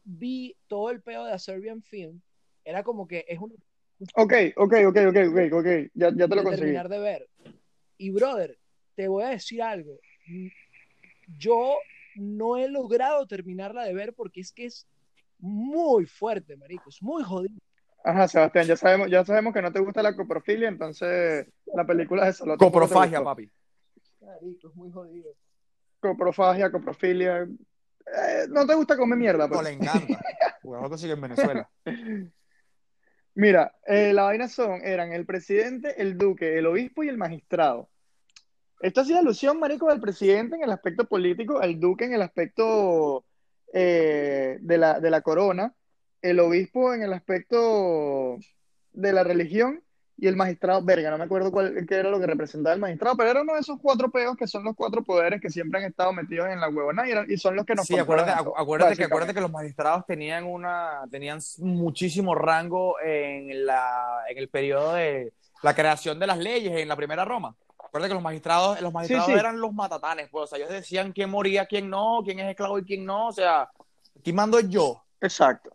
vi 0.04 0.58
todo 0.68 0.90
el 0.90 1.04
peo 1.04 1.26
de 1.26 1.34
A 1.34 1.38
Serbian 1.38 1.84
Film, 1.84 2.20
era 2.66 2.82
como 2.84 3.08
que 3.08 3.24
es 3.28 3.40
un 3.40 3.56
Ok, 4.16 4.34
ok, 4.56 4.74
ok, 4.88 4.98
ok, 5.10 5.18
ok, 5.30 5.54
ok. 5.54 5.68
Ya, 5.94 6.10
ya 6.16 6.28
te 6.28 6.36
lo 6.36 6.44
conseguí. 6.44 6.62
terminar 6.62 6.90
de 6.90 7.00
ver. 7.00 7.30
Y 7.98 8.10
brother, 8.10 8.58
te 8.96 9.08
voy 9.08 9.24
a 9.26 9.30
decir 9.30 9.62
algo. 9.62 10.00
Yo 11.38 11.78
no 12.16 12.58
he 12.58 12.68
logrado 12.68 13.28
terminarla 13.28 13.84
de 13.84 13.94
ver 13.94 14.16
porque 14.16 14.42
es 14.42 14.52
que 14.52 14.66
es 14.66 14.88
muy 15.38 16.08
fuerte, 16.08 16.58
marico, 16.58 16.90
es 16.90 17.02
muy 17.04 17.22
jodido. 17.24 17.62
Ajá, 18.04 18.28
Sebastián, 18.28 18.66
ya 18.66 18.78
sabemos, 18.78 19.10
ya 19.10 19.26
sabemos 19.26 19.54
que 19.54 19.62
no 19.62 19.72
te 19.72 19.80
gusta 19.80 20.02
la 20.02 20.16
coprofilia, 20.16 20.70
entonces 20.70 21.48
la 21.74 21.86
película 21.86 22.32
tampoco 22.32 22.58
te 22.58 22.66
Coprofagia, 22.66 23.24
papi. 23.24 23.52
Marico, 24.22 24.70
es 24.70 24.76
muy 24.76 24.92
jodido. 24.92 25.34
Coprofagia, 26.00 26.72
coprofilia. 26.72 27.42
Eh, 27.44 28.48
no 28.50 28.66
te 28.66 28.74
gusta 28.76 28.98
comer 28.98 29.18
mierda, 29.18 29.48
No 29.48 29.54
pues. 29.56 29.64
le 29.64 29.74
encanta. 29.74 30.20
Porque 30.62 30.78
no 30.78 30.82
lo 30.84 30.90
consigue 30.90 31.14
en 31.14 31.22
Venezuela. 31.22 31.70
Mira, 33.36 33.76
eh, 33.86 34.12
la 34.14 34.24
vaina 34.24 34.48
son, 34.48 34.82
eran 34.84 35.14
el 35.14 35.26
presidente, 35.26 36.02
el 36.02 36.18
duque, 36.18 36.58
el 36.58 36.66
obispo 36.66 37.04
y 37.04 37.10
el 37.10 37.18
magistrado. 37.18 37.90
Esto 38.82 39.02
hacía 39.02 39.20
alusión, 39.20 39.60
marico, 39.60 39.90
al 39.90 40.00
presidente 40.00 40.56
en 40.56 40.64
el 40.64 40.72
aspecto 40.72 41.06
político, 41.06 41.60
al 41.60 41.80
duque 41.80 42.06
en 42.06 42.14
el 42.14 42.22
aspecto 42.22 43.26
eh, 43.74 44.58
de 44.62 44.78
la, 44.78 45.00
de 45.00 45.10
la 45.10 45.22
corona, 45.22 45.74
el 46.22 46.40
obispo 46.40 46.94
en 46.94 47.04
el 47.04 47.14
aspecto 47.14 48.38
de 48.94 49.14
la 49.14 49.24
religión 49.24 49.82
y 50.22 50.28
el 50.28 50.36
magistrado, 50.36 50.84
verga, 50.84 51.10
no 51.12 51.18
me 51.18 51.24
acuerdo 51.24 51.50
cuál, 51.50 51.86
qué 51.88 51.96
era 51.96 52.10
lo 52.10 52.20
que 52.20 52.28
representaba 52.28 52.74
el 52.74 52.82
magistrado, 52.82 53.16
pero 53.16 53.30
era 53.30 53.42
uno 53.42 53.54
de 53.54 53.62
esos 53.62 53.80
cuatro 53.82 54.12
peos 54.12 54.36
que 54.36 54.48
son 54.48 54.66
los 54.66 54.76
cuatro 54.76 55.02
poderes 55.02 55.40
que 55.40 55.50
siempre 55.50 55.80
han 55.80 55.90
estado 55.90 56.12
metidos 56.12 56.50
en 56.50 56.60
la 56.60 56.68
huevona 56.68 57.08
y, 57.08 57.12
eran- 57.12 57.32
y 57.32 57.38
son 57.38 57.56
los 57.56 57.66
que 57.66 57.74
nos 57.74 57.88
Sí, 57.88 57.98
acuérdate, 57.98 58.34
todos, 58.44 58.54
acuérdate, 58.58 58.98
que, 58.98 59.06
acuérdate 59.06 59.34
que 59.34 59.40
los 59.40 59.52
magistrados 59.52 60.06
tenían 60.06 60.44
una, 60.44 61.04
tenían 61.10 61.40
muchísimo 61.60 62.36
rango 62.36 63.00
en 63.00 63.66
la, 63.66 64.24
en 64.28 64.38
el 64.38 64.50
periodo 64.50 64.94
de, 64.96 65.32
la 65.62 65.74
creación 65.74 66.20
de 66.20 66.28
las 66.28 66.38
leyes 66.38 66.78
en 66.78 66.88
la 66.88 66.96
primera 66.96 67.24
Roma. 67.26 67.56
Recuerda 67.86 68.08
que 68.10 68.14
los 68.14 68.24
magistrados, 68.24 68.82
los 68.82 68.94
magistrados 68.94 69.26
sí. 69.28 69.34
eran 69.34 69.60
los 69.60 69.74
matatanes, 69.74 70.30
pues, 70.30 70.44
o 70.44 70.48
sea, 70.48 70.58
ellos 70.58 70.70
decían 70.70 71.12
quién 71.12 71.30
moría, 71.30 71.66
quién 71.66 71.90
no, 71.90 72.22
quién 72.24 72.40
es 72.40 72.50
esclavo 72.50 72.78
y 72.78 72.84
quién 72.84 73.06
no, 73.06 73.28
o 73.28 73.32
sea, 73.32 73.70
aquí 74.20 74.32
mando 74.32 74.60
yo. 74.60 75.02
Exacto. 75.22 75.72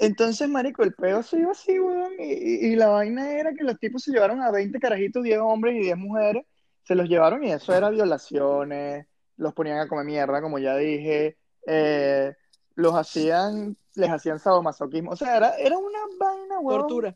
Entonces, 0.00 0.48
marico, 0.48 0.84
el 0.84 0.94
pedo 0.94 1.22
se 1.22 1.40
iba 1.40 1.50
así, 1.50 1.78
weón, 1.78 2.12
y, 2.18 2.76
la 2.76 2.88
vaina 2.88 3.32
era 3.32 3.52
que 3.52 3.64
los 3.64 3.78
tipos 3.78 4.02
se 4.02 4.12
llevaron 4.12 4.40
a 4.42 4.50
20 4.50 4.78
carajitos, 4.78 5.24
10 5.24 5.38
hombres 5.38 5.74
y 5.74 5.80
10 5.80 5.96
mujeres, 5.96 6.46
se 6.84 6.94
los 6.94 7.08
llevaron 7.08 7.42
y 7.42 7.50
eso 7.50 7.74
era 7.74 7.90
violaciones, 7.90 9.06
los 9.36 9.52
ponían 9.54 9.78
a 9.80 9.88
comer 9.88 10.04
mierda, 10.06 10.40
como 10.40 10.60
ya 10.60 10.76
dije, 10.76 11.36
eh, 11.66 12.32
los 12.76 12.94
hacían, 12.94 13.76
les 13.94 14.10
hacían 14.10 14.38
sadomasoquismo, 14.38 15.10
o 15.10 15.16
sea, 15.16 15.36
era, 15.36 15.56
era 15.56 15.76
una 15.76 15.98
vaina, 16.18 16.60
weón, 16.60 16.80
Tortura. 16.82 17.14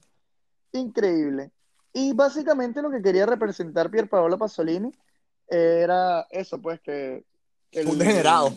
increíble. 0.72 1.52
Y 1.92 2.14
básicamente 2.14 2.82
lo 2.82 2.90
que 2.90 3.02
quería 3.02 3.26
representar 3.26 3.90
Pier 3.90 4.08
Paolo 4.08 4.38
Pasolini 4.38 4.90
era 5.46 6.26
eso, 6.30 6.60
pues, 6.60 6.80
que, 6.80 7.24
que 7.70 7.84
Un 7.84 7.98
degenerado. 7.98 8.52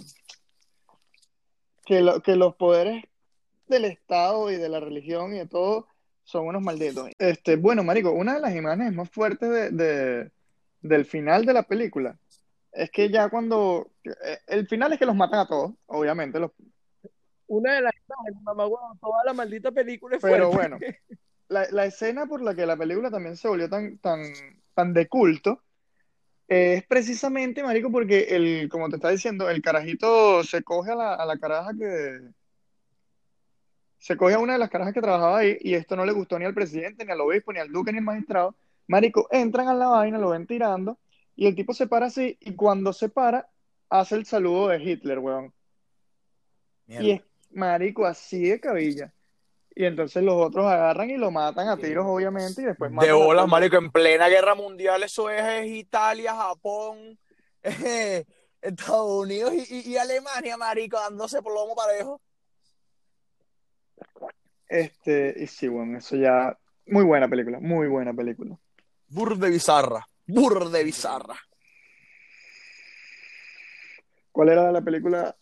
que, 1.86 2.01
lo- 2.01 2.21
que 2.21 2.36
los 2.36 2.55
poderes 2.55 3.03
del 3.68 3.86
Estado 3.86 4.51
y 4.51 4.57
de 4.57 4.70
la 4.70 4.80
religión 4.80 5.34
y 5.36 5.39
de 5.39 5.47
todo 5.47 5.88
son 6.24 6.47
unos 6.47 6.61
malditos. 6.61 7.09
Este, 7.20 7.55
bueno, 7.55 7.84
marico, 7.84 8.11
una 8.11 8.34
de 8.36 8.39
las 8.41 8.55
imágenes 8.55 8.93
más 8.93 9.09
fuertes 9.09 9.49
de, 9.49 9.70
de- 9.72 10.32
del 10.82 11.05
final 11.05 11.45
de 11.45 11.53
la 11.53 11.63
película 11.63 12.18
es 12.72 12.91
que 12.91 13.09
ya 13.09 13.30
cuando 13.30 13.91
eh, 14.03 14.39
el 14.47 14.68
final 14.68 14.93
es 14.93 14.99
que 14.99 15.05
los 15.05 15.16
matan 15.16 15.39
a 15.39 15.47
todos, 15.47 15.74
obviamente, 15.88 16.39
los, 16.39 16.51
Una 17.47 17.76
de 17.76 17.82
las 17.82 17.93
imágenes, 18.07 18.41
mamá, 18.43 18.66
huevo, 18.68 18.97
toda 18.99 19.24
la 19.24 19.34
maldita 19.34 19.72
película 19.72 20.18
es 20.18 20.22
pero 20.22 20.49
fuerte. 20.49 20.55
bueno, 20.55 20.78
la, 21.49 21.68
la 21.72 21.86
escena 21.86 22.26
por 22.28 22.41
la 22.41 22.55
que 22.55 22.66
la 22.66 22.78
película 22.78 23.11
también 23.11 23.38
se 23.38 23.47
volvió 23.47 23.70
tan, 23.70 23.97
tan, 23.99 24.22
tan 24.74 24.93
de 24.93 25.07
culto 25.07 25.61
es 26.47 26.86
precisamente, 26.88 27.63
marico, 27.63 27.91
porque 27.91 28.36
el, 28.36 28.70
como 28.70 28.89
te 28.89 28.97
está 28.97 29.09
diciendo, 29.09 29.49
el 29.49 29.61
carajito 29.61 30.43
se 30.43 30.63
coge 30.63 30.91
a 30.91 30.95
la, 30.95 31.16
a 31.16 31.26
la 31.26 31.38
caraja 31.39 31.72
que 31.78 32.20
se 34.05 34.15
coge 34.17 34.35
a 34.35 34.39
una 34.39 34.53
de 34.53 34.59
las 34.59 34.69
carajas 34.69 34.93
que 34.93 35.01
trabajaba 35.01 35.39
ahí 35.39 35.57
y 35.61 35.73
esto 35.73 35.95
no 35.95 36.05
le 36.05 36.11
gustó 36.11 36.37
ni 36.37 36.45
al 36.45 36.53
presidente, 36.53 37.03
ni 37.03 37.11
al 37.11 37.21
obispo, 37.21 37.51
ni 37.51 37.57
al 37.57 37.71
duque, 37.71 37.91
ni 37.91 37.97
al 37.97 38.03
magistrado. 38.03 38.53
Marico, 38.85 39.27
entran 39.31 39.67
a 39.67 39.73
la 39.73 39.87
vaina, 39.87 40.19
lo 40.19 40.29
ven 40.29 40.45
tirando 40.45 40.99
y 41.35 41.47
el 41.47 41.55
tipo 41.55 41.73
se 41.73 41.87
para 41.87 42.05
así 42.05 42.37
y 42.39 42.53
cuando 42.53 42.93
se 42.93 43.09
para 43.09 43.49
hace 43.89 44.13
el 44.13 44.27
saludo 44.27 44.67
de 44.67 44.77
Hitler, 44.83 45.17
weón. 45.17 45.51
Y 46.87 47.11
es, 47.13 47.21
marico, 47.49 48.05
así 48.05 48.47
de 48.47 48.59
cabilla. 48.59 49.11
Y 49.73 49.85
entonces 49.85 50.21
los 50.21 50.35
otros 50.35 50.67
agarran 50.67 51.09
y 51.09 51.17
lo 51.17 51.31
matan 51.31 51.67
a 51.67 51.75
tiros, 51.75 52.05
obviamente, 52.07 52.61
y 52.61 52.65
después 52.65 52.91
matan 52.91 53.07
De 53.07 53.11
a 53.11 53.15
bolas, 53.25 53.47
marico, 53.47 53.77
en 53.77 53.91
plena 53.91 54.27
guerra 54.29 54.53
mundial, 54.53 55.01
eso 55.01 55.31
es, 55.31 55.41
es 55.43 55.65
Italia, 55.71 56.35
Japón, 56.35 57.17
eh, 57.63 58.23
Estados 58.61 59.09
Unidos 59.09 59.51
y, 59.51 59.77
y- 59.79 59.93
y 59.93 59.97
Alemania, 59.97 60.57
marico, 60.57 60.97
dándose 60.97 61.41
por 61.41 61.55
lomo 61.55 61.75
parejo. 61.75 62.21
Este, 64.67 65.33
y 65.37 65.47
sí, 65.47 65.67
bueno, 65.67 65.97
eso 65.97 66.15
ya. 66.15 66.57
Muy 66.87 67.03
buena 67.03 67.27
película, 67.27 67.59
muy 67.59 67.87
buena 67.87 68.13
película. 68.13 68.57
Burde 69.07 69.49
bizarra, 69.49 70.07
burde 70.27 70.83
bizarra. 70.83 71.35
¿Cuál 74.31 74.49
era 74.49 74.71
la 74.71 74.81
película? 74.81 75.35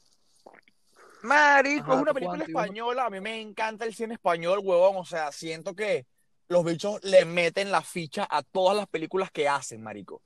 Marico, 1.24 1.94
Ajá, 1.94 1.96
es 1.96 2.02
una 2.02 2.12
¿tú 2.12 2.16
película 2.16 2.44
española, 2.44 3.06
a 3.06 3.10
mí 3.10 3.20
me 3.22 3.40
encanta 3.42 3.86
el 3.86 3.94
cine 3.96 4.16
español, 4.16 4.60
huevón, 4.62 4.98
o 4.98 5.06
sea, 5.06 5.32
siento 5.32 5.74
que 5.74 6.06
los 6.50 6.66
bichos 6.66 7.04
le 7.04 7.26
meten 7.26 7.72
la 7.72 7.82
ficha 7.82 8.28
a 8.30 8.44
todas 8.44 8.76
las 8.76 8.88
películas 8.88 9.32
que 9.32 9.48
hacen, 9.48 9.82
marico. 9.82 10.22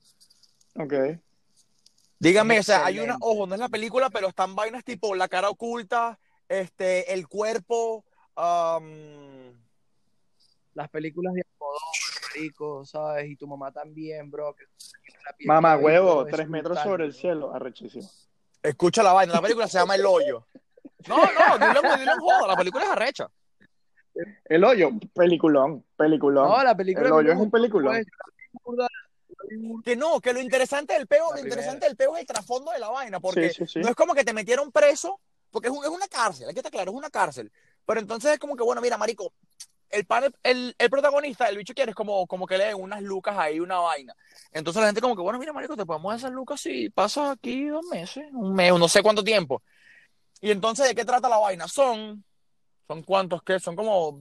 Ok. 0.74 0.92
Dígame, 2.18 2.58
o 2.58 2.62
Es 2.62 2.66
sea, 2.66 2.84
hay 2.84 2.98
una, 2.98 3.14
excelente. 3.14 3.18
ojo, 3.20 3.46
no 3.46 3.54
es 3.54 3.60
la 3.60 3.68
película, 3.68 4.10
pero 4.10 4.28
están 4.28 4.54
vainas 4.56 4.84
tipo 4.84 5.14
La 5.14 5.28
cara 5.28 5.48
oculta, 5.50 6.18
este, 6.48 7.12
El 7.14 7.28
cuerpo, 7.28 8.04
Las 10.74 10.88
películas 10.90 11.34
de 11.34 11.42
Almodóvar, 11.42 11.80
marico, 12.34 12.84
¿sabes? 12.84 13.28
Y 13.30 13.36
tu 13.36 13.46
mamá 13.48 13.72
también, 13.72 14.30
bro. 14.30 14.54
que 14.54 14.64
Mamá, 15.44 15.76
huevo, 15.76 16.24
tres 16.26 16.40
es 16.42 16.48
metros 16.48 16.70
brutal, 16.76 16.84
sobre 16.84 17.04
el 17.04 17.10
bro. 17.10 17.20
cielo, 17.20 17.54
arrechísimo. 17.54 18.08
escucha 18.62 19.02
la 19.02 19.12
vaina, 19.12 19.32
la 19.34 19.42
película 19.42 19.66
se 19.66 19.78
llama 19.78 19.96
El 19.96 20.06
Hoyo. 20.06 20.46
No, 21.08 21.16
no, 21.16 21.58
dile, 21.58 21.96
dile 21.98 22.12
en 22.12 22.18
joda, 22.20 22.46
la 22.46 22.56
película 22.56 22.84
es 22.84 22.90
arrecha. 22.90 23.28
El 24.46 24.64
hoyo, 24.64 24.90
peliculón, 25.14 25.84
peliculón. 25.96 26.48
No, 26.48 26.62
la 26.64 26.76
película 26.76 27.06
El 27.06 27.12
hoyo 27.12 27.32
es 27.32 27.38
un 27.38 27.50
peliculón. 27.52 28.04
pues. 28.64 28.78
Que 29.84 29.94
no, 29.96 30.20
que 30.20 30.32
lo 30.32 30.40
interesante 30.40 30.94
del 30.94 31.06
peo, 31.06 31.24
La 31.24 31.26
lo 31.28 31.32
primera. 31.42 31.54
interesante 31.54 31.86
del 31.86 31.96
peo 31.96 32.14
es 32.16 32.22
el 32.22 32.26
trasfondo 32.26 32.72
de 32.72 32.80
la 32.80 32.88
vaina, 32.88 33.20
porque 33.20 33.50
Sí, 33.50 33.64
sí, 33.66 33.74
sí. 33.74 33.78
no 33.80 33.88
es 33.90 33.94
como 33.94 34.14
que 34.14 34.24
te 34.24 34.32
metieron 34.32 34.72
preso, 34.72 35.20
porque 35.52 35.68
es, 35.68 35.74
un- 35.74 35.84
es 35.84 35.90
una 35.90 36.08
cárcel, 36.08 36.48
hay 36.48 36.54
que 36.54 36.60
estar 36.60 36.72
claro, 36.72 36.90
es 36.90 36.96
una 36.96 37.10
cárcel. 37.10 37.50
Pero 37.88 38.00
entonces 38.00 38.32
es 38.34 38.38
como 38.38 38.54
que, 38.54 38.62
bueno, 38.62 38.82
mira, 38.82 38.98
marico, 38.98 39.32
el, 39.88 40.04
pan- 40.04 40.30
el, 40.42 40.74
el 40.78 40.90
protagonista, 40.90 41.48
el 41.48 41.56
bicho 41.56 41.72
quiere, 41.72 41.92
es 41.92 41.96
como, 41.96 42.26
como 42.26 42.46
que 42.46 42.58
le 42.58 42.66
den 42.66 42.76
unas 42.78 43.02
lucas 43.02 43.34
ahí, 43.38 43.60
una 43.60 43.78
vaina. 43.78 44.14
Entonces 44.52 44.80
la 44.82 44.88
gente 44.88 45.00
como 45.00 45.16
que, 45.16 45.22
bueno, 45.22 45.38
mira, 45.38 45.54
marico, 45.54 45.74
te 45.74 45.86
podemos 45.86 46.12
dar 46.12 46.18
esas 46.18 46.32
lucas 46.32 46.60
si 46.60 46.90
pasas 46.90 47.30
aquí 47.30 47.64
dos 47.68 47.86
meses, 47.90 48.26
un 48.34 48.54
mes, 48.54 48.78
no 48.78 48.88
sé 48.88 49.02
cuánto 49.02 49.24
tiempo. 49.24 49.62
Y 50.42 50.50
entonces, 50.50 50.86
¿de 50.86 50.94
qué 50.94 51.06
trata 51.06 51.30
la 51.30 51.38
vaina? 51.38 51.66
Son, 51.66 52.22
¿son 52.86 53.02
cuántos 53.04 53.42
qué? 53.42 53.58
Son 53.58 53.74
como 53.74 54.20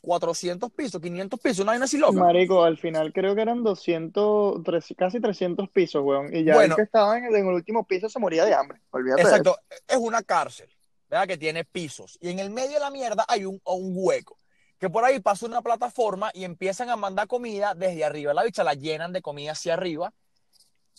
400 0.00 0.70
pisos, 0.70 1.00
500 1.02 1.40
pisos, 1.40 1.58
una 1.64 1.72
vaina 1.72 1.86
así 1.86 1.98
loca. 1.98 2.20
Marico, 2.20 2.62
al 2.62 2.78
final 2.78 3.12
creo 3.12 3.34
que 3.34 3.42
eran 3.42 3.64
200, 3.64 4.62
tres- 4.62 4.94
casi 4.96 5.20
300 5.20 5.68
pisos, 5.70 6.04
weón. 6.04 6.32
Y 6.32 6.44
ya 6.44 6.54
Bueno. 6.54 6.74
el 6.74 6.76
que 6.76 6.82
estaba 6.82 7.18
en 7.18 7.24
el, 7.24 7.34
en 7.34 7.48
el 7.48 7.54
último 7.54 7.84
piso 7.84 8.08
se 8.08 8.20
moría 8.20 8.44
de 8.44 8.54
hambre. 8.54 8.80
Olvídate 8.92 9.22
de 9.22 9.28
Exacto, 9.28 9.58
es 9.88 9.96
una 9.96 10.22
cárcel, 10.22 10.70
¿verdad? 11.08 11.26
Que 11.26 11.38
tiene 11.38 11.64
pisos. 11.64 12.18
Y 12.20 12.30
en 12.30 12.38
el 12.38 12.50
medio 12.50 12.74
de 12.74 12.80
la 12.80 12.90
mierda 12.90 13.24
hay 13.28 13.44
un, 13.44 13.60
un 13.64 13.92
hueco. 13.94 14.38
Que 14.78 14.88
por 14.88 15.04
ahí 15.04 15.18
pasa 15.18 15.46
una 15.46 15.60
plataforma 15.60 16.30
y 16.34 16.44
empiezan 16.44 16.88
a 16.90 16.96
mandar 16.96 17.26
comida 17.26 17.74
desde 17.74 18.04
arriba. 18.04 18.32
La 18.32 18.44
bicha 18.44 18.62
la 18.62 18.74
llenan 18.74 19.12
de 19.12 19.22
comida 19.22 19.52
hacia 19.52 19.74
arriba 19.74 20.12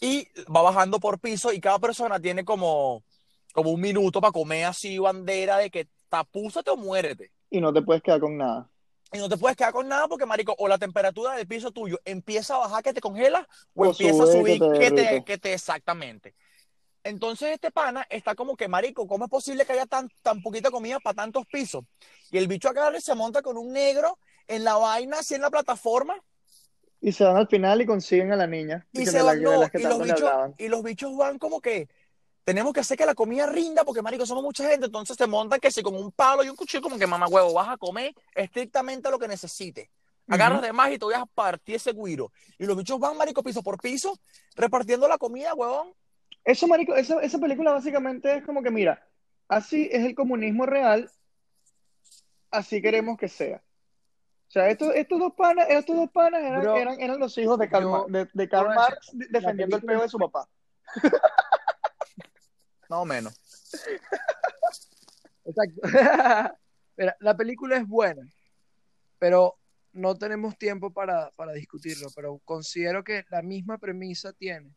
y 0.02 0.28
va 0.54 0.62
bajando 0.62 1.00
por 1.00 1.20
piso 1.20 1.54
y 1.54 1.60
cada 1.60 1.80
persona 1.80 2.20
tiene 2.20 2.44
como, 2.44 3.04
como 3.54 3.72
un 3.72 3.80
minuto 3.80 4.20
para 4.20 4.32
comer 4.32 4.66
así 4.66 4.98
bandera 4.98 5.58
de 5.58 5.70
que 5.70 5.88
tapúzate 6.10 6.72
o 6.72 6.78
muérete. 6.78 7.32
Y 7.50 7.62
no 7.62 7.72
te 7.72 7.82
puedes 7.82 8.04
quedar 8.04 8.20
con 8.20 8.38
nada. 8.38 8.70
Y 9.12 9.18
no 9.18 9.28
te 9.28 9.38
puedes 9.38 9.58
quedar 9.58 9.74
con 9.74 9.88
nada 9.88 10.08
porque, 10.08 10.26
marico, 10.26 10.56
o 10.58 10.68
la 10.68 10.78
temperatura 10.78 11.36
del 11.36 11.48
piso 11.48 11.72
tuyo 11.72 12.00
empieza 12.06 12.56
a 12.56 12.60
bajar 12.60 12.84
que 12.84 12.94
te 12.94 13.02
congela 13.02 13.48
o, 13.74 13.84
O 13.84 13.86
empieza 13.88 14.24
a 14.24 14.26
que 14.26 14.32
subir 14.32 14.60
te 14.60 14.80
que 14.80 14.92
te, 14.92 15.24
que 15.24 15.38
te 15.38 15.54
exactamente. 15.54 16.36
Entonces 17.04 17.52
este 17.54 17.72
pana 17.72 18.06
está 18.10 18.36
como 18.36 18.56
que, 18.56 18.68
marico, 18.68 19.08
¿cómo 19.08 19.26
es 19.26 19.30
posible 19.32 19.66
que 19.66 19.74
haya 19.74 19.86
tan, 19.86 20.10
tan 20.22 20.42
poquita 20.42 20.70
comida 20.70 21.00
para 21.00 21.16
tantos 21.16 21.46
pisos? 21.46 21.84
Y 22.32 22.38
el 22.38 22.48
bicho 22.48 22.70
y 22.98 23.02
se 23.02 23.16
monta 23.16 23.42
con 23.42 23.58
un 23.58 23.72
negro 23.72 24.20
en 24.48 24.64
la 24.64 24.76
vaina, 24.76 25.20
así 25.20 25.36
en 25.36 25.42
la 25.42 25.50
plataforma, 25.50 26.16
Y 27.02 27.12
se 27.14 27.24
van 27.24 27.38
al 27.38 27.48
final 27.48 27.82
y 27.82 27.86
consiguen 27.86 28.34
a 28.34 28.36
la 28.36 28.48
niña. 28.48 28.86
y 28.92 29.06
se 29.06 29.14
la- 29.20 29.24
van, 29.24 29.38
de 29.40 29.44
no, 29.46 29.60
las 29.62 29.72
que 29.72 29.80
y 29.80 29.84
los 29.84 30.02
bichos, 30.02 30.32
y 30.58 30.68
los 30.68 30.84
bichos 30.84 31.16
van 31.16 31.40
como 31.40 31.62
que, 31.62 31.88
tenemos 32.44 32.74
que 32.74 32.80
hacer 32.82 32.98
que 32.98 33.06
la 33.06 33.16
comida 33.16 33.46
rinda, 33.46 33.86
porque, 33.86 34.02
marico, 34.02 34.26
somos 34.26 34.44
mucha 34.44 34.68
gente, 34.68 34.88
entonces 34.88 35.16
se 35.16 35.28
montan 35.28 35.60
que 35.60 35.72
si 35.72 35.82
con 35.82 35.96
un 35.96 36.12
palo 36.12 36.44
y 36.44 36.50
un 36.50 36.56
cuchillo, 36.56 36.82
como 36.82 36.98
que, 36.98 37.08
mamá 37.08 37.28
huevo, 37.28 37.54
vas 37.54 37.70
a 37.70 37.78
comer 37.78 38.14
estrictamente 38.36 39.10
lo 39.10 39.20
que 39.20 39.28
necesites. 39.28 39.88
Agarras 40.28 40.60
Ujú. 40.60 40.66
de 40.68 40.74
más 40.74 40.92
y 40.92 41.00
te 41.00 41.06
voy 41.06 41.14
a 41.14 41.26
partir 41.26 41.76
ese 41.76 41.94
guiro. 41.94 42.32
Y 42.58 42.66
los 42.66 42.76
bichos 42.76 43.00
van, 43.00 43.16
marico, 43.18 43.42
piso 43.44 43.62
por 43.64 43.80
piso, 43.80 44.20
repartiendo 44.56 45.08
la 45.08 45.18
comida, 45.18 45.54
huevón. 45.54 45.94
Eso, 46.44 46.68
marico, 46.68 46.96
esa, 46.96 47.22
esa 47.22 47.40
película 47.40 47.72
básicamente 47.72 48.38
es 48.38 48.44
como 48.46 48.64
que, 48.64 48.72
mira, 48.72 49.06
así 49.48 49.90
es 49.92 50.04
el 50.06 50.16
comunismo 50.16 50.66
real, 50.66 51.10
así 52.52 52.82
queremos 52.82 53.18
que 53.18 53.28
sea. 53.28 53.62
O 54.48 54.52
sea, 54.52 54.70
estos, 54.70 54.94
estos 54.96 55.20
dos 55.20 55.34
panas, 55.36 55.68
estos 55.70 55.96
dos 55.96 56.10
panas 56.12 56.42
eran, 56.42 56.62
Bro, 56.62 56.78
eran, 56.78 57.00
eran 57.00 57.20
los 57.20 57.38
hijos 57.38 57.60
de 57.60 57.70
Karl, 57.70 57.84
yo- 57.84 58.06
de, 58.10 58.28
de 58.34 58.50
Karl 58.50 58.74
Marx 58.74 59.10
de- 59.14 59.28
defendiendo 59.30 59.78
el 59.78 59.84
peo 59.84 60.02
de 60.02 60.10
su 60.10 60.18
papá. 60.18 60.50
Más 62.90 63.00
o 63.00 63.06
menos. 63.06 63.40
Exacto. 65.46 65.82
Mira, 66.98 67.16
la 67.20 67.38
película 67.38 67.78
es 67.78 67.88
buena, 67.88 68.24
pero 69.20 69.56
no 69.94 70.16
tenemos 70.16 70.58
tiempo 70.58 70.92
para, 70.92 71.32
para 71.32 71.54
discutirlo, 71.54 72.08
pero 72.16 72.40
considero 72.44 73.04
que 73.04 73.26
la 73.30 73.42
misma 73.42 73.78
premisa 73.78 74.34
tiene 74.34 74.72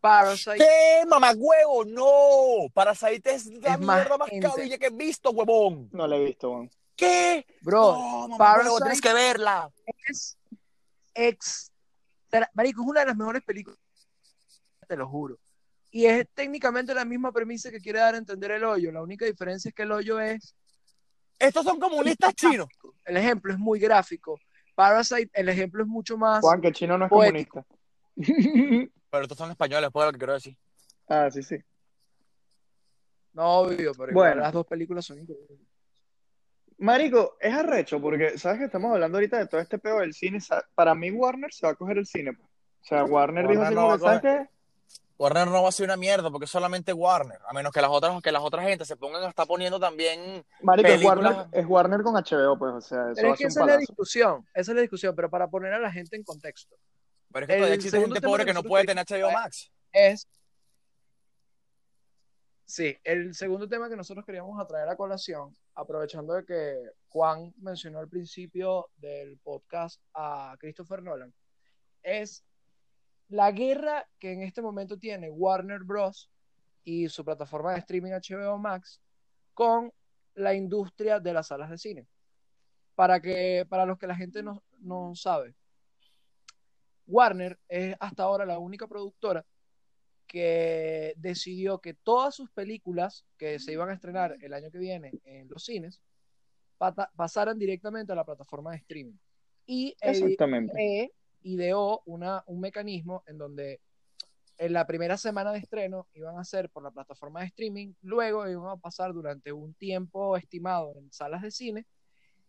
Parasite. 0.00 0.56
¿Qué, 0.58 1.02
mamá 1.08 1.32
huevo? 1.36 1.84
No. 1.84 2.68
Parasite 2.72 3.34
es 3.34 3.46
la 3.46 3.74
Es 3.74 3.80
más 3.80 3.96
mierda 3.98 4.16
más 4.18 4.28
gente. 4.30 4.48
cabilla 4.48 4.78
que 4.78 4.86
he 4.86 4.90
visto, 4.90 5.30
huevón. 5.30 5.88
No 5.92 6.06
la 6.06 6.16
he 6.16 6.24
visto, 6.24 6.50
weón. 6.50 6.70
¿Qué? 6.96 7.46
Bro, 7.62 7.92
no, 7.92 8.28
mamá 8.28 8.38
Parasite- 8.38 8.64
huevo, 8.64 8.78
tienes 8.80 9.00
que 9.00 9.12
verla. 9.12 9.70
es 10.08 10.36
ex... 11.14 11.72
Marico, 12.54 12.82
es 12.82 12.88
una 12.88 13.00
de 13.00 13.06
las 13.06 13.16
mejores 13.16 13.42
películas, 13.42 13.78
te 14.86 14.96
lo 14.96 15.08
juro. 15.08 15.36
Y 15.90 16.06
es 16.06 16.28
técnicamente 16.34 16.94
la 16.94 17.04
misma 17.04 17.32
premisa 17.32 17.70
que 17.70 17.80
quiere 17.80 17.98
dar 17.98 18.14
a 18.14 18.18
entender 18.18 18.52
el 18.52 18.62
hoyo. 18.64 18.92
La 18.92 19.02
única 19.02 19.24
diferencia 19.24 19.68
es 19.70 19.74
que 19.74 19.82
el 19.82 19.90
hoyo 19.90 20.20
es 20.20 20.54
Estos 21.40 21.64
son 21.64 21.80
comunistas 21.80 22.32
chinos. 22.34 22.68
El 23.04 23.16
ejemplo 23.16 23.52
es 23.52 23.58
muy 23.58 23.80
gráfico. 23.80 24.38
Parasite, 24.76 25.30
el 25.34 25.48
ejemplo 25.48 25.82
es 25.82 25.88
mucho 25.88 26.16
más. 26.16 26.40
Juan, 26.40 26.60
que 26.60 26.70
chino 26.70 26.96
no 26.96 27.06
es 27.06 27.10
Poético. 27.10 27.66
comunista. 28.14 28.92
Pero 29.10 29.22
estos 29.24 29.38
son 29.38 29.50
españoles, 29.50 29.90
pues 29.92 30.06
lo 30.06 30.12
que 30.12 30.18
quiero 30.18 30.34
decir. 30.34 30.56
ah, 31.08 31.28
sí, 31.30 31.42
sí. 31.42 31.56
No, 33.32 33.60
obvio, 33.60 33.92
pero 33.92 34.10
igual 34.10 34.14
Bueno. 34.30 34.42
las 34.42 34.52
dos 34.52 34.66
películas 34.66 35.04
son 35.04 35.18
increíbles. 35.20 35.58
Marico, 36.78 37.36
es 37.40 37.54
arrecho 37.54 38.00
porque, 38.00 38.38
¿sabes 38.38 38.58
que 38.58 38.64
estamos 38.64 38.90
hablando 38.92 39.18
ahorita 39.18 39.38
de 39.38 39.46
todo 39.46 39.60
este 39.60 39.78
pedo 39.78 39.98
del 39.98 40.14
cine? 40.14 40.38
Para 40.74 40.94
mí 40.94 41.10
Warner 41.10 41.52
se 41.52 41.66
va 41.66 41.72
a 41.72 41.76
coger 41.76 41.98
el 41.98 42.06
cine. 42.06 42.32
pues. 42.32 42.48
O 42.48 42.84
sea, 42.84 43.04
Warner 43.04 43.46
dijo 43.46 43.60
Warner 43.60 43.66
así 43.66 43.74
no 43.74 43.80
como 43.82 43.92
va 43.92 43.98
que, 43.98 44.04
a 44.04 44.20
¿sabes 44.20 44.46
qué? 44.48 44.54
Warner 45.18 45.48
no 45.48 45.62
va 45.62 45.68
a 45.68 45.72
ser 45.72 45.84
una 45.84 45.98
mierda 45.98 46.30
porque 46.30 46.46
es 46.46 46.50
solamente 46.50 46.94
Warner, 46.94 47.38
a 47.46 47.52
menos 47.52 47.72
que 47.72 47.82
las 47.82 47.90
otras 47.90 48.22
que 48.22 48.32
las 48.32 48.42
otras 48.42 48.64
gente 48.66 48.86
se 48.86 48.96
pongan 48.96 49.22
a 49.22 49.28
estar 49.28 49.46
poniendo 49.46 49.78
también 49.78 50.42
Marico, 50.62 50.88
es 50.88 50.94
películas. 50.94 51.36
Warner, 51.36 51.60
es 51.60 51.66
Warner 51.66 52.02
con 52.02 52.14
HBO, 52.14 52.58
pues, 52.58 52.72
o 52.72 52.80
sea, 52.80 53.04
eso 53.10 53.12
Pero 53.16 53.28
va 53.28 53.34
es 53.34 53.40
que 53.40 53.46
esa 53.48 53.60
es 53.60 53.66
la 53.66 53.76
discusión, 53.76 54.46
esa 54.54 54.72
es 54.72 54.74
la 54.74 54.80
discusión, 54.80 55.14
pero 55.14 55.28
para 55.28 55.46
poner 55.48 55.74
a 55.74 55.78
la 55.78 55.92
gente 55.92 56.16
en 56.16 56.24
contexto, 56.24 56.74
Pero 57.32 57.44
es 57.44 57.48
que 57.48 57.52
El 57.54 57.58
todavía 57.58 57.76
existe 57.76 58.00
gente 58.00 58.20
pobre 58.20 58.44
que 58.44 58.50
que 58.50 58.54
no 58.54 58.62
puede 58.62 58.84
tener 58.84 59.04
HBO 59.06 59.30
Max. 59.32 59.70
es... 59.92 60.28
Sí, 62.64 62.96
el 63.02 63.34
segundo 63.34 63.68
tema 63.68 63.88
que 63.88 63.96
nosotros 63.96 64.24
queríamos 64.24 64.60
atraer 64.60 64.88
a 64.88 64.96
colación, 64.96 65.56
aprovechando 65.74 66.34
de 66.34 66.44
que 66.44 66.90
Juan 67.08 67.52
mencionó 67.58 67.98
al 67.98 68.08
principio 68.08 68.90
del 68.96 69.38
podcast 69.38 70.00
a 70.14 70.54
Christopher 70.60 71.02
Nolan, 71.02 71.34
es 72.04 72.44
la 73.28 73.50
guerra 73.50 74.08
que 74.20 74.32
en 74.32 74.42
este 74.42 74.62
momento 74.62 74.98
tiene 74.98 75.30
Warner 75.30 75.82
Bros. 75.82 76.30
y 76.84 77.08
su 77.08 77.24
plataforma 77.24 77.72
de 77.72 77.80
streaming 77.80 78.12
HBO 78.12 78.56
Max 78.58 79.00
con 79.52 79.92
la 80.34 80.54
industria 80.54 81.18
de 81.18 81.32
las 81.32 81.48
salas 81.48 81.70
de 81.70 81.78
cine. 81.78 82.06
Para, 82.94 83.20
que, 83.20 83.66
para 83.68 83.84
los 83.84 83.98
que 83.98 84.06
la 84.06 84.14
gente 84.14 84.42
no, 84.42 84.62
no 84.78 85.14
sabe, 85.14 85.54
Warner 87.10 87.58
es 87.68 87.96
hasta 87.98 88.22
ahora 88.22 88.46
la 88.46 88.58
única 88.58 88.86
productora 88.86 89.44
que 90.26 91.12
decidió 91.16 91.80
que 91.80 91.94
todas 91.94 92.34
sus 92.36 92.50
películas 92.52 93.26
que 93.36 93.58
se 93.58 93.72
iban 93.72 93.90
a 93.90 93.94
estrenar 93.94 94.36
el 94.40 94.54
año 94.54 94.70
que 94.70 94.78
viene 94.78 95.10
en 95.24 95.48
los 95.48 95.64
cines 95.64 96.00
pasaran 97.16 97.58
directamente 97.58 98.12
a 98.12 98.14
la 98.14 98.24
plataforma 98.24 98.70
de 98.70 98.78
streaming. 98.78 99.18
Y 99.66 99.96
Exactamente. 100.00 100.72
e 100.80 101.12
ideó 101.42 102.02
una, 102.06 102.44
un 102.46 102.60
mecanismo 102.60 103.24
en 103.26 103.38
donde 103.38 103.80
en 104.56 104.72
la 104.72 104.86
primera 104.86 105.16
semana 105.16 105.52
de 105.52 105.58
estreno 105.58 106.06
iban 106.14 106.38
a 106.38 106.44
ser 106.44 106.70
por 106.70 106.82
la 106.82 106.90
plataforma 106.90 107.40
de 107.40 107.46
streaming, 107.46 107.94
luego 108.02 108.48
iban 108.48 108.68
a 108.68 108.76
pasar 108.76 109.12
durante 109.12 109.52
un 109.52 109.74
tiempo 109.74 110.36
estimado 110.36 110.94
en 110.96 111.10
salas 111.10 111.42
de 111.42 111.50
cine 111.50 111.86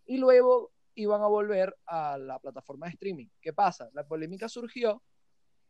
y 0.06 0.18
luego 0.18 0.72
iban 0.96 1.22
a 1.22 1.28
volver 1.28 1.78
a 1.86 2.18
la 2.18 2.40
plataforma 2.40 2.88
de 2.88 2.94
streaming. 2.94 3.28
¿Qué 3.42 3.54
pasa? 3.54 3.90
La 3.94 4.06
polémica 4.06 4.50
surgió 4.50 5.02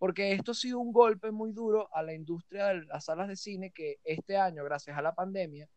porque 0.02 0.32
esto 0.32 0.52
ha 0.52 0.56
sido 0.56 0.80
un 0.80 0.92
golpe 0.92 1.32
muy 1.32 1.52
duro 1.52 1.88
a 1.94 2.02
la 2.02 2.16
industria 2.16 2.70
de 2.70 2.86
las 2.86 3.06
salas 3.06 3.28
de 3.28 3.36
cine 3.36 3.72
que 3.72 4.00
este 4.04 4.36
año, 4.36 4.64
gracias 4.64 4.98
a 4.98 5.02
la 5.04 5.14
pandemia, 5.14 5.70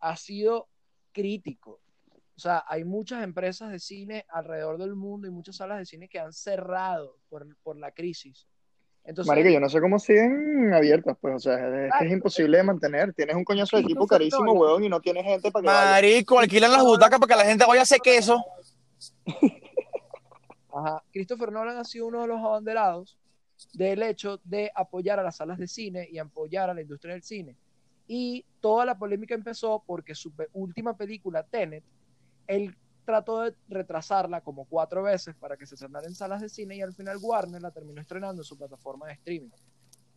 ha 0.00 0.16
sido 0.16 0.68
crítico. 1.12 1.80
O 2.36 2.38
sea, 2.38 2.62
hay 2.68 2.84
muchas 2.84 3.24
empresas 3.24 3.72
de 3.72 3.78
cine 3.78 4.26
alrededor 4.28 4.76
del 4.76 4.94
mundo 4.94 5.26
y 5.26 5.30
muchas 5.30 5.56
salas 5.56 5.78
de 5.78 5.86
cine 5.86 6.10
que 6.10 6.18
han 6.18 6.34
cerrado 6.34 7.18
por, 7.30 7.56
por 7.62 7.78
la 7.78 7.90
crisis. 7.90 8.46
Entonces, 9.06 9.28
Marico, 9.28 9.48
yo 9.48 9.60
no 9.60 9.68
sé 9.68 9.80
cómo 9.80 10.00
siguen 10.00 10.74
abiertas, 10.74 11.16
pues, 11.20 11.36
o 11.36 11.38
sea, 11.38 11.54
es, 11.54 11.86
es 11.86 11.92
que 11.98 12.06
es 12.06 12.12
imposible 12.12 12.56
de 12.56 12.64
mantener. 12.64 13.14
Tienes 13.14 13.36
un 13.36 13.44
coñazo 13.44 13.76
de 13.76 13.82
equipo 13.82 14.00
Christopher 14.00 14.18
carísimo, 14.18 14.46
Nolan. 14.46 14.60
huevón, 14.60 14.84
y 14.84 14.88
no 14.88 15.00
tienes 15.00 15.24
gente 15.24 15.52
para 15.52 15.62
que 15.62 15.66
vaya. 15.68 15.90
Marico, 15.92 16.38
alquilan 16.40 16.72
las 16.72 16.82
butacas 16.82 17.20
para 17.20 17.34
que 17.34 17.42
la 17.44 17.48
gente 17.48 17.64
vaya 17.66 17.80
a 17.80 17.82
hacer 17.84 18.00
queso. 18.00 18.44
Ajá. 20.74 21.02
Christopher 21.12 21.52
Nolan 21.52 21.76
ha 21.78 21.84
sido 21.84 22.06
uno 22.06 22.22
de 22.22 22.26
los 22.26 22.40
abanderados 22.40 23.16
del 23.72 24.02
hecho 24.02 24.40
de 24.44 24.70
apoyar 24.74 25.20
a 25.20 25.22
las 25.22 25.36
salas 25.36 25.58
de 25.58 25.68
cine 25.68 26.08
y 26.10 26.18
apoyar 26.18 26.68
a 26.68 26.74
la 26.74 26.82
industria 26.82 27.14
del 27.14 27.22
cine. 27.22 27.56
Y 28.08 28.44
toda 28.60 28.84
la 28.84 28.98
polémica 28.98 29.34
empezó 29.34 29.82
porque 29.86 30.14
su 30.14 30.32
última 30.52 30.96
película, 30.96 31.44
Tenet, 31.44 31.84
él 32.46 32.76
trató 33.06 33.42
de 33.42 33.54
retrasarla 33.68 34.42
como 34.42 34.66
cuatro 34.66 35.04
veces 35.04 35.34
para 35.36 35.56
que 35.56 35.64
se 35.64 35.76
estrenara 35.76 36.06
en 36.06 36.14
salas 36.14 36.42
de 36.42 36.48
cine 36.48 36.76
y 36.76 36.82
al 36.82 36.92
final 36.92 37.16
Warner 37.22 37.62
la 37.62 37.70
terminó 37.70 38.00
estrenando 38.00 38.42
en 38.42 38.44
su 38.44 38.58
plataforma 38.58 39.06
de 39.06 39.14
streaming. 39.14 39.50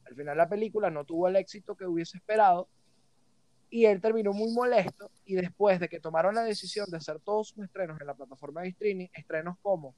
Al 0.05 0.15
final 0.15 0.35
la 0.35 0.49
película 0.49 0.89
no 0.89 1.05
tuvo 1.05 1.27
el 1.27 1.35
éxito 1.35 1.75
que 1.75 1.85
hubiese 1.85 2.17
esperado 2.17 2.67
y 3.69 3.85
él 3.85 4.01
terminó 4.01 4.33
muy 4.33 4.51
molesto 4.51 5.11
y 5.23 5.35
después 5.35 5.79
de 5.79 5.87
que 5.87 5.99
tomaron 5.99 6.33
la 6.33 6.43
decisión 6.43 6.89
de 6.89 6.97
hacer 6.97 7.19
todos 7.19 7.49
sus 7.49 7.63
estrenos 7.63 8.01
en 8.01 8.07
la 8.07 8.15
plataforma 8.15 8.61
de 8.61 8.69
streaming, 8.69 9.07
estrenos 9.13 9.55
como 9.61 9.93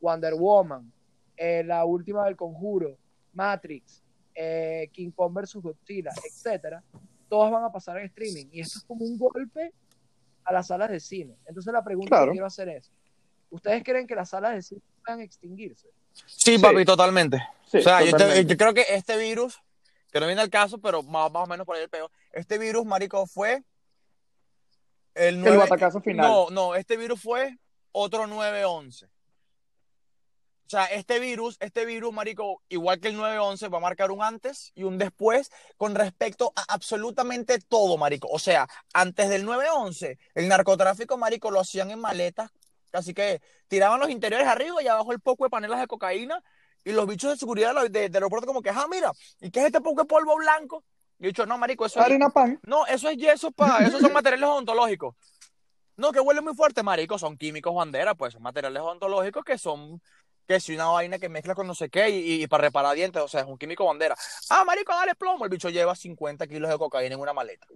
Wonder 0.00 0.34
Woman, 0.34 0.92
eh, 1.36 1.64
la 1.64 1.86
última 1.86 2.26
del 2.26 2.36
Conjuro, 2.36 2.98
Matrix, 3.32 4.02
eh, 4.34 4.90
King 4.92 5.10
Kong 5.12 5.32
vs. 5.32 5.54
Godzilla, 5.56 6.10
etcétera, 6.28 6.84
todas 7.30 7.50
van 7.50 7.64
a 7.64 7.72
pasar 7.72 7.96
en 7.96 8.04
streaming 8.04 8.46
y 8.52 8.60
esto 8.60 8.78
es 8.80 8.84
como 8.84 9.06
un 9.06 9.16
golpe 9.16 9.72
a 10.44 10.52
las 10.52 10.66
salas 10.68 10.90
de 10.90 11.00
cine. 11.00 11.36
Entonces 11.46 11.72
la 11.72 11.82
pregunta 11.82 12.10
Claro. 12.16 12.26
que 12.26 12.32
quiero 12.32 12.46
hacer 12.46 12.68
es, 12.68 12.90
¿ustedes 13.50 13.82
creen 13.84 14.06
que 14.06 14.14
las 14.14 14.30
salas 14.30 14.54
de 14.54 14.62
cine 14.62 14.80
puedan 15.04 15.20
extinguirse? 15.20 15.88
Sí, 16.26 16.56
Sí. 16.56 16.58
papi, 16.58 16.84
totalmente. 16.84 17.38
Sí, 17.66 17.78
o 17.78 17.82
sea, 17.82 18.00
yo, 18.00 18.06
te- 18.06 18.12
totalmente. 18.12 18.52
yo 18.52 18.56
creo 18.56 18.74
que 18.74 18.84
este 18.90 19.16
virus, 19.16 19.58
que 20.12 20.20
no 20.20 20.26
viene 20.26 20.40
al 20.42 20.50
caso, 20.50 20.78
pero 20.78 21.02
más, 21.02 21.30
más 21.32 21.44
o 21.44 21.46
menos 21.46 21.66
por 21.66 21.76
ahí 21.76 21.82
el 21.82 21.88
peo, 21.88 22.10
este 22.32 22.58
virus, 22.58 22.84
marico, 22.84 23.26
fue 23.26 23.64
el, 25.14 25.34
El 25.36 25.40
nueve- 25.40 25.56
batacazo 25.58 26.00
final. 26.00 26.26
No, 26.26 26.50
no, 26.50 26.74
este 26.74 26.96
virus 26.96 27.20
fue 27.20 27.56
otro 27.92 28.26
911. 28.26 29.08
O 30.74 30.76
sea, 30.76 30.86
este 30.86 31.20
virus, 31.20 31.56
este 31.60 31.84
virus, 31.84 32.12
marico, 32.12 32.60
igual 32.68 32.98
que 32.98 33.06
el 33.06 33.16
911, 33.16 33.68
va 33.68 33.78
a 33.78 33.80
marcar 33.80 34.10
un 34.10 34.24
antes 34.24 34.72
y 34.74 34.82
un 34.82 34.98
después 34.98 35.52
con 35.76 35.94
respecto 35.94 36.52
a 36.56 36.64
absolutamente 36.74 37.60
todo, 37.60 37.96
marico. 37.96 38.26
O 38.28 38.40
sea, 38.40 38.66
antes 38.92 39.28
del 39.28 39.44
911, 39.44 40.18
el 40.34 40.48
narcotráfico, 40.48 41.16
marico, 41.16 41.52
lo 41.52 41.60
hacían 41.60 41.92
en 41.92 42.00
maletas, 42.00 42.50
así 42.92 43.14
que 43.14 43.40
tiraban 43.68 44.00
los 44.00 44.10
interiores 44.10 44.48
arriba 44.48 44.82
y 44.82 44.88
abajo 44.88 45.12
el 45.12 45.20
poco 45.20 45.44
de 45.44 45.50
panelas 45.50 45.78
de 45.78 45.86
cocaína 45.86 46.42
y 46.82 46.90
los 46.90 47.06
bichos 47.06 47.30
de 47.30 47.36
seguridad 47.36 47.68
de 47.68 47.74
la- 47.74 47.82
de- 47.84 48.08
del 48.08 48.14
aeropuerto 48.16 48.48
como 48.48 48.60
que, 48.60 48.70
ah, 48.70 48.86
mira, 48.90 49.12
¿y 49.40 49.52
qué 49.52 49.60
es 49.60 49.66
este 49.66 49.80
poco 49.80 50.02
de 50.02 50.08
polvo 50.08 50.34
blanco? 50.34 50.82
Y 51.20 51.28
dicho, 51.28 51.46
no, 51.46 51.56
marico, 51.56 51.86
eso 51.86 52.00
es, 52.00 52.06
Harina 52.06 52.30
pan. 52.30 52.58
no, 52.64 52.84
eso 52.86 53.08
es 53.08 53.16
yeso, 53.16 53.52
pa, 53.52 53.78
esos 53.96 54.00
son 54.00 54.12
materiales 54.12 54.48
odontológicos. 54.48 55.14
No, 55.96 56.10
que 56.10 56.18
huele 56.18 56.40
muy 56.40 56.54
fuerte, 56.56 56.82
marico, 56.82 57.16
son 57.20 57.36
químicos 57.38 57.72
bandera, 57.72 58.16
pues 58.16 58.32
son 58.32 58.42
materiales 58.42 58.82
odontológicos 58.82 59.44
que 59.44 59.56
son, 59.56 60.02
que 60.46 60.60
si 60.60 60.74
una 60.74 60.86
vaina 60.86 61.18
que 61.18 61.28
mezcla 61.28 61.54
con 61.54 61.66
no 61.66 61.74
sé 61.74 61.88
qué 61.90 62.10
y, 62.10 62.42
y 62.42 62.46
para 62.46 62.62
reparar 62.62 62.94
dientes, 62.94 63.22
o 63.22 63.28
sea, 63.28 63.40
es 63.40 63.46
un 63.46 63.58
químico 63.58 63.84
bandera. 63.86 64.16
Ah, 64.50 64.64
marico, 64.64 64.92
dale 64.94 65.14
plomo, 65.14 65.44
el 65.44 65.50
bicho 65.50 65.70
lleva 65.70 65.94
50 65.94 66.46
kilos 66.46 66.70
de 66.70 66.78
cocaína 66.78 67.14
en 67.14 67.20
una 67.20 67.32
maleta. 67.32 67.66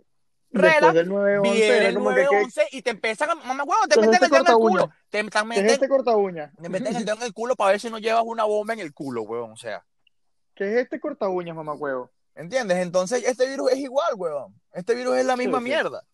Rela, 0.50 0.92
del 0.92 1.08
911 1.08 1.52
viene 1.52 1.88
el 1.88 1.94
como 1.94 2.14
que, 2.14 2.26
¿qué, 2.28 2.46
911 2.46 2.68
y 2.72 2.82
te 2.82 2.90
empiezan 2.90 3.30
a, 3.30 3.34
mamá 3.36 3.64
huevo, 3.64 3.86
te 3.88 3.96
¿Qué 3.96 4.00
es 4.04 4.08
meten 4.08 4.14
este 4.14 4.26
el 4.26 4.30
dedo 4.30 4.44
en 4.44 4.48
el 4.48 4.58
culo, 4.58 4.84
uña? 4.84 4.96
te, 5.10 5.22
te 5.24 5.44
¿qué 5.52 5.60
es 5.62 5.64
meten, 5.64 5.66
este 5.74 5.88
corta 5.88 6.16
uña? 6.16 6.52
te 6.60 6.68
meten 6.68 6.96
el 6.96 7.04
dedo 7.04 7.16
en 7.16 7.22
el 7.24 7.32
culo 7.34 7.56
para 7.56 7.72
ver 7.72 7.80
si 7.80 7.90
no 7.90 7.98
llevas 7.98 8.24
una 8.26 8.44
bomba 8.44 8.72
en 8.74 8.80
el 8.80 8.94
culo, 8.94 9.22
huevón, 9.22 9.52
o 9.52 9.56
sea. 9.56 9.84
¿Qué 10.54 10.64
es 10.72 10.76
este 10.82 11.00
corta 11.00 11.28
uñas, 11.28 11.54
mamá 11.56 11.74
huevo? 11.74 12.10
¿Entiendes? 12.34 12.78
Entonces, 12.78 13.24
este 13.24 13.46
virus 13.48 13.72
es 13.72 13.78
igual, 13.78 14.14
huevón. 14.16 14.60
Este 14.72 14.94
virus 14.94 15.16
es 15.16 15.26
la 15.26 15.36
Sí, 15.36 15.40
misma 15.40 15.58
sí. 15.58 15.64
mierda. 15.64 16.04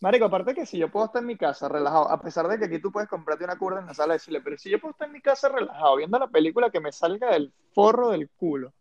Marico, 0.00 0.26
aparte 0.26 0.54
que 0.54 0.64
si 0.64 0.78
yo 0.78 0.90
puedo 0.90 1.06
estar 1.06 1.20
en 1.22 1.26
mi 1.26 1.36
casa 1.36 1.68
relajado, 1.68 2.08
a 2.08 2.20
pesar 2.20 2.46
de 2.46 2.56
que 2.58 2.66
aquí 2.66 2.78
tú 2.80 2.92
puedes 2.92 3.08
comprarte 3.08 3.44
una 3.44 3.58
curda 3.58 3.80
en 3.80 3.86
la 3.86 3.94
sala 3.94 4.14
de 4.14 4.20
cine, 4.20 4.40
pero 4.40 4.56
si 4.56 4.70
yo 4.70 4.78
puedo 4.78 4.92
estar 4.92 5.08
en 5.08 5.12
mi 5.12 5.20
casa 5.20 5.48
relajado 5.48 5.96
viendo 5.96 6.18
la 6.20 6.28
película 6.28 6.70
que 6.70 6.78
me 6.78 6.92
salga 6.92 7.32
del 7.32 7.52
forro 7.74 8.10
del 8.10 8.30
culo, 8.30 8.72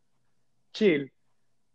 chill, 0.73 1.11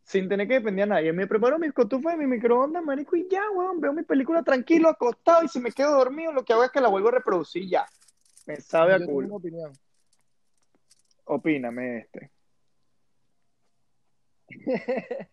sin 0.04 0.28
tener 0.28 0.46
que 0.46 0.54
depender 0.54 0.84
a 0.84 0.94
nadie, 0.94 1.12
me 1.12 1.26
preparo 1.26 1.58
mis 1.58 1.72
cotufas 1.72 2.14
y 2.14 2.18
mi 2.18 2.26
microondas, 2.26 2.84
marico, 2.84 3.16
y 3.16 3.28
ya, 3.28 3.42
weón, 3.50 3.80
veo 3.80 3.92
mi 3.92 4.04
película 4.04 4.44
tranquilo, 4.44 4.88
acostado, 4.88 5.42
y 5.42 5.48
si 5.48 5.58
me 5.58 5.72
quedo 5.72 5.96
dormido, 5.96 6.32
lo 6.32 6.44
que 6.44 6.52
hago 6.52 6.62
es 6.62 6.70
que 6.70 6.80
la 6.80 6.88
vuelvo 6.88 7.08
a 7.08 7.12
reproducir 7.12 7.68
ya. 7.68 7.84
Me 8.46 8.60
sabe 8.60 8.90
Yo 8.90 8.96
a 8.96 8.98
tengo 9.00 9.12
una 9.12 9.26
culo. 9.26 9.36
opinión. 9.36 9.72
Opíname 11.24 11.98
este. 11.98 12.30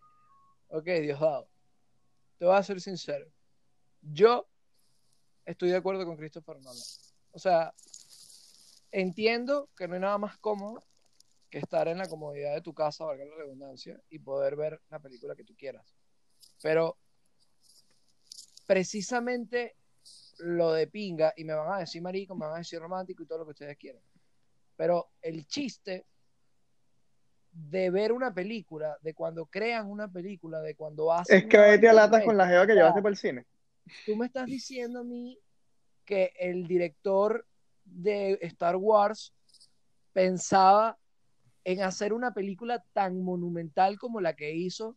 Ok, 0.72 0.84
Diosdado. 0.84 1.48
Te 2.38 2.44
voy 2.44 2.54
a 2.56 2.62
ser 2.62 2.80
sincero. 2.80 3.26
Yo 4.02 4.46
estoy 5.44 5.70
de 5.70 5.76
acuerdo 5.76 6.04
con 6.04 6.16
Christopher 6.16 6.56
Nolan. 6.60 6.82
O 7.32 7.38
sea, 7.38 7.72
entiendo 8.92 9.68
que 9.76 9.88
no 9.88 9.94
hay 9.94 10.00
nada 10.00 10.18
más 10.18 10.38
cómodo 10.38 10.82
que 11.48 11.58
estar 11.58 11.88
en 11.88 11.98
la 11.98 12.08
comodidad 12.08 12.54
de 12.54 12.60
tu 12.60 12.72
casa, 12.72 13.04
valga 13.04 13.24
la 13.24 13.34
redundancia, 13.36 14.00
y 14.08 14.20
poder 14.20 14.56
ver 14.56 14.80
la 14.88 15.00
película 15.00 15.34
que 15.34 15.44
tú 15.44 15.54
quieras. 15.56 15.84
Pero 16.62 16.96
precisamente 18.66 19.74
lo 20.38 20.72
de 20.72 20.86
pinga, 20.86 21.34
y 21.36 21.44
me 21.44 21.54
van 21.54 21.72
a 21.72 21.78
decir 21.78 22.00
marico, 22.00 22.34
me 22.34 22.46
van 22.46 22.54
a 22.54 22.58
decir 22.58 22.78
romántico 22.78 23.22
y 23.22 23.26
todo 23.26 23.38
lo 23.38 23.44
que 23.44 23.50
ustedes 23.50 23.76
quieran. 23.76 24.02
Pero 24.76 25.10
el 25.20 25.46
chiste 25.46 26.06
de 27.52 27.90
ver 27.90 28.12
una 28.12 28.32
película, 28.32 28.96
de 29.02 29.12
cuando 29.12 29.46
crean 29.46 29.90
una 29.90 30.08
película, 30.08 30.60
de 30.60 30.76
cuando 30.76 31.12
hacen 31.12 31.36
Es 31.36 31.46
que 31.46 31.58
vete 31.58 31.88
a 31.88 31.92
latas 31.92 32.24
con 32.24 32.36
la 32.36 32.46
jeva 32.46 32.66
que 32.66 32.74
llevaste 32.74 33.02
para 33.02 33.10
el 33.10 33.16
cine. 33.16 33.44
Tú 34.06 34.16
me 34.16 34.26
estás 34.26 34.46
diciendo 34.46 35.00
a 35.00 35.04
mí 35.04 35.38
que 36.04 36.32
el 36.38 36.66
director 36.66 37.46
de 37.84 38.38
Star 38.42 38.76
Wars 38.76 39.32
pensaba 40.12 40.98
en 41.64 41.82
hacer 41.82 42.12
una 42.12 42.32
película 42.32 42.82
tan 42.92 43.22
monumental 43.22 43.98
como 43.98 44.20
la 44.20 44.34
que 44.34 44.54
hizo 44.54 44.96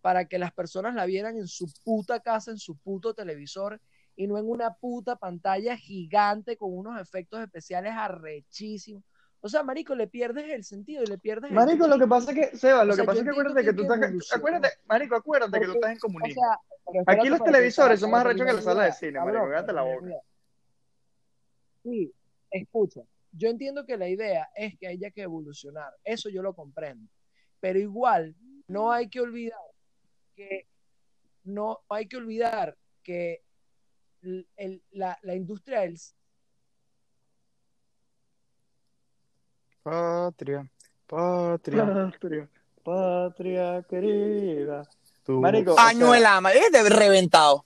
para 0.00 0.26
que 0.26 0.38
las 0.38 0.52
personas 0.52 0.94
la 0.94 1.06
vieran 1.06 1.36
en 1.36 1.46
su 1.46 1.70
puta 1.84 2.20
casa, 2.20 2.50
en 2.50 2.58
su 2.58 2.76
puto 2.76 3.14
televisor 3.14 3.80
y 4.16 4.26
no 4.26 4.38
en 4.38 4.48
una 4.48 4.74
puta 4.74 5.16
pantalla 5.16 5.76
gigante 5.76 6.56
con 6.56 6.76
unos 6.76 7.00
efectos 7.00 7.40
especiales 7.40 7.92
arrechísimos. 7.94 9.04
O 9.42 9.48
sea, 9.48 9.62
marico, 9.62 9.94
le 9.94 10.06
pierdes 10.06 10.50
el 10.50 10.64
sentido 10.64 11.02
y 11.02 11.06
le 11.06 11.16
pierdes 11.18 11.50
el 11.50 11.56
Marico, 11.56 11.86
lo 11.86 11.98
que 11.98 12.06
pasa 12.06 12.32
es 12.32 12.50
que, 12.50 12.56
Seba, 12.56 12.84
lo 12.84 12.92
O 12.92 12.96
sea, 12.96 13.02
que 13.04 13.06
pasa 13.06 13.18
es 13.20 13.24
que 13.24 13.30
acuérdate 13.30 13.64
que 13.64 13.72
tú 13.72 13.82
estás, 13.82 14.32
acuérdate, 14.36 14.68
marico, 14.86 15.16
acuérdate 15.16 15.58
que 15.60 15.64
tú 15.66 15.72
estás 15.72 15.90
en 15.92 15.96
O 15.96 16.00
comunismo. 16.00 16.42
sea, 16.42 17.04
Aquí 17.06 17.28
los 17.28 17.42
televisores 17.42 18.00
son 18.00 18.10
más 18.10 18.20
arrechos 18.22 18.40
que 18.40 18.52
terminar 18.52 18.64
la 18.64 18.70
mi 18.72 18.76
sala 18.80 18.84
de 18.84 18.92
cine, 18.92 19.12
cabrón, 19.14 19.34
marico, 19.36 19.50
cállate 19.52 19.72
la 19.72 19.82
boca. 19.82 20.06
Sí, 21.82 22.12
escucha, 22.50 23.00
yo 23.32 23.48
entiendo 23.48 23.86
que 23.86 23.96
la 23.96 24.08
idea 24.08 24.50
es 24.54 24.76
que 24.78 24.88
haya 24.88 25.10
que 25.10 25.22
evolucionar, 25.22 25.90
eso 26.04 26.28
yo 26.28 26.42
lo 26.42 26.54
comprendo, 26.54 27.10
pero 27.60 27.78
igual 27.78 28.36
no 28.68 28.92
hay 28.92 29.08
que 29.08 29.20
olvidar 29.20 29.58
que 30.36 30.66
no 31.44 31.78
hay 31.88 32.06
que 32.06 32.18
olvidar 32.18 32.76
que 33.02 33.42
el- 34.22 34.46
el- 34.56 34.82
la, 34.90 35.18
la 35.22 35.34
industria 35.34 35.80
del 35.80 35.96
Patria, 39.82 40.66
patria. 41.06 41.84
Patria, 41.84 42.48
patria 42.82 43.82
querida. 43.88 44.88
Marico, 45.26 45.74
o 45.74 45.78
Año 45.78 46.08
sea, 46.08 46.18
el 46.18 46.26
ama, 46.26 46.52
es 46.52 46.70
de 46.72 46.88
reventado. 46.88 47.64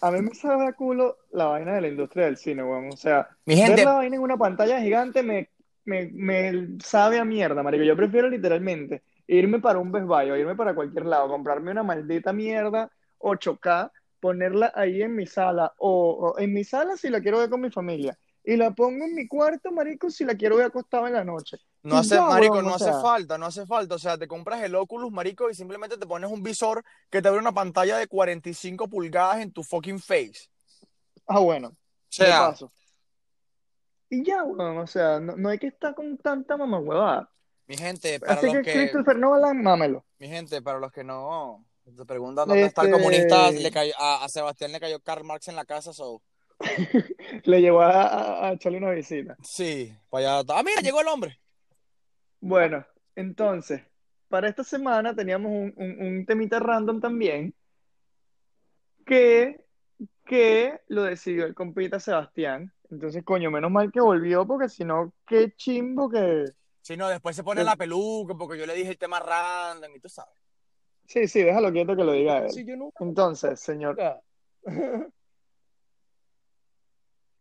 a 0.00 0.10
mí 0.10 0.22
me 0.22 0.34
sabe 0.34 0.66
a 0.66 0.72
culo 0.72 1.18
la 1.32 1.46
vaina 1.46 1.74
de 1.74 1.80
la 1.82 1.88
industria 1.88 2.26
del 2.26 2.36
cine, 2.36 2.62
weón. 2.64 2.92
O 2.92 2.96
sea, 2.96 3.28
Mi 3.46 3.56
ver 3.56 3.82
la 3.82 3.94
vaina 3.94 4.16
en 4.16 4.22
una 4.22 4.36
pantalla 4.36 4.80
gigante 4.80 5.22
me, 5.22 5.50
me, 5.84 6.06
me 6.12 6.78
sabe 6.82 7.18
a 7.18 7.24
mierda, 7.24 7.62
marico. 7.62 7.84
Yo 7.84 7.96
prefiero 7.96 8.28
literalmente 8.28 9.02
irme 9.26 9.60
para 9.60 9.78
un 9.78 9.92
Best 9.92 10.06
Buy 10.06 10.30
o 10.30 10.36
irme 10.36 10.56
para 10.56 10.74
cualquier 10.74 11.06
lado, 11.06 11.28
comprarme 11.28 11.70
una 11.72 11.82
maldita 11.82 12.32
mierda 12.32 12.90
8K, 13.18 13.90
ponerla 14.20 14.72
ahí 14.74 15.02
en 15.02 15.14
mi 15.14 15.26
sala 15.26 15.72
o, 15.78 16.32
o 16.34 16.38
en 16.38 16.52
mi 16.52 16.64
sala 16.64 16.96
si 16.96 17.10
la 17.10 17.20
quiero 17.20 17.38
ver 17.38 17.50
con 17.50 17.60
mi 17.60 17.70
familia 17.70 18.18
y 18.44 18.56
la 18.56 18.70
pongo 18.72 19.04
en 19.04 19.14
mi 19.14 19.26
cuarto, 19.28 19.70
marico, 19.72 20.10
si 20.10 20.24
la 20.24 20.34
quiero 20.34 20.56
ver 20.56 20.66
acostado 20.66 21.06
en 21.06 21.12
la 21.14 21.24
noche. 21.24 21.58
no 21.82 21.98
hace, 21.98 22.14
ya, 22.16 22.22
marico, 22.22 22.62
no 22.62 22.72
o 22.72 22.74
hace 22.74 22.92
falta, 22.92 23.36
no 23.38 23.46
hace 23.46 23.66
falta. 23.66 23.94
O 23.94 23.98
sea, 23.98 24.16
te 24.18 24.26
compras 24.28 24.62
el 24.62 24.74
Oculus, 24.74 25.12
marico, 25.12 25.50
y 25.50 25.54
simplemente 25.54 25.96
te 25.98 26.06
pones 26.06 26.30
un 26.30 26.42
visor 26.42 26.82
que 27.10 27.20
te 27.22 27.28
abre 27.28 27.40
una 27.40 27.52
pantalla 27.52 27.96
de 27.98 28.06
45 28.06 28.88
pulgadas 28.88 29.40
en 29.40 29.52
tu 29.52 29.62
fucking 29.62 29.98
face. 30.00 30.48
ah, 31.26 31.40
bueno, 31.40 31.68
O 31.68 31.76
sea, 32.08 32.50
paso. 32.50 32.72
Y 34.10 34.24
ya, 34.24 34.42
weón, 34.44 34.78
o 34.78 34.86
sea, 34.86 35.20
no, 35.20 35.36
no 35.36 35.48
hay 35.50 35.58
que 35.58 35.66
estar 35.68 35.94
con 35.94 36.16
tanta 36.18 36.56
mamahuevada. 36.56 37.30
mi 37.66 37.76
gente, 37.76 38.20
para 38.20 38.40
Así 38.40 38.46
los 38.46 38.56
que 38.56 38.62
que, 38.62 38.72
Christopher 38.72 39.18
Nolan, 39.18 39.62
mámelo. 39.62 40.06
mi 40.18 40.28
gente, 40.28 40.62
para 40.62 40.78
los 40.78 40.90
que 40.92 41.04
no 41.04 41.64
se 41.96 42.04
preguntan 42.04 42.48
dónde 42.48 42.66
está 42.66 42.82
el 42.82 42.88
Este, 42.88 42.98
comunista, 43.02 43.50
le 43.50 43.70
cayó, 43.70 43.92
a, 43.98 44.24
a 44.24 44.28
Sebastián 44.28 44.72
le 44.72 44.80
cayó 44.80 45.00
Karl 45.00 45.24
Marx 45.24 45.48
en 45.48 45.56
la 45.56 45.64
casa, 45.64 45.92
so. 45.92 46.22
le 47.44 47.60
llevó 47.60 47.80
a, 47.82 48.02
a- 48.02 48.48
a 48.48 48.52
echarle 48.52 48.78
una 48.78 48.90
visita. 48.90 49.36
Sí, 49.42 49.92
para 50.10 50.40
allá. 50.40 50.46
Ah, 50.54 50.62
mira, 50.62 50.80
llegó 50.82 51.00
el 51.00 51.08
hombre. 51.08 51.38
Bueno, 52.40 52.84
entonces, 53.14 53.82
para 54.28 54.48
esta 54.48 54.64
semana 54.64 55.14
teníamos 55.14 55.50
un, 55.50 55.72
un- 55.76 56.06
un 56.06 56.26
temita 56.26 56.58
random 56.60 57.00
también 57.00 57.54
que, 59.06 59.64
que 60.24 60.80
lo 60.88 61.04
decidió 61.04 61.46
el 61.46 61.54
compita 61.54 61.98
Sebastián. 62.00 62.72
Entonces, 62.90 63.22
coño, 63.24 63.50
menos 63.50 63.70
mal 63.70 63.90
que 63.92 64.00
volvió 64.00 64.46
porque 64.46 64.68
si 64.68 64.84
no, 64.84 65.12
qué 65.26 65.52
chimbo 65.56 66.08
que... 66.10 66.44
Si 66.80 66.96
no, 66.96 67.08
después 67.08 67.36
se 67.36 67.44
pone 67.44 67.60
que- 67.60 67.64
la 67.66 67.76
peluca 67.76 68.34
porque 68.34 68.58
yo 68.58 68.66
le 68.66 68.74
dije 68.74 68.90
el 68.90 68.98
tema 68.98 69.20
random 69.20 69.94
y 69.96 70.00
tú 70.00 70.08
sabes. 70.08 70.34
Sí, 71.06 71.26
sí, 71.26 71.42
déjalo 71.42 71.72
quieto 71.72 71.96
que 71.96 72.04
lo 72.04 72.12
diga 72.12 72.38
él. 72.38 72.50
Si 72.50 72.64
yo 72.66 72.76
nunca, 72.76 73.02
Entonces, 73.02 73.60
señor... 73.60 73.98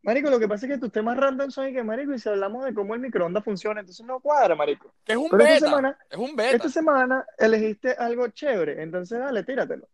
Marico, 0.07 0.29
lo 0.29 0.39
que 0.39 0.47
pasa 0.47 0.65
es 0.65 0.71
que 0.71 0.77
tus 0.77 0.89
temas 0.89 1.17
random 1.17 1.51
son 1.51 1.67
y 1.67 1.73
que, 1.73 1.83
marico, 1.83 2.13
y 2.13 2.19
si 2.19 2.29
hablamos 2.29 2.63
de 2.63 2.73
cómo 2.73 2.93
el 2.95 3.01
microondas 3.01 3.43
funciona, 3.43 3.81
entonces 3.81 4.05
no 4.05 4.21
cuadra, 4.21 4.55
marico. 4.55 4.93
Que 5.03 5.11
es 5.11 5.17
un 5.17 5.29
Pero 5.29 5.43
esta 5.43 5.65
semana, 5.65 5.99
Es 6.09 6.17
un 6.17 6.33
beta. 6.33 6.55
esta 6.55 6.69
semana 6.69 7.25
elegiste 7.37 7.91
algo 7.91 8.29
chévere, 8.29 8.81
entonces 8.81 9.19
dale, 9.19 9.43
tíratelo. 9.43 9.85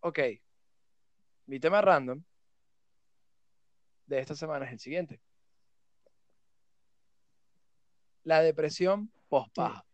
ok, 0.00 0.18
mi 1.46 1.58
tema 1.60 1.80
random 1.80 2.22
de 4.04 4.18
esta 4.18 4.34
semana 4.34 4.66
es 4.66 4.72
el 4.72 4.80
siguiente. 4.80 5.18
La 8.24 8.42
depresión 8.42 9.10
post-paja. 9.30 9.86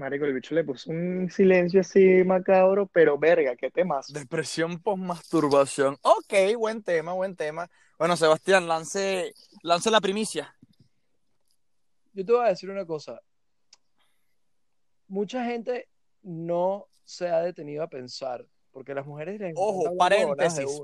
Marico, 0.00 0.24
el 0.24 0.32
bicho 0.32 0.54
le 0.54 0.64
puso 0.64 0.90
un 0.90 1.30
silencio 1.30 1.82
así 1.82 2.24
macabro, 2.24 2.86
pero 2.86 3.18
verga, 3.18 3.54
qué 3.54 3.70
temas. 3.70 4.10
Depresión 4.10 4.78
post-masturbación. 4.80 5.98
Ok, 6.00 6.56
buen 6.56 6.82
tema, 6.82 7.12
buen 7.12 7.36
tema. 7.36 7.70
Bueno, 7.98 8.16
Sebastián, 8.16 8.66
lance, 8.66 9.34
lance 9.62 9.90
la 9.90 10.00
primicia. 10.00 10.56
Yo 12.14 12.24
te 12.24 12.32
voy 12.32 12.46
a 12.46 12.48
decir 12.48 12.70
una 12.70 12.86
cosa. 12.86 13.20
Mucha 15.06 15.44
gente 15.44 15.86
no 16.22 16.86
se 17.04 17.28
ha 17.28 17.42
detenido 17.42 17.82
a 17.82 17.88
pensar, 17.88 18.46
porque 18.70 18.94
las 18.94 19.04
mujeres 19.06 19.38
les 19.38 19.52
Ojo, 19.54 19.90
de 19.90 19.96
paréntesis. 19.96 20.82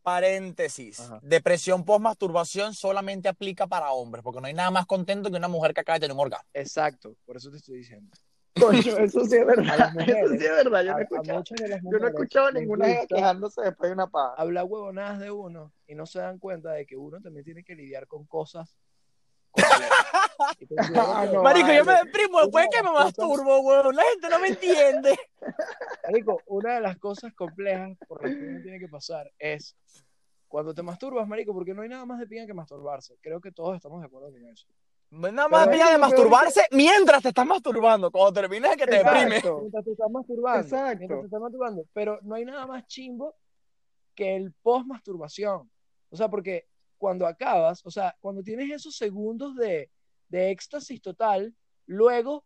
Paréntesis. 0.00 1.00
Ajá. 1.00 1.20
Depresión 1.22 1.84
post-masturbación 1.84 2.72
solamente 2.72 3.28
aplica 3.28 3.66
para 3.66 3.92
hombres, 3.92 4.22
porque 4.22 4.40
no 4.40 4.46
hay 4.46 4.54
nada 4.54 4.70
más 4.70 4.86
contento 4.86 5.30
que 5.30 5.36
una 5.36 5.48
mujer 5.48 5.74
que 5.74 5.80
acaba 5.82 5.98
de 5.98 6.06
tener 6.06 6.14
un 6.14 6.22
orgasmo. 6.22 6.48
Exacto, 6.54 7.16
por 7.26 7.36
eso 7.36 7.50
te 7.50 7.58
estoy 7.58 7.76
diciendo. 7.76 8.16
Coño, 8.60 8.78
eso 8.98 9.24
sí 9.24 9.36
es 9.36 9.46
verdad. 9.46 9.90
Eso 10.08 10.28
sí 10.28 10.44
es 10.44 10.64
verdad. 10.64 10.82
Yo 10.82 10.92
a, 10.92 10.94
no 10.94 11.00
he 11.00 11.02
escuchado, 11.02 11.44
yo 11.44 11.54
no 11.56 11.66
he 11.66 11.80
mujeres 11.82 12.10
escuchado 12.10 12.50
les 12.50 12.62
ninguna 12.62 12.88
gusta 12.88 13.06
quejándose 13.14 13.62
después 13.62 13.90
de 13.90 13.94
una 13.94 14.06
paja. 14.06 14.34
hablar 14.36 14.64
huevonadas 14.64 15.18
de 15.20 15.30
uno 15.30 15.72
y 15.86 15.94
no 15.94 16.06
se 16.06 16.20
dan 16.20 16.38
cuenta 16.38 16.72
de 16.72 16.86
que 16.86 16.96
uno 16.96 17.20
también 17.20 17.44
tiene 17.44 17.64
que 17.64 17.74
lidiar 17.74 18.06
con 18.06 18.24
cosas 18.26 18.76
Ah, 20.94 21.26
no, 21.32 21.42
Marico, 21.42 21.72
yo 21.72 21.84
me 21.84 21.94
deprimo 21.94 22.40
después 22.42 22.66
de 22.66 22.76
que 22.76 22.82
me 22.82 22.92
masturbo, 22.92 23.60
weón. 23.60 23.96
La 23.96 24.02
gente 24.02 24.28
no 24.28 24.38
me 24.38 24.48
entiende. 24.48 25.16
marico, 26.04 26.42
una 26.46 26.74
de 26.74 26.80
las 26.82 26.98
cosas 26.98 27.32
complejas 27.32 27.96
por 28.06 28.22
las 28.22 28.34
que 28.34 28.46
uno 28.46 28.60
tiene 28.60 28.78
que 28.78 28.88
pasar 28.88 29.32
es 29.38 29.74
cuando 30.46 30.74
te 30.74 30.82
masturbas, 30.82 31.26
marico, 31.26 31.54
porque 31.54 31.72
no 31.72 31.82
hay 31.82 31.88
nada 31.88 32.04
más 32.04 32.18
de 32.18 32.26
pinga 32.26 32.46
que 32.46 32.52
masturbarse. 32.52 33.16
Creo 33.22 33.40
que 33.40 33.52
todos 33.52 33.76
estamos 33.76 34.00
de 34.00 34.06
acuerdo 34.06 34.30
con 34.30 34.46
eso. 34.46 34.66
Nada 35.10 35.48
más 35.48 35.66
es 35.68 35.72
de 35.78 35.92
que 35.92 35.98
masturbarse 35.98 36.62
mientras 36.72 37.22
te 37.22 37.28
estás 37.28 37.46
masturbando. 37.46 38.10
Cuando 38.10 38.32
termines 38.32 38.72
es 38.72 38.76
que 38.76 38.86
te 38.86 38.96
Exacto. 38.96 39.18
deprime. 39.20 39.60
Mientras 39.60 39.84
te 39.84 39.90
estás 39.92 40.10
masturbando. 40.10 40.60
Exacto. 40.62 40.98
Mientras 40.98 41.20
te 41.20 41.26
estás 41.26 41.40
masturbando. 41.40 41.84
Pero 41.92 42.18
no 42.22 42.34
hay 42.34 42.44
nada 42.44 42.66
más 42.66 42.86
chimbo 42.86 43.34
que 44.14 44.36
el 44.36 44.52
post-masturbación. 44.62 45.70
O 46.10 46.16
sea, 46.16 46.28
porque 46.28 46.66
cuando 46.98 47.26
acabas, 47.26 47.84
o 47.84 47.90
sea, 47.90 48.16
cuando 48.20 48.42
tienes 48.42 48.70
esos 48.70 48.96
segundos 48.96 49.54
de, 49.56 49.90
de 50.28 50.50
éxtasis 50.50 51.00
total, 51.00 51.54
luego 51.86 52.44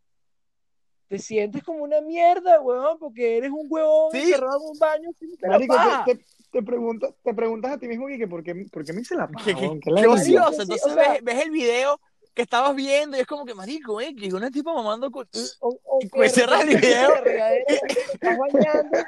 te 1.09 1.19
sientes 1.19 1.63
como 1.65 1.83
una 1.83 2.01
mierda, 2.01 2.61
weón, 2.61 2.99
porque 2.99 3.37
eres 3.39 3.51
un 3.51 3.67
huevón 3.69 4.11
Sí. 4.13 4.19
encerrado 4.19 4.59
en 4.59 4.71
un 4.71 4.79
baño 4.79 5.11
sin 5.19 5.31
Marico, 5.49 5.75
te, 6.07 6.15
te, 6.17 6.25
te 6.53 6.63
preguntas, 6.63 7.15
te 7.23 7.35
preguntas 7.35 7.73
a 7.73 7.79
ti 7.79 7.89
mismo 7.89 8.07
que 8.07 8.29
por 8.29 8.43
qué, 8.45 8.55
por 8.71 8.85
qué 8.85 8.93
me 8.93 9.01
hice 9.01 9.17
la 9.17 9.27
paja, 9.29 9.45
Qué, 9.45 9.55
qué-? 9.55 9.81
¿Qué 9.83 9.91
qué 9.95 10.07
ocioso. 10.07 10.63
Entonces 10.63 10.87
o 10.87 10.95
sea- 10.95 11.13
ves, 11.15 11.25
ves 11.25 11.45
el 11.45 11.51
video 11.51 12.01
que 12.35 12.43
estabas 12.43 12.75
viendo 12.77 13.17
y 13.17 13.21
es 13.21 13.27
como 13.27 13.45
que, 13.45 13.55
marico, 13.55 14.01
eh, 14.01 14.15
que 14.15 14.33
una 14.33 14.51
tipa 14.51 14.73
mamando 14.73 15.11
con... 15.11 15.29
De 15.33 16.29
cierras 16.29 16.63
el 16.63 16.77
video. 16.81 17.15
estás 17.67 18.39
bañando 18.39 18.99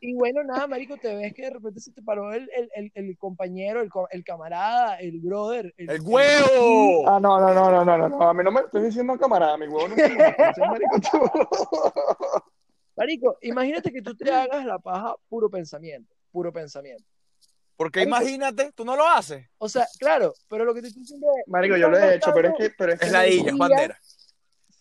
y 0.00 0.14
bueno, 0.14 0.44
nada, 0.44 0.68
marico, 0.68 0.96
te 0.96 1.12
ves 1.16 1.34
que 1.34 1.42
de 1.42 1.50
repente 1.50 1.80
se 1.80 1.90
te 1.90 2.02
paró 2.02 2.32
el, 2.32 2.48
el, 2.56 2.70
el, 2.74 2.92
el 2.94 3.18
compañero, 3.18 3.80
el, 3.80 3.90
co- 3.90 4.08
el 4.10 4.22
camarada, 4.22 4.96
el 5.00 5.18
brother. 5.18 5.74
¡El 5.76 6.00
huevo! 6.02 7.08
Ah, 7.08 7.18
no, 7.20 7.40
no, 7.40 7.52
no, 7.52 7.70
no, 7.70 7.84
no, 7.84 7.98
no, 7.98 8.08
no, 8.08 8.22
a 8.28 8.32
mí 8.32 8.44
no 8.44 8.52
me 8.52 8.60
estás 8.60 8.84
diciendo 8.84 9.18
camarada, 9.18 9.56
mi 9.56 9.66
huevo 9.66 9.88
no 9.88 9.96
dices, 9.96 10.12
marico, 10.58 11.00
tú. 11.00 11.18
Marico, 12.96 13.38
imagínate 13.42 13.92
que 13.92 14.02
tú 14.02 14.14
te 14.16 14.30
hagas 14.32 14.64
la 14.64 14.78
paja 14.78 15.14
puro 15.28 15.48
pensamiento, 15.50 16.14
puro 16.32 16.52
pensamiento. 16.52 17.04
Porque 17.78 18.02
imagínate, 18.02 18.72
tú 18.72 18.84
no 18.84 18.96
lo 18.96 19.08
haces. 19.08 19.46
O 19.58 19.68
sea, 19.68 19.86
claro, 20.00 20.34
pero 20.48 20.64
lo 20.64 20.74
que 20.74 20.82
te 20.82 20.88
estoy 20.88 21.02
diciendo 21.02 21.28
es... 21.38 21.46
Marico, 21.46 21.76
yo 21.76 21.88
lo 21.88 21.96
he 21.96 22.16
hecho, 22.16 22.32
pero 22.34 22.48
es 22.48 22.54
que, 22.58 22.70
pero 22.76 22.92
es 22.92 22.98
que 22.98 23.06
Es 23.06 23.12
la 23.12 23.24
energía 23.24 23.52
es 23.52 23.56
bandera. 23.56 24.00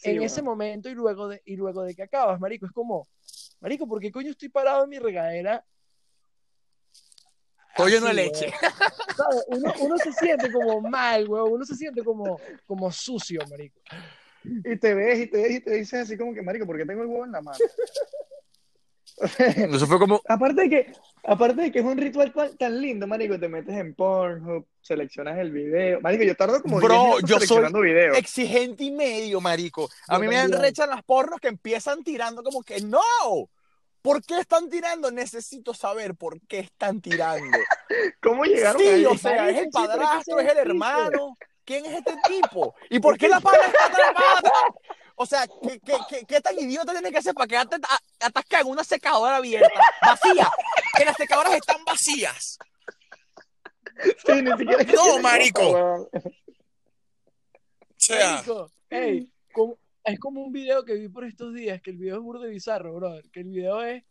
En 0.02 0.24
ese 0.24 0.42
momento 0.42 0.90
y 0.90 0.96
luego, 0.96 1.28
de, 1.28 1.40
y 1.46 1.56
luego 1.58 1.84
de 1.84 1.94
que 1.94 2.02
acabas, 2.02 2.40
marico, 2.40 2.66
es 2.66 2.72
como, 2.72 3.08
marico, 3.60 3.88
¿por 3.88 4.02
qué 4.02 4.12
coño 4.12 4.32
estoy 4.32 4.50
parado 4.50 4.84
en 4.84 4.90
mi 4.90 4.98
regadera? 4.98 5.64
Pollo 7.76 8.02
no 8.02 8.12
leche. 8.12 8.52
Uno, 9.50 9.74
uno 9.80 9.98
se 10.00 10.12
siente 10.14 10.52
como 10.52 10.82
mal, 10.82 11.30
weón, 11.30 11.52
uno 11.52 11.66
se 11.66 11.76
siente 11.76 12.04
como, 12.04 12.40
como 12.66 12.92
sucio, 12.92 13.42
marico. 13.48 13.80
Y 14.44 14.76
te 14.76 14.96
ves 14.96 15.20
y 15.20 15.28
te 15.28 15.38
ves 15.44 15.52
y 15.52 15.60
te 15.60 15.72
dices 15.74 16.02
así 16.02 16.18
como 16.18 16.34
que, 16.34 16.42
marico, 16.42 16.66
¿por 16.66 16.78
qué 16.78 16.86
tengo 16.86 17.04
el 17.04 17.10
huevo 17.10 17.26
en 17.26 17.32
la 17.34 17.42
mano? 17.42 17.60
Eso 19.78 19.88
fue 19.88 20.00
como, 20.00 20.22
Aparte 20.28 20.62
de 20.64 20.70
que, 20.70 20.92
aparte 21.24 21.62
de 21.62 21.72
que 21.72 21.80
es 21.80 21.86
un 21.86 21.98
ritual 21.98 22.34
tan 22.58 22.82
lindo, 22.82 23.08
marico, 23.08 23.40
te 23.40 23.48
metes 23.48 23.76
en 23.76 23.96
Pornhub, 23.96 24.68
seleccionas 24.82 25.38
el 25.40 25.52
video. 25.52 26.00
Marico, 26.02 26.24
yo 26.24 26.36
tardo 26.36 26.62
como 26.62 26.80
Bro, 26.80 26.96
10 26.96 27.24
minutos 27.24 27.30
yo 27.50 27.70
soy 27.70 27.82
videos. 27.90 28.18
exigente 28.18 28.84
y 28.84 28.92
medio, 28.92 29.42
marico. 29.42 29.90
A 30.08 30.16
Yo 30.16 30.20
mí 30.22 30.28
me 30.28 30.36
también. 30.36 30.60
enrechan 30.60 30.90
las 30.90 31.04
pornos 31.04 31.40
que 31.40 31.48
empiezan 31.48 32.04
tirando 32.04 32.44
como 32.44 32.62
que 32.62 32.80
no. 32.82 33.00
¿Por 34.02 34.24
qué 34.24 34.40
están 34.40 34.70
tirando? 34.70 35.12
Necesito 35.12 35.74
saber 35.74 36.16
por 36.16 36.40
qué 36.48 36.60
están 36.60 37.02
tirando. 37.02 37.58
¿Cómo 38.22 38.44
llegaron 38.46 38.80
Sí, 38.82 38.88
ahí? 38.88 39.06
o 39.06 39.18
sea, 39.18 39.50
es 39.50 39.58
el 39.58 39.70
padrastro, 39.70 40.40
es 40.40 40.50
el 40.52 40.58
hermano. 40.60 41.38
¿Quién 41.66 41.86
es 41.86 41.98
este 41.98 42.14
tipo? 42.30 42.76
¿Y 42.90 43.00
por 43.00 43.18
qué 43.18 43.28
la 43.28 43.42
pana 43.42 43.58
está 43.66 43.86
atrapada? 43.88 44.52
O 45.20 45.26
sea, 45.26 45.48
¿qué, 45.48 45.80
qué, 45.80 45.94
qué, 46.10 46.26
qué 46.28 46.42
tan 46.42 46.58
idiota 46.60 46.92
tienes 46.92 47.12
que 47.12 47.22
ser 47.24 47.34
para 47.34 47.48
quedarte 47.48 47.78
a- 47.78 48.26
atascada 48.28 48.62
en 48.62 48.68
una 48.70 48.84
secadora 48.84 49.38
abierta, 49.38 49.68
vacía? 50.02 50.48
Que 50.96 51.06
las 51.06 51.18
secadoras 51.18 51.54
están 51.56 51.84
vacías. 51.86 52.60
Sí, 54.26 54.42
ni 54.44 54.52
siquiera 54.52 54.82
es 54.82 54.86
que 54.88 54.94
No, 54.94 55.04
tiene 55.04 55.22
marico. 55.22 55.62
cosa, 55.62 55.74
weón. 55.84 56.08
O 56.14 57.96
sea, 57.98 58.32
Marico, 58.36 58.72
ey, 58.92 59.32
como- 59.54 59.78
es 60.04 60.20
como 60.20 60.42
un 60.44 60.52
video 60.54 60.86
que 60.86 60.94
vi 60.94 61.10
por 61.10 61.26
estos 61.26 61.54
días, 61.54 61.82
que 61.82 61.90
el 61.90 61.98
video 61.98 62.18
es 62.18 62.22
burde 62.22 62.48
bizarro, 62.48 62.94
brother. 62.94 63.28
Que 63.32 63.40
el 63.42 63.48
video 63.48 63.82
es 63.82 64.04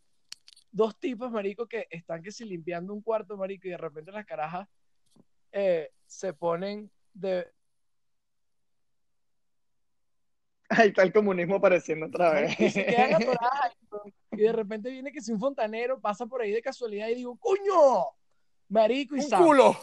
dos 0.71 0.99
tipos, 0.99 1.31
marico, 1.31 1.67
que 1.67 1.87
están 1.89 2.21
que 2.21 2.31
si 2.33 2.43
limpiando 2.43 2.93
un 2.93 3.01
cuarto, 3.01 3.37
marico, 3.37 3.67
y 3.67 3.71
de 3.71 3.77
repente 3.77 4.11
las 4.11 4.25
carajas 4.25 4.67
eh, 5.53 5.89
se 6.05 6.33
ponen 6.33 6.91
de. 7.13 7.47
Ahí 10.69 10.89
está 10.89 11.03
el 11.03 11.13
comunismo 11.13 11.55
apareciendo 11.55 12.07
otra 12.07 12.31
vez. 12.31 12.59
Y 12.59 12.69
se 12.69 12.85
quedan 12.85 13.13
atoradas. 13.15 13.77
Y 14.31 14.41
de 14.41 14.51
repente 14.51 14.89
viene 14.89 15.11
que 15.11 15.21
si 15.21 15.31
un 15.31 15.39
fontanero 15.39 15.99
pasa 15.99 16.25
por 16.25 16.41
ahí 16.41 16.51
de 16.51 16.61
casualidad 16.61 17.07
y 17.07 17.15
digo, 17.15 17.37
¡coño! 17.37 18.05
Marico 18.69 19.15
y 19.15 19.19
un 19.21 19.29
culo. 19.29 19.77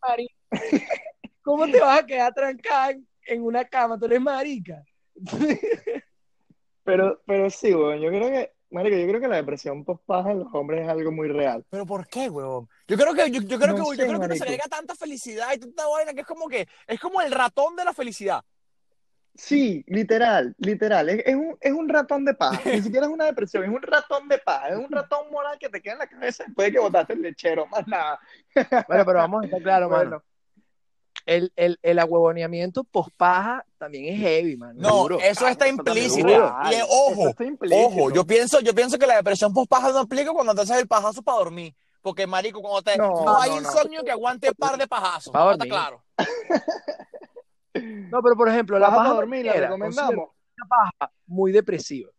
marico, 0.00 0.34
¿Cómo 1.42 1.66
te 1.66 1.80
vas 1.80 2.00
a 2.00 2.06
quedar 2.06 2.32
trancada 2.32 2.94
en, 3.26 3.42
una 3.42 3.64
cama? 3.64 3.98
Tú 3.98 4.06
eres 4.06 4.20
marica. 4.20 4.84
Pero, 6.84 7.20
pero 7.26 7.50
sí, 7.50 7.74
weón, 7.74 8.00
yo 8.00 8.08
creo 8.10 8.30
que, 8.30 8.52
marico, 8.70 8.96
yo 8.96 9.08
creo 9.08 9.20
que 9.20 9.28
la 9.28 9.36
depresión 9.36 9.84
post-paja 9.84 10.30
en 10.30 10.40
los 10.40 10.54
hombres 10.54 10.82
es 10.82 10.88
algo 10.88 11.10
muy 11.10 11.28
real. 11.28 11.64
¿Pero 11.68 11.84
por 11.84 12.06
qué, 12.06 12.28
huevón? 12.28 12.68
Yo 12.86 12.96
creo 12.96 13.12
que, 13.12 13.30
yo, 13.30 13.40
yo 13.42 13.58
creo 13.58 13.76
No 13.76 13.84
que, 13.84 13.96
sé, 13.96 14.02
yo 14.02 14.08
creo 14.08 14.20
que 14.20 14.26
uno 14.26 14.36
se 14.36 14.42
agrega 14.44 14.64
tanta 14.70 14.94
felicidad 14.94 15.52
y 15.54 15.58
tanta 15.58 15.86
vaina 15.88 16.14
que 16.14 16.20
es 16.20 16.26
como 16.26 16.48
que, 16.48 16.68
es 16.86 17.00
como 17.00 17.20
el 17.20 17.32
ratón 17.32 17.74
de 17.74 17.84
la 17.84 17.92
felicidad. 17.92 18.44
Sí, 19.34 19.82
literal, 19.88 20.54
literal. 20.58 21.08
Es, 21.08 21.22
es 21.26 21.34
un, 21.34 21.56
es 21.60 21.72
un 21.72 21.88
ratón 21.88 22.24
de 22.24 22.34
paja. 22.34 22.60
Ni 22.68 22.82
siquiera 22.82 23.06
es 23.06 23.12
una 23.12 23.24
depresión, 23.24 23.64
es 23.64 23.70
un 23.70 23.82
ratón 23.82 24.28
de 24.28 24.38
paja. 24.38 24.68
Es 24.68 24.76
un 24.76 24.90
ratón 24.90 25.30
moral 25.30 25.56
que 25.58 25.68
te 25.70 25.80
queda 25.80 25.94
en 25.94 25.98
la 26.00 26.06
cabeza 26.06 26.44
después 26.46 26.66
de 26.68 26.72
que 26.72 26.78
botaste 26.78 27.14
el 27.14 27.22
lechero, 27.22 27.66
más 27.66 27.86
nada. 27.88 28.20
Bueno, 28.54 29.04
pero 29.06 29.14
vamos 29.14 29.42
a 29.42 29.44
estar 29.46 29.62
claros, 29.62 29.90
mano. 29.90 30.10
Bueno, 30.10 30.22
El, 31.24 31.52
el, 31.56 31.78
el 31.82 31.98
ahuevoneamiento 31.98 32.84
post-paja 32.84 33.64
también 33.78 34.12
es 34.14 34.20
heavy, 34.20 34.56
man. 34.56 34.76
No, 34.76 35.02
Duro. 35.02 35.18
eso 35.20 35.48
está 35.48 35.66
implícito. 35.66 36.28
Y 36.28 36.74
ojo, 36.88 37.28
está 37.30 37.44
implícito. 37.44 37.86
ojo, 37.86 38.10
yo 38.10 38.26
pienso, 38.26 38.60
yo 38.60 38.74
pienso 38.74 38.98
que 38.98 39.06
la 39.06 39.16
depresión 39.16 39.54
post-paja 39.54 39.92
no 39.92 40.00
aplica 40.00 40.32
cuando 40.32 40.54
te 40.54 40.60
haces 40.62 40.76
el 40.78 40.88
pajazo 40.88 41.22
para 41.22 41.38
dormir. 41.38 41.74
Porque, 42.02 42.26
marico, 42.26 42.60
cuando 42.60 42.82
te... 42.82 42.98
No, 42.98 43.24
No, 43.24 43.40
hay 43.40 43.50
no, 43.50 43.60
no. 43.60 43.62
insomnio 43.62 44.02
que 44.04 44.10
aguante 44.10 44.52
par 44.54 44.76
de 44.76 44.88
pajazos. 44.88 45.32
Pa' 45.32 45.44
¿no 45.44 45.52
está 45.52 45.64
claro? 45.66 46.02
No, 47.74 48.22
pero 48.22 48.36
por 48.36 48.48
ejemplo, 48.48 48.78
la 48.78 48.90
Paja 48.90 49.10
dormir, 49.14 49.46
la 49.46 49.52
recomendamos. 49.54 50.30
una 50.58 50.68
paja 50.68 51.12
muy 51.26 51.52
depresiva. 51.52 52.10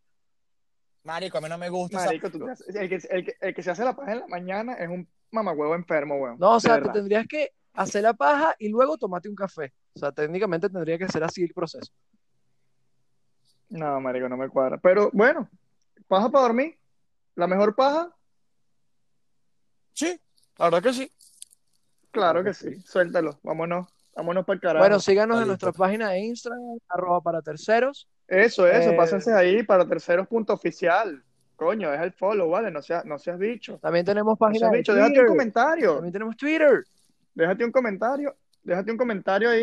Marico, 1.04 1.38
a 1.38 1.40
mí 1.40 1.48
no 1.48 1.58
me 1.58 1.68
gusta 1.68 2.04
esa- 2.14 2.30
tú 2.30 2.46
haces- 2.48 2.74
el, 2.74 2.88
que, 2.88 2.94
el, 3.10 3.24
que, 3.24 3.36
el 3.40 3.54
que 3.54 3.62
se 3.62 3.70
hace 3.70 3.84
la 3.84 3.94
paja 3.94 4.12
en 4.12 4.20
la 4.20 4.26
mañana 4.26 4.74
es 4.74 4.88
un 4.88 5.06
mamagüevo 5.30 5.74
enfermo, 5.74 6.16
weón. 6.16 6.38
No, 6.38 6.52
o 6.52 6.60
sea, 6.60 6.74
verdad. 6.74 6.92
tendrías 6.94 7.26
que 7.28 7.50
hacer 7.74 8.02
la 8.02 8.14
paja 8.14 8.54
y 8.58 8.68
luego 8.68 8.96
tomarte 8.96 9.28
un 9.28 9.34
café. 9.34 9.72
O 9.94 9.98
sea, 9.98 10.12
técnicamente 10.12 10.68
tendría 10.70 10.96
que 10.98 11.06
ser 11.08 11.22
así 11.22 11.42
el 11.44 11.52
proceso. 11.52 11.92
No, 13.68 14.00
marico, 14.00 14.28
no 14.28 14.36
me 14.36 14.48
cuadra. 14.48 14.78
Pero 14.78 15.10
bueno, 15.12 15.48
paja 16.08 16.28
para 16.30 16.42
dormir. 16.44 16.78
La 17.36 17.46
mejor 17.46 17.74
paja, 17.74 18.14
Sí, 19.92 20.18
la 20.58 20.64
verdad 20.66 20.82
que 20.82 20.92
sí. 20.92 21.12
claro 22.10 22.42
que 22.42 22.54
sí. 22.54 22.80
Suéltalo. 22.82 23.38
Vámonos. 23.42 23.93
Vámonos 24.16 24.44
para 24.44 24.54
el 24.54 24.60
carajo. 24.60 24.78
Bueno, 24.82 25.00
síganos 25.00 25.40
en 25.40 25.48
nuestra 25.48 25.72
página 25.72 26.10
de 26.10 26.20
Instagram, 26.20 26.60
arroba 26.88 27.20
para 27.20 27.42
terceros. 27.42 28.08
Eso, 28.28 28.66
eso, 28.66 28.90
Eh, 28.90 28.96
pásense 28.96 29.32
ahí 29.32 29.62
para 29.64 29.86
terceros 29.86 30.28
punto 30.28 30.52
oficial. 30.52 31.22
Coño, 31.56 31.92
es 31.92 32.00
el 32.00 32.12
follow, 32.12 32.48
¿vale? 32.50 32.70
No 32.70 32.80
seas, 32.82 33.04
no 33.04 33.18
seas 33.18 33.38
bicho. 33.38 33.78
También 33.82 34.04
tenemos 34.04 34.32
No 34.32 34.36
página 34.36 34.58
seas 34.60 34.72
de 34.72 34.78
bicho, 34.78 34.94
déjate 34.94 35.10
un 35.10 35.14
Twitter. 35.14 35.28
comentario. 35.28 35.94
También 35.94 36.12
tenemos 36.12 36.36
Twitter. 36.36 36.84
Déjate 37.34 37.64
un 37.64 37.72
comentario. 37.72 38.36
Déjate 38.62 38.90
un 38.92 38.96
comentario 38.96 39.50
ahí 39.50 39.62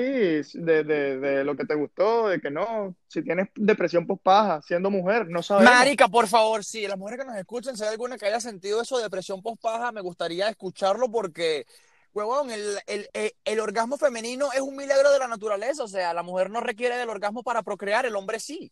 de, 0.53 0.83
de, 0.83 1.19
de 1.19 1.43
lo 1.43 1.55
que 1.55 1.65
te 1.65 1.73
gustó, 1.73 2.27
de 2.27 2.39
que 2.39 2.51
no. 2.51 2.95
Si 3.07 3.23
tienes 3.23 3.47
depresión 3.55 4.05
post-paja, 4.05 4.61
siendo 4.61 4.91
mujer, 4.91 5.27
no 5.27 5.41
sabemos. 5.41 5.73
Marica, 5.73 6.07
por 6.07 6.27
favor, 6.27 6.63
sí, 6.63 6.87
las 6.87 6.99
mujeres 6.99 7.21
que 7.25 7.31
nos 7.31 7.37
escuchen, 7.39 7.75
si 7.75 7.83
hay 7.83 7.89
alguna 7.89 8.17
que 8.17 8.27
haya 8.27 8.39
sentido 8.39 8.79
eso 8.79 8.97
de 8.97 9.03
depresión 9.03 9.41
post-paja, 9.41 9.91
me 9.91 10.01
gustaría 10.01 10.47
escucharlo 10.49 11.09
porque, 11.09 11.65
huevón, 12.13 12.51
el, 12.51 12.77
el, 12.87 13.09
el, 13.13 13.31
el 13.45 13.59
orgasmo 13.59 13.97
femenino 13.97 14.51
es 14.53 14.61
un 14.61 14.75
milagro 14.75 15.11
de 15.11 15.19
la 15.19 15.27
naturaleza. 15.27 15.83
O 15.83 15.87
sea, 15.87 16.13
la 16.13 16.23
mujer 16.23 16.49
no 16.49 16.61
requiere 16.61 16.97
del 16.97 17.09
orgasmo 17.09 17.43
para 17.43 17.63
procrear, 17.63 18.05
el 18.05 18.15
hombre 18.15 18.39
sí. 18.39 18.71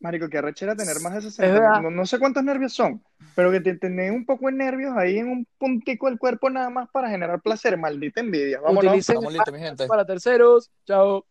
Marico, 0.00 0.28
que 0.28 0.38
arrechera 0.38 0.76
tener 0.76 1.00
más 1.00 1.24
ese 1.24 1.42
verdad. 1.42 1.58
sentimiento. 1.58 1.80
No, 1.82 1.90
no 1.90 2.06
sé 2.06 2.20
cuántos 2.20 2.44
nervios 2.44 2.72
son, 2.72 3.02
pero 3.34 3.50
que 3.50 3.60
te 3.60 3.74
tenés 3.74 4.12
un 4.12 4.24
poco 4.24 4.46
de 4.46 4.52
nervios 4.52 4.96
ahí 4.96 5.18
en 5.18 5.28
un 5.28 5.46
puntico 5.58 6.06
del 6.06 6.18
cuerpo 6.18 6.48
nada 6.50 6.70
más 6.70 6.88
para 6.90 7.10
generar 7.10 7.40
placer. 7.40 7.76
Maldita 7.76 8.20
envidia. 8.20 8.60
Vámonos. 8.60 8.84
Utilicen 8.84 9.20
listos, 9.22 9.52
mi 9.52 9.58
gente. 9.58 9.86
para 9.88 10.04
terceros. 10.06 10.70
Chao. 10.86 11.26